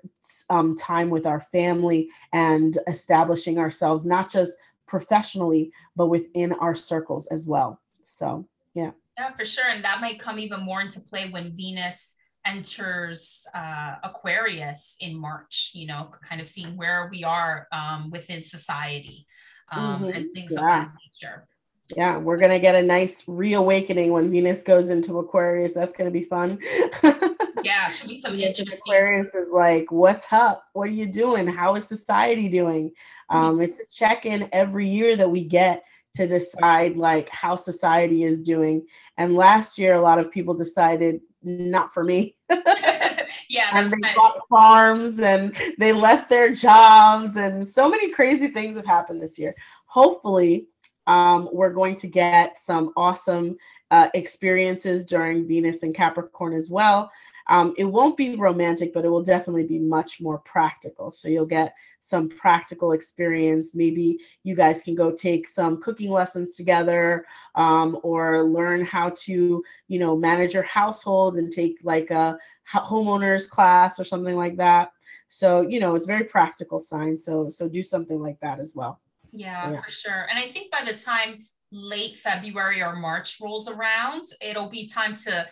um, 0.50 0.76
time 0.76 1.10
with 1.10 1.26
our 1.26 1.40
family 1.40 2.10
and 2.34 2.78
establishing 2.88 3.58
ourselves, 3.58 4.06
not 4.06 4.32
just 4.32 4.58
professionally, 4.86 5.72
but 5.96 6.08
within 6.08 6.54
our 6.54 6.76
circles 6.76 7.28
as 7.28 7.46
well. 7.46 7.80
So, 8.04 8.46
yeah. 8.74 8.92
Yeah, 9.18 9.32
for 9.32 9.46
sure. 9.46 9.70
And 9.70 9.84
that 9.86 10.02
might 10.02 10.20
come 10.20 10.38
even 10.38 10.62
more 10.62 10.82
into 10.82 11.00
play 11.00 11.30
when 11.30 11.52
Venus 11.52 12.16
enters 12.46 13.46
uh, 13.54 13.96
Aquarius 14.04 14.96
in 15.00 15.18
March, 15.18 15.72
you 15.74 15.88
know, 15.88 16.12
kind 16.28 16.40
of 16.42 16.48
seeing 16.48 16.78
where 16.78 17.10
we 17.12 17.24
are 17.24 17.68
um, 17.72 18.10
within 18.12 18.44
society 18.44 19.26
um, 19.72 20.04
mm-hmm. 20.04 20.18
and 20.18 20.34
things 20.34 20.54
yeah. 20.54 20.84
of 20.84 20.88
that 20.88 20.96
nature. 21.22 21.48
Yeah, 21.96 22.18
we're 22.18 22.38
gonna 22.38 22.60
get 22.60 22.74
a 22.74 22.82
nice 22.82 23.24
reawakening 23.28 24.12
when 24.12 24.32
Venus 24.32 24.64
goes 24.64 24.90
into 24.90 25.20
Aquarius. 25.20 25.76
That's 25.76 25.94
gonna 25.94 26.10
be 26.10 26.24
fun. 26.24 26.58
yeah, 27.64 27.90
should 27.90 28.10
be 28.10 28.20
some 28.20 28.34
interesting. 28.34 28.78
Aquarius 28.88 29.36
is 29.36 29.50
like, 29.52 29.92
what's 29.92 30.26
up? 30.32 30.66
What 30.74 30.88
are 30.88 30.92
you 30.92 31.06
doing? 31.06 31.46
How 31.46 31.76
is 31.76 31.88
society 31.88 32.50
doing? 32.50 32.90
Mm-hmm. 33.32 33.38
Um, 33.38 33.62
it's 33.62 33.80
a 33.80 33.86
check-in 33.86 34.50
every 34.52 34.90
year 34.90 35.16
that 35.16 35.30
we 35.30 35.44
get 35.44 35.84
to 36.16 36.26
decide 36.26 36.96
like 36.96 37.30
how 37.30 37.56
society 37.56 38.24
is 38.24 38.42
doing. 38.42 38.86
And 39.18 39.36
last 39.36 39.78
year, 39.78 39.94
a 39.94 40.02
lot 40.02 40.18
of 40.18 40.32
people 40.32 40.54
decided 40.54 41.22
not 41.46 41.94
for 41.94 42.04
me. 42.04 42.36
yeah. 43.50 43.70
and 43.74 43.92
they 43.92 44.14
bought 44.16 44.40
farms 44.50 45.20
and 45.20 45.56
they 45.78 45.94
left 45.94 46.30
their 46.30 46.54
jobs 46.54 47.38
and 47.38 47.68
so 47.68 47.90
many 47.90 48.12
crazy 48.12 48.48
things 48.48 48.76
have 48.76 48.86
happened 48.86 49.22
this 49.22 49.40
year. 49.40 49.56
Hopefully, 49.86 50.68
um, 51.08 51.50
we're 51.52 51.74
going 51.74 51.96
to 51.98 52.08
get 52.08 52.58
some 52.58 52.92
awesome 52.98 53.58
uh, 53.92 54.10
experiences 54.14 55.06
during 55.06 55.48
Venus 55.48 55.84
and 55.84 55.94
Capricorn 55.94 56.54
as 56.54 56.70
well. 56.70 57.12
Um, 57.48 57.74
it 57.78 57.86
won't 57.86 58.18
be 58.18 58.36
romantic, 58.36 58.94
but 58.94 59.06
it 59.06 59.10
will 59.10 59.24
definitely 59.24 59.66
be 59.66 59.80
much 59.80 60.20
more 60.20 60.40
practical. 60.40 61.12
So 61.12 61.28
you'll 61.28 61.46
get 61.46 61.76
some 62.00 62.28
practical 62.28 62.94
experience. 62.94 63.76
Maybe 63.76 64.20
you 64.44 64.56
guys 64.56 64.82
can 64.82 64.96
go 64.96 65.12
take 65.12 65.48
some 65.48 65.82
cooking 65.82 66.12
lessons 66.12 66.56
together 66.56 67.26
um, 67.56 68.00
or 68.04 68.44
learn 68.44 68.84
how 68.84 69.10
to, 69.10 69.64
you 69.88 70.00
know, 70.00 70.18
manage 70.18 70.54
your 70.54 70.64
household 70.64 71.38
and 71.38 71.52
take 71.52 71.80
like 71.84 72.10
a 72.12 72.38
homeowners 72.74 73.50
class 73.50 74.00
or 74.00 74.04
something 74.04 74.36
like 74.36 74.58
that. 74.58 74.92
So, 75.28 75.62
you 75.62 75.80
know, 75.80 75.96
it's 75.96 76.06
very 76.06 76.24
practical 76.24 76.80
sign. 76.80 77.18
So, 77.18 77.50
so 77.50 77.68
do 77.68 77.84
something 77.84 78.20
like 78.22 78.40
that 78.42 78.60
as 78.60 78.74
well. 78.76 79.02
Yeah, 79.32 79.68
so, 79.68 79.74
yeah, 79.74 79.82
for 79.82 79.92
sure. 79.92 80.28
And 80.30 80.40
I 80.40 80.48
think 80.48 80.72
by 80.72 80.84
the 80.86 80.98
time 80.98 81.46
late 81.72 82.18
February 82.18 82.82
or 82.82 82.96
March 82.96 83.40
rolls 83.42 83.68
around, 83.68 84.26
it'll 84.42 84.70
be 84.70 84.88
time 84.88 85.16
to 85.16 85.48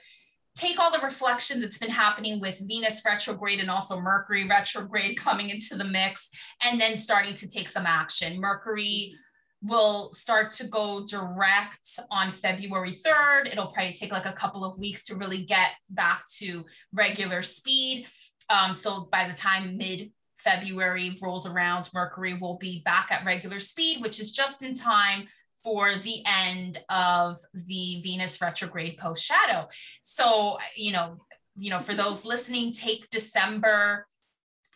take 0.55 0.79
all 0.79 0.91
the 0.91 0.99
reflection 0.99 1.59
that's 1.59 1.77
been 1.77 1.89
happening 1.89 2.39
with 2.39 2.59
Venus 2.67 3.01
retrograde 3.05 3.59
and 3.59 3.71
also 3.71 3.99
Mercury 3.99 4.47
retrograde 4.47 5.17
coming 5.17 5.49
into 5.49 5.75
the 5.75 5.83
mix, 5.83 6.29
and 6.61 6.79
then 6.79 6.95
starting 6.95 7.33
to 7.35 7.47
take 7.47 7.67
some 7.67 7.85
action. 7.85 8.39
Mercury 8.39 9.15
will 9.63 10.11
start 10.13 10.51
to 10.51 10.67
go 10.67 11.05
direct 11.05 11.99
on 12.11 12.31
February 12.31 12.91
3rd. 12.91 13.51
It'll 13.51 13.67
probably 13.67 13.93
take 13.93 14.11
like 14.11 14.25
a 14.25 14.33
couple 14.33 14.65
of 14.65 14.77
weeks 14.77 15.03
to 15.05 15.15
really 15.15 15.45
get 15.45 15.69
back 15.89 16.25
to 16.39 16.65
regular 16.91 17.41
speed. 17.41 18.05
Um, 18.49 18.73
so 18.73 19.07
by 19.11 19.27
the 19.27 19.35
time 19.35 19.77
mid 19.77 20.11
February 20.39 21.17
rolls 21.21 21.47
around, 21.47 21.89
Mercury 21.93 22.33
will 22.33 22.57
be 22.57 22.81
back 22.83 23.07
at 23.09 23.25
regular 23.25 23.59
speed, 23.59 24.01
which 24.01 24.19
is 24.19 24.33
just 24.33 24.61
in 24.61 24.75
time 24.75 25.27
for 25.63 25.95
the 25.95 26.21
end 26.25 26.79
of 26.89 27.37
the 27.53 28.01
Venus 28.01 28.41
retrograde 28.41 28.97
post 28.97 29.23
shadow. 29.23 29.67
So, 30.01 30.57
you 30.75 30.91
know, 30.91 31.17
you 31.55 31.69
know, 31.69 31.79
for 31.79 31.93
those 31.93 32.25
listening, 32.25 32.73
take 32.73 33.09
December, 33.09 34.07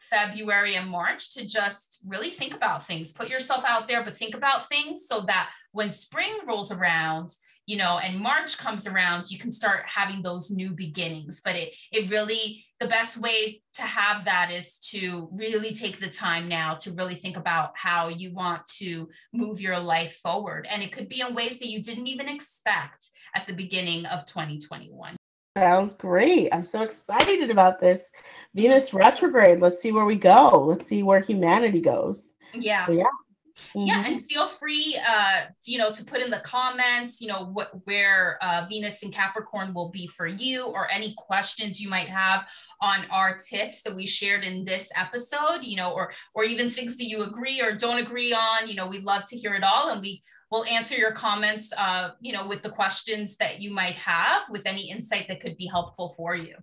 February, 0.09 0.75
and 0.75 0.89
March 0.89 1.33
to 1.33 1.45
just 1.45 1.99
really 2.05 2.29
think 2.29 2.53
about 2.53 2.85
things. 2.85 3.13
Put 3.13 3.29
yourself 3.29 3.63
out 3.65 3.87
there, 3.87 4.03
but 4.03 4.17
think 4.17 4.35
about 4.35 4.67
things 4.69 5.07
so 5.07 5.21
that 5.21 5.49
when 5.71 5.89
spring 5.89 6.33
rolls 6.47 6.71
around, 6.71 7.31
you 7.65 7.75
know, 7.75 7.97
and 7.97 8.17
March 8.17 8.57
comes 8.57 8.87
around, 8.87 9.29
you 9.29 9.37
can 9.37 9.51
start 9.51 9.83
having 9.85 10.21
those 10.21 10.49
new 10.49 10.71
beginnings. 10.71 11.41
But 11.43 11.55
it 11.55 11.73
it 11.91 12.09
really 12.09 12.63
the 12.79 12.87
best 12.87 13.17
way 13.17 13.61
to 13.73 13.81
have 13.81 14.23
that 14.25 14.51
is 14.51 14.77
to 14.91 15.27
really 15.33 15.73
take 15.73 15.99
the 15.99 16.09
time 16.09 16.47
now 16.47 16.75
to 16.75 16.91
really 16.91 17.15
think 17.15 17.35
about 17.35 17.71
how 17.75 18.07
you 18.07 18.33
want 18.33 18.65
to 18.77 19.09
move 19.33 19.59
your 19.59 19.79
life 19.79 20.17
forward. 20.23 20.65
And 20.71 20.81
it 20.81 20.93
could 20.93 21.09
be 21.09 21.21
in 21.21 21.35
ways 21.35 21.59
that 21.59 21.67
you 21.67 21.81
didn't 21.81 22.07
even 22.07 22.29
expect 22.29 23.09
at 23.35 23.47
the 23.47 23.53
beginning 23.53 24.05
of 24.05 24.25
2021. 24.25 25.16
Sounds 25.57 25.95
great. 25.95 26.49
I'm 26.53 26.63
so 26.63 26.83
excited 26.83 27.49
about 27.49 27.79
this 27.79 28.11
Venus 28.53 28.93
retrograde. 28.93 29.59
Let's 29.59 29.81
see 29.81 29.91
where 29.91 30.05
we 30.05 30.15
go. 30.15 30.63
Let's 30.67 30.85
see 30.85 31.01
where 31.01 31.19
humanity 31.19 31.81
goes. 31.81 32.33
Yeah. 32.53 32.85
So, 32.85 32.91
yeah. 32.91 33.05
Mm-hmm. 33.75 33.87
Yeah, 33.87 34.05
and 34.05 34.23
feel 34.23 34.47
free, 34.47 34.97
uh, 35.07 35.45
you 35.65 35.77
know, 35.77 35.91
to 35.91 36.03
put 36.03 36.21
in 36.21 36.29
the 36.29 36.39
comments, 36.39 37.21
you 37.21 37.27
know, 37.27 37.45
what 37.45 37.69
where 37.85 38.37
uh, 38.41 38.65
Venus 38.69 39.03
and 39.03 39.13
Capricorn 39.13 39.73
will 39.73 39.89
be 39.89 40.07
for 40.07 40.27
you, 40.27 40.65
or 40.65 40.89
any 40.91 41.13
questions 41.17 41.81
you 41.81 41.89
might 41.89 42.09
have 42.09 42.45
on 42.81 43.05
our 43.11 43.37
tips 43.37 43.81
that 43.83 43.95
we 43.95 44.05
shared 44.05 44.43
in 44.43 44.63
this 44.63 44.89
episode, 44.95 45.59
you 45.63 45.75
know, 45.75 45.91
or 45.91 46.11
or 46.33 46.43
even 46.43 46.69
things 46.69 46.97
that 46.97 47.05
you 47.05 47.23
agree 47.23 47.61
or 47.61 47.75
don't 47.75 47.99
agree 47.99 48.33
on. 48.33 48.67
You 48.67 48.75
know, 48.75 48.87
we'd 48.87 49.03
love 49.03 49.25
to 49.29 49.37
hear 49.37 49.55
it 49.55 49.63
all, 49.63 49.89
and 49.89 50.01
we 50.01 50.21
will 50.51 50.65
answer 50.65 50.95
your 50.95 51.11
comments, 51.11 51.73
uh, 51.77 52.11
you 52.21 52.33
know, 52.33 52.47
with 52.47 52.61
the 52.61 52.69
questions 52.69 53.37
that 53.37 53.59
you 53.59 53.71
might 53.71 53.95
have, 53.95 54.43
with 54.49 54.65
any 54.65 54.89
insight 54.89 55.27
that 55.27 55.41
could 55.41 55.57
be 55.57 55.67
helpful 55.67 56.13
for 56.15 56.35
you. 56.35 56.55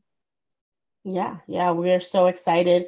Yeah, 1.04 1.36
yeah, 1.46 1.70
we're 1.70 2.00
so 2.00 2.26
excited 2.26 2.86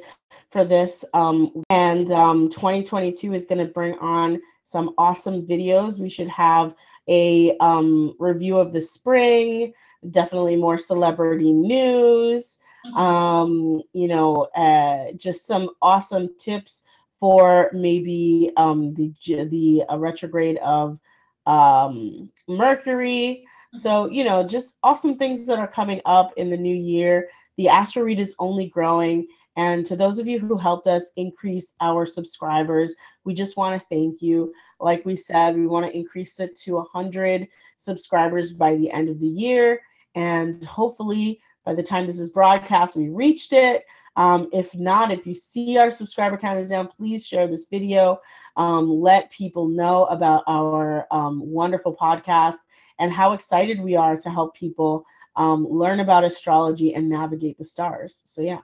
for 0.49 0.63
this. 0.63 1.05
Um, 1.13 1.63
and 1.69 2.09
um, 2.11 2.49
2022 2.49 3.33
is 3.33 3.45
going 3.45 3.65
to 3.65 3.71
bring 3.71 3.93
on 3.99 4.41
some 4.63 4.93
awesome 4.97 5.45
videos. 5.45 5.99
We 5.99 6.09
should 6.09 6.27
have 6.27 6.73
a 7.07 7.55
um, 7.59 8.15
review 8.17 8.57
of 8.57 8.73
the 8.73 8.81
spring, 8.81 9.73
definitely 10.09 10.55
more 10.55 10.79
celebrity 10.79 11.53
news, 11.53 12.57
mm-hmm. 12.85 12.97
um, 12.97 13.81
you 13.93 14.07
know, 14.07 14.47
uh, 14.55 15.11
just 15.15 15.45
some 15.45 15.69
awesome 15.83 16.29
tips 16.39 16.83
for 17.19 17.69
maybe 17.73 18.51
um, 18.57 18.93
the 18.95 19.13
the 19.25 19.83
uh, 19.89 19.97
retrograde 19.97 20.57
of 20.57 20.99
um, 21.45 22.31
Mercury. 22.47 23.45
Mm-hmm. 23.45 23.77
So, 23.77 24.09
you 24.09 24.23
know, 24.23 24.43
just 24.43 24.75
awesome 24.81 25.17
things 25.17 25.45
that 25.45 25.59
are 25.59 25.67
coming 25.67 26.01
up 26.05 26.33
in 26.35 26.49
the 26.49 26.57
new 26.57 26.75
year 26.75 27.29
the 27.57 27.67
astro 27.67 28.03
read 28.03 28.19
is 28.19 28.35
only 28.39 28.67
growing 28.67 29.27
And 29.57 29.83
to 29.87 29.95
those 29.95 30.19
of 30.19 30.27
you 30.27 30.39
who 30.39 30.55
helped 30.55 30.85
us 30.85 31.11
increase 31.15 31.73
our 31.81 32.05
subscribers, 32.05 32.95
we 33.23 33.33
just 33.33 33.57
want 33.57 33.73
to 33.79 33.87
thank 33.89 34.21
you. 34.21 34.53
Like 34.79 35.03
we 35.03 35.15
said, 35.15 35.55
we 35.55 35.65
want 35.65 35.87
to 35.87 35.97
increase 35.97 36.39
it 36.39 36.55
to 36.57 36.75
100 36.75 37.47
subscribers 37.77 38.51
by 38.51 38.75
the 38.75 38.91
end 38.91 39.09
of 39.09 39.19
the 39.19 39.27
year. 39.27 39.81
And 40.13 40.63
hopefully, 40.63 41.41
by 41.65 41.73
the 41.73 41.81
time 41.81 42.05
this 42.05 42.19
is 42.19 42.29
broadcast, 42.29 42.95
we 42.95 43.09
reached 43.09 43.51
it. 43.51 43.83
Um, 44.15 44.47
if 44.53 44.75
not, 44.75 45.11
if 45.11 45.25
you 45.25 45.33
see 45.33 45.77
our 45.77 45.91
subscriber 45.91 46.37
count 46.37 46.59
is 46.59 46.69
down, 46.69 46.87
please 46.87 47.25
share 47.25 47.47
this 47.47 47.65
video. 47.65 48.19
Um, 48.57 48.89
let 48.89 49.31
people 49.31 49.67
know 49.67 50.05
about 50.05 50.43
our 50.47 51.07
um, 51.11 51.41
wonderful 51.43 51.95
podcast 51.95 52.57
and 52.99 53.11
how 53.11 53.33
excited 53.33 53.81
we 53.81 53.95
are 53.95 54.17
to 54.17 54.29
help 54.29 54.55
people 54.55 55.05
um, 55.37 55.65
learn 55.69 55.99
about 55.99 56.23
astrology 56.23 56.93
and 56.93 57.07
navigate 57.07 57.57
the 57.57 57.63
stars. 57.63 58.21
So, 58.25 58.41
yeah. 58.41 58.59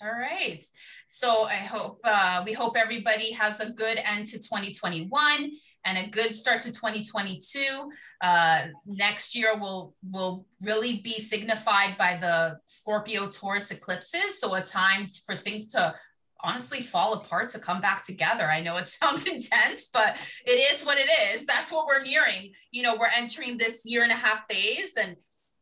All 0.00 0.12
right. 0.12 0.64
So 1.08 1.42
I 1.42 1.56
hope 1.56 1.98
uh, 2.04 2.42
we 2.46 2.52
hope 2.52 2.76
everybody 2.76 3.32
has 3.32 3.58
a 3.58 3.70
good 3.70 3.98
end 3.98 4.28
to 4.28 4.38
2021 4.38 5.50
and 5.84 5.98
a 5.98 6.08
good 6.08 6.36
start 6.36 6.60
to 6.62 6.72
2022. 6.72 7.90
Uh, 8.20 8.66
next 8.86 9.34
year 9.34 9.58
will 9.58 9.96
will 10.08 10.46
really 10.62 11.00
be 11.00 11.18
signified 11.18 11.98
by 11.98 12.16
the 12.16 12.60
Scorpio 12.66 13.28
Taurus 13.28 13.72
eclipses. 13.72 14.38
So 14.38 14.54
a 14.54 14.62
time 14.62 15.08
for 15.26 15.34
things 15.34 15.66
to 15.72 15.96
honestly 16.44 16.80
fall 16.80 17.14
apart 17.14 17.50
to 17.50 17.58
come 17.58 17.80
back 17.80 18.04
together. 18.04 18.44
I 18.44 18.60
know 18.60 18.76
it 18.76 18.86
sounds 19.02 19.26
intense, 19.26 19.88
but 19.92 20.16
it 20.46 20.72
is 20.72 20.84
what 20.84 20.98
it 20.98 21.08
is. 21.32 21.44
That's 21.44 21.72
what 21.72 21.86
we're 21.86 22.02
nearing. 22.02 22.52
You 22.70 22.84
know, 22.84 22.96
we're 22.96 23.10
entering 23.16 23.58
this 23.58 23.84
year 23.84 24.04
and 24.04 24.12
a 24.12 24.16
half 24.16 24.46
phase 24.46 24.92
and 24.96 25.16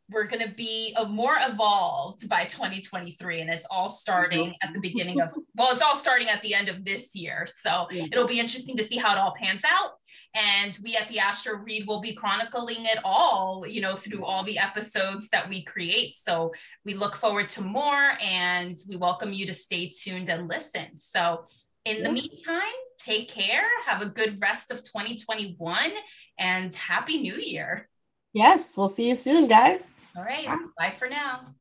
we're 0.08 0.24
going 0.26 0.46
to 0.46 0.54
be 0.54 0.94
a 0.96 1.06
more 1.06 1.36
evolved 1.40 2.28
by 2.28 2.44
2023 2.44 3.40
and 3.40 3.50
it's 3.50 3.66
all 3.70 3.88
starting 3.88 4.54
at 4.62 4.72
the 4.72 4.80
beginning 4.80 5.20
of 5.20 5.34
well 5.56 5.72
it's 5.72 5.82
all 5.82 5.96
starting 5.96 6.28
at 6.28 6.42
the 6.42 6.54
end 6.54 6.68
of 6.68 6.84
this 6.84 7.14
year. 7.14 7.46
So 7.52 7.88
it'll 7.90 8.26
be 8.26 8.38
interesting 8.38 8.76
to 8.76 8.84
see 8.84 8.96
how 8.96 9.12
it 9.12 9.18
all 9.18 9.34
pans 9.36 9.62
out. 9.64 9.92
And 10.34 10.76
we 10.84 10.96
at 10.96 11.08
the 11.08 11.18
astro 11.18 11.56
read 11.56 11.86
will 11.86 12.00
be 12.00 12.14
chronicling 12.14 12.84
it 12.84 12.98
all 13.04 13.64
you 13.66 13.80
know 13.80 13.96
through 13.96 14.24
all 14.24 14.44
the 14.44 14.58
episodes 14.58 15.28
that 15.30 15.48
we 15.48 15.64
create. 15.64 16.14
So 16.14 16.52
we 16.84 16.94
look 16.94 17.16
forward 17.16 17.48
to 17.48 17.62
more 17.62 18.12
and 18.22 18.76
we 18.88 18.96
welcome 18.96 19.32
you 19.32 19.46
to 19.46 19.54
stay 19.54 19.88
tuned 19.88 20.28
and 20.28 20.48
listen. 20.48 20.96
So 20.96 21.44
in 21.84 22.02
the 22.02 22.12
meantime 22.12 22.62
take 22.98 23.28
care 23.28 23.64
have 23.86 24.02
a 24.02 24.06
good 24.06 24.40
rest 24.40 24.70
of 24.70 24.82
2021 24.82 25.90
and 26.38 26.74
happy 26.74 27.20
new 27.20 27.34
year. 27.34 27.88
Yes 28.32 28.76
we'll 28.76 28.88
see 28.88 29.08
you 29.08 29.16
soon 29.16 29.48
guys 29.48 29.95
all 30.16 30.24
right. 30.24 30.48
Bye 30.78 30.94
for 30.98 31.08
now. 31.08 31.54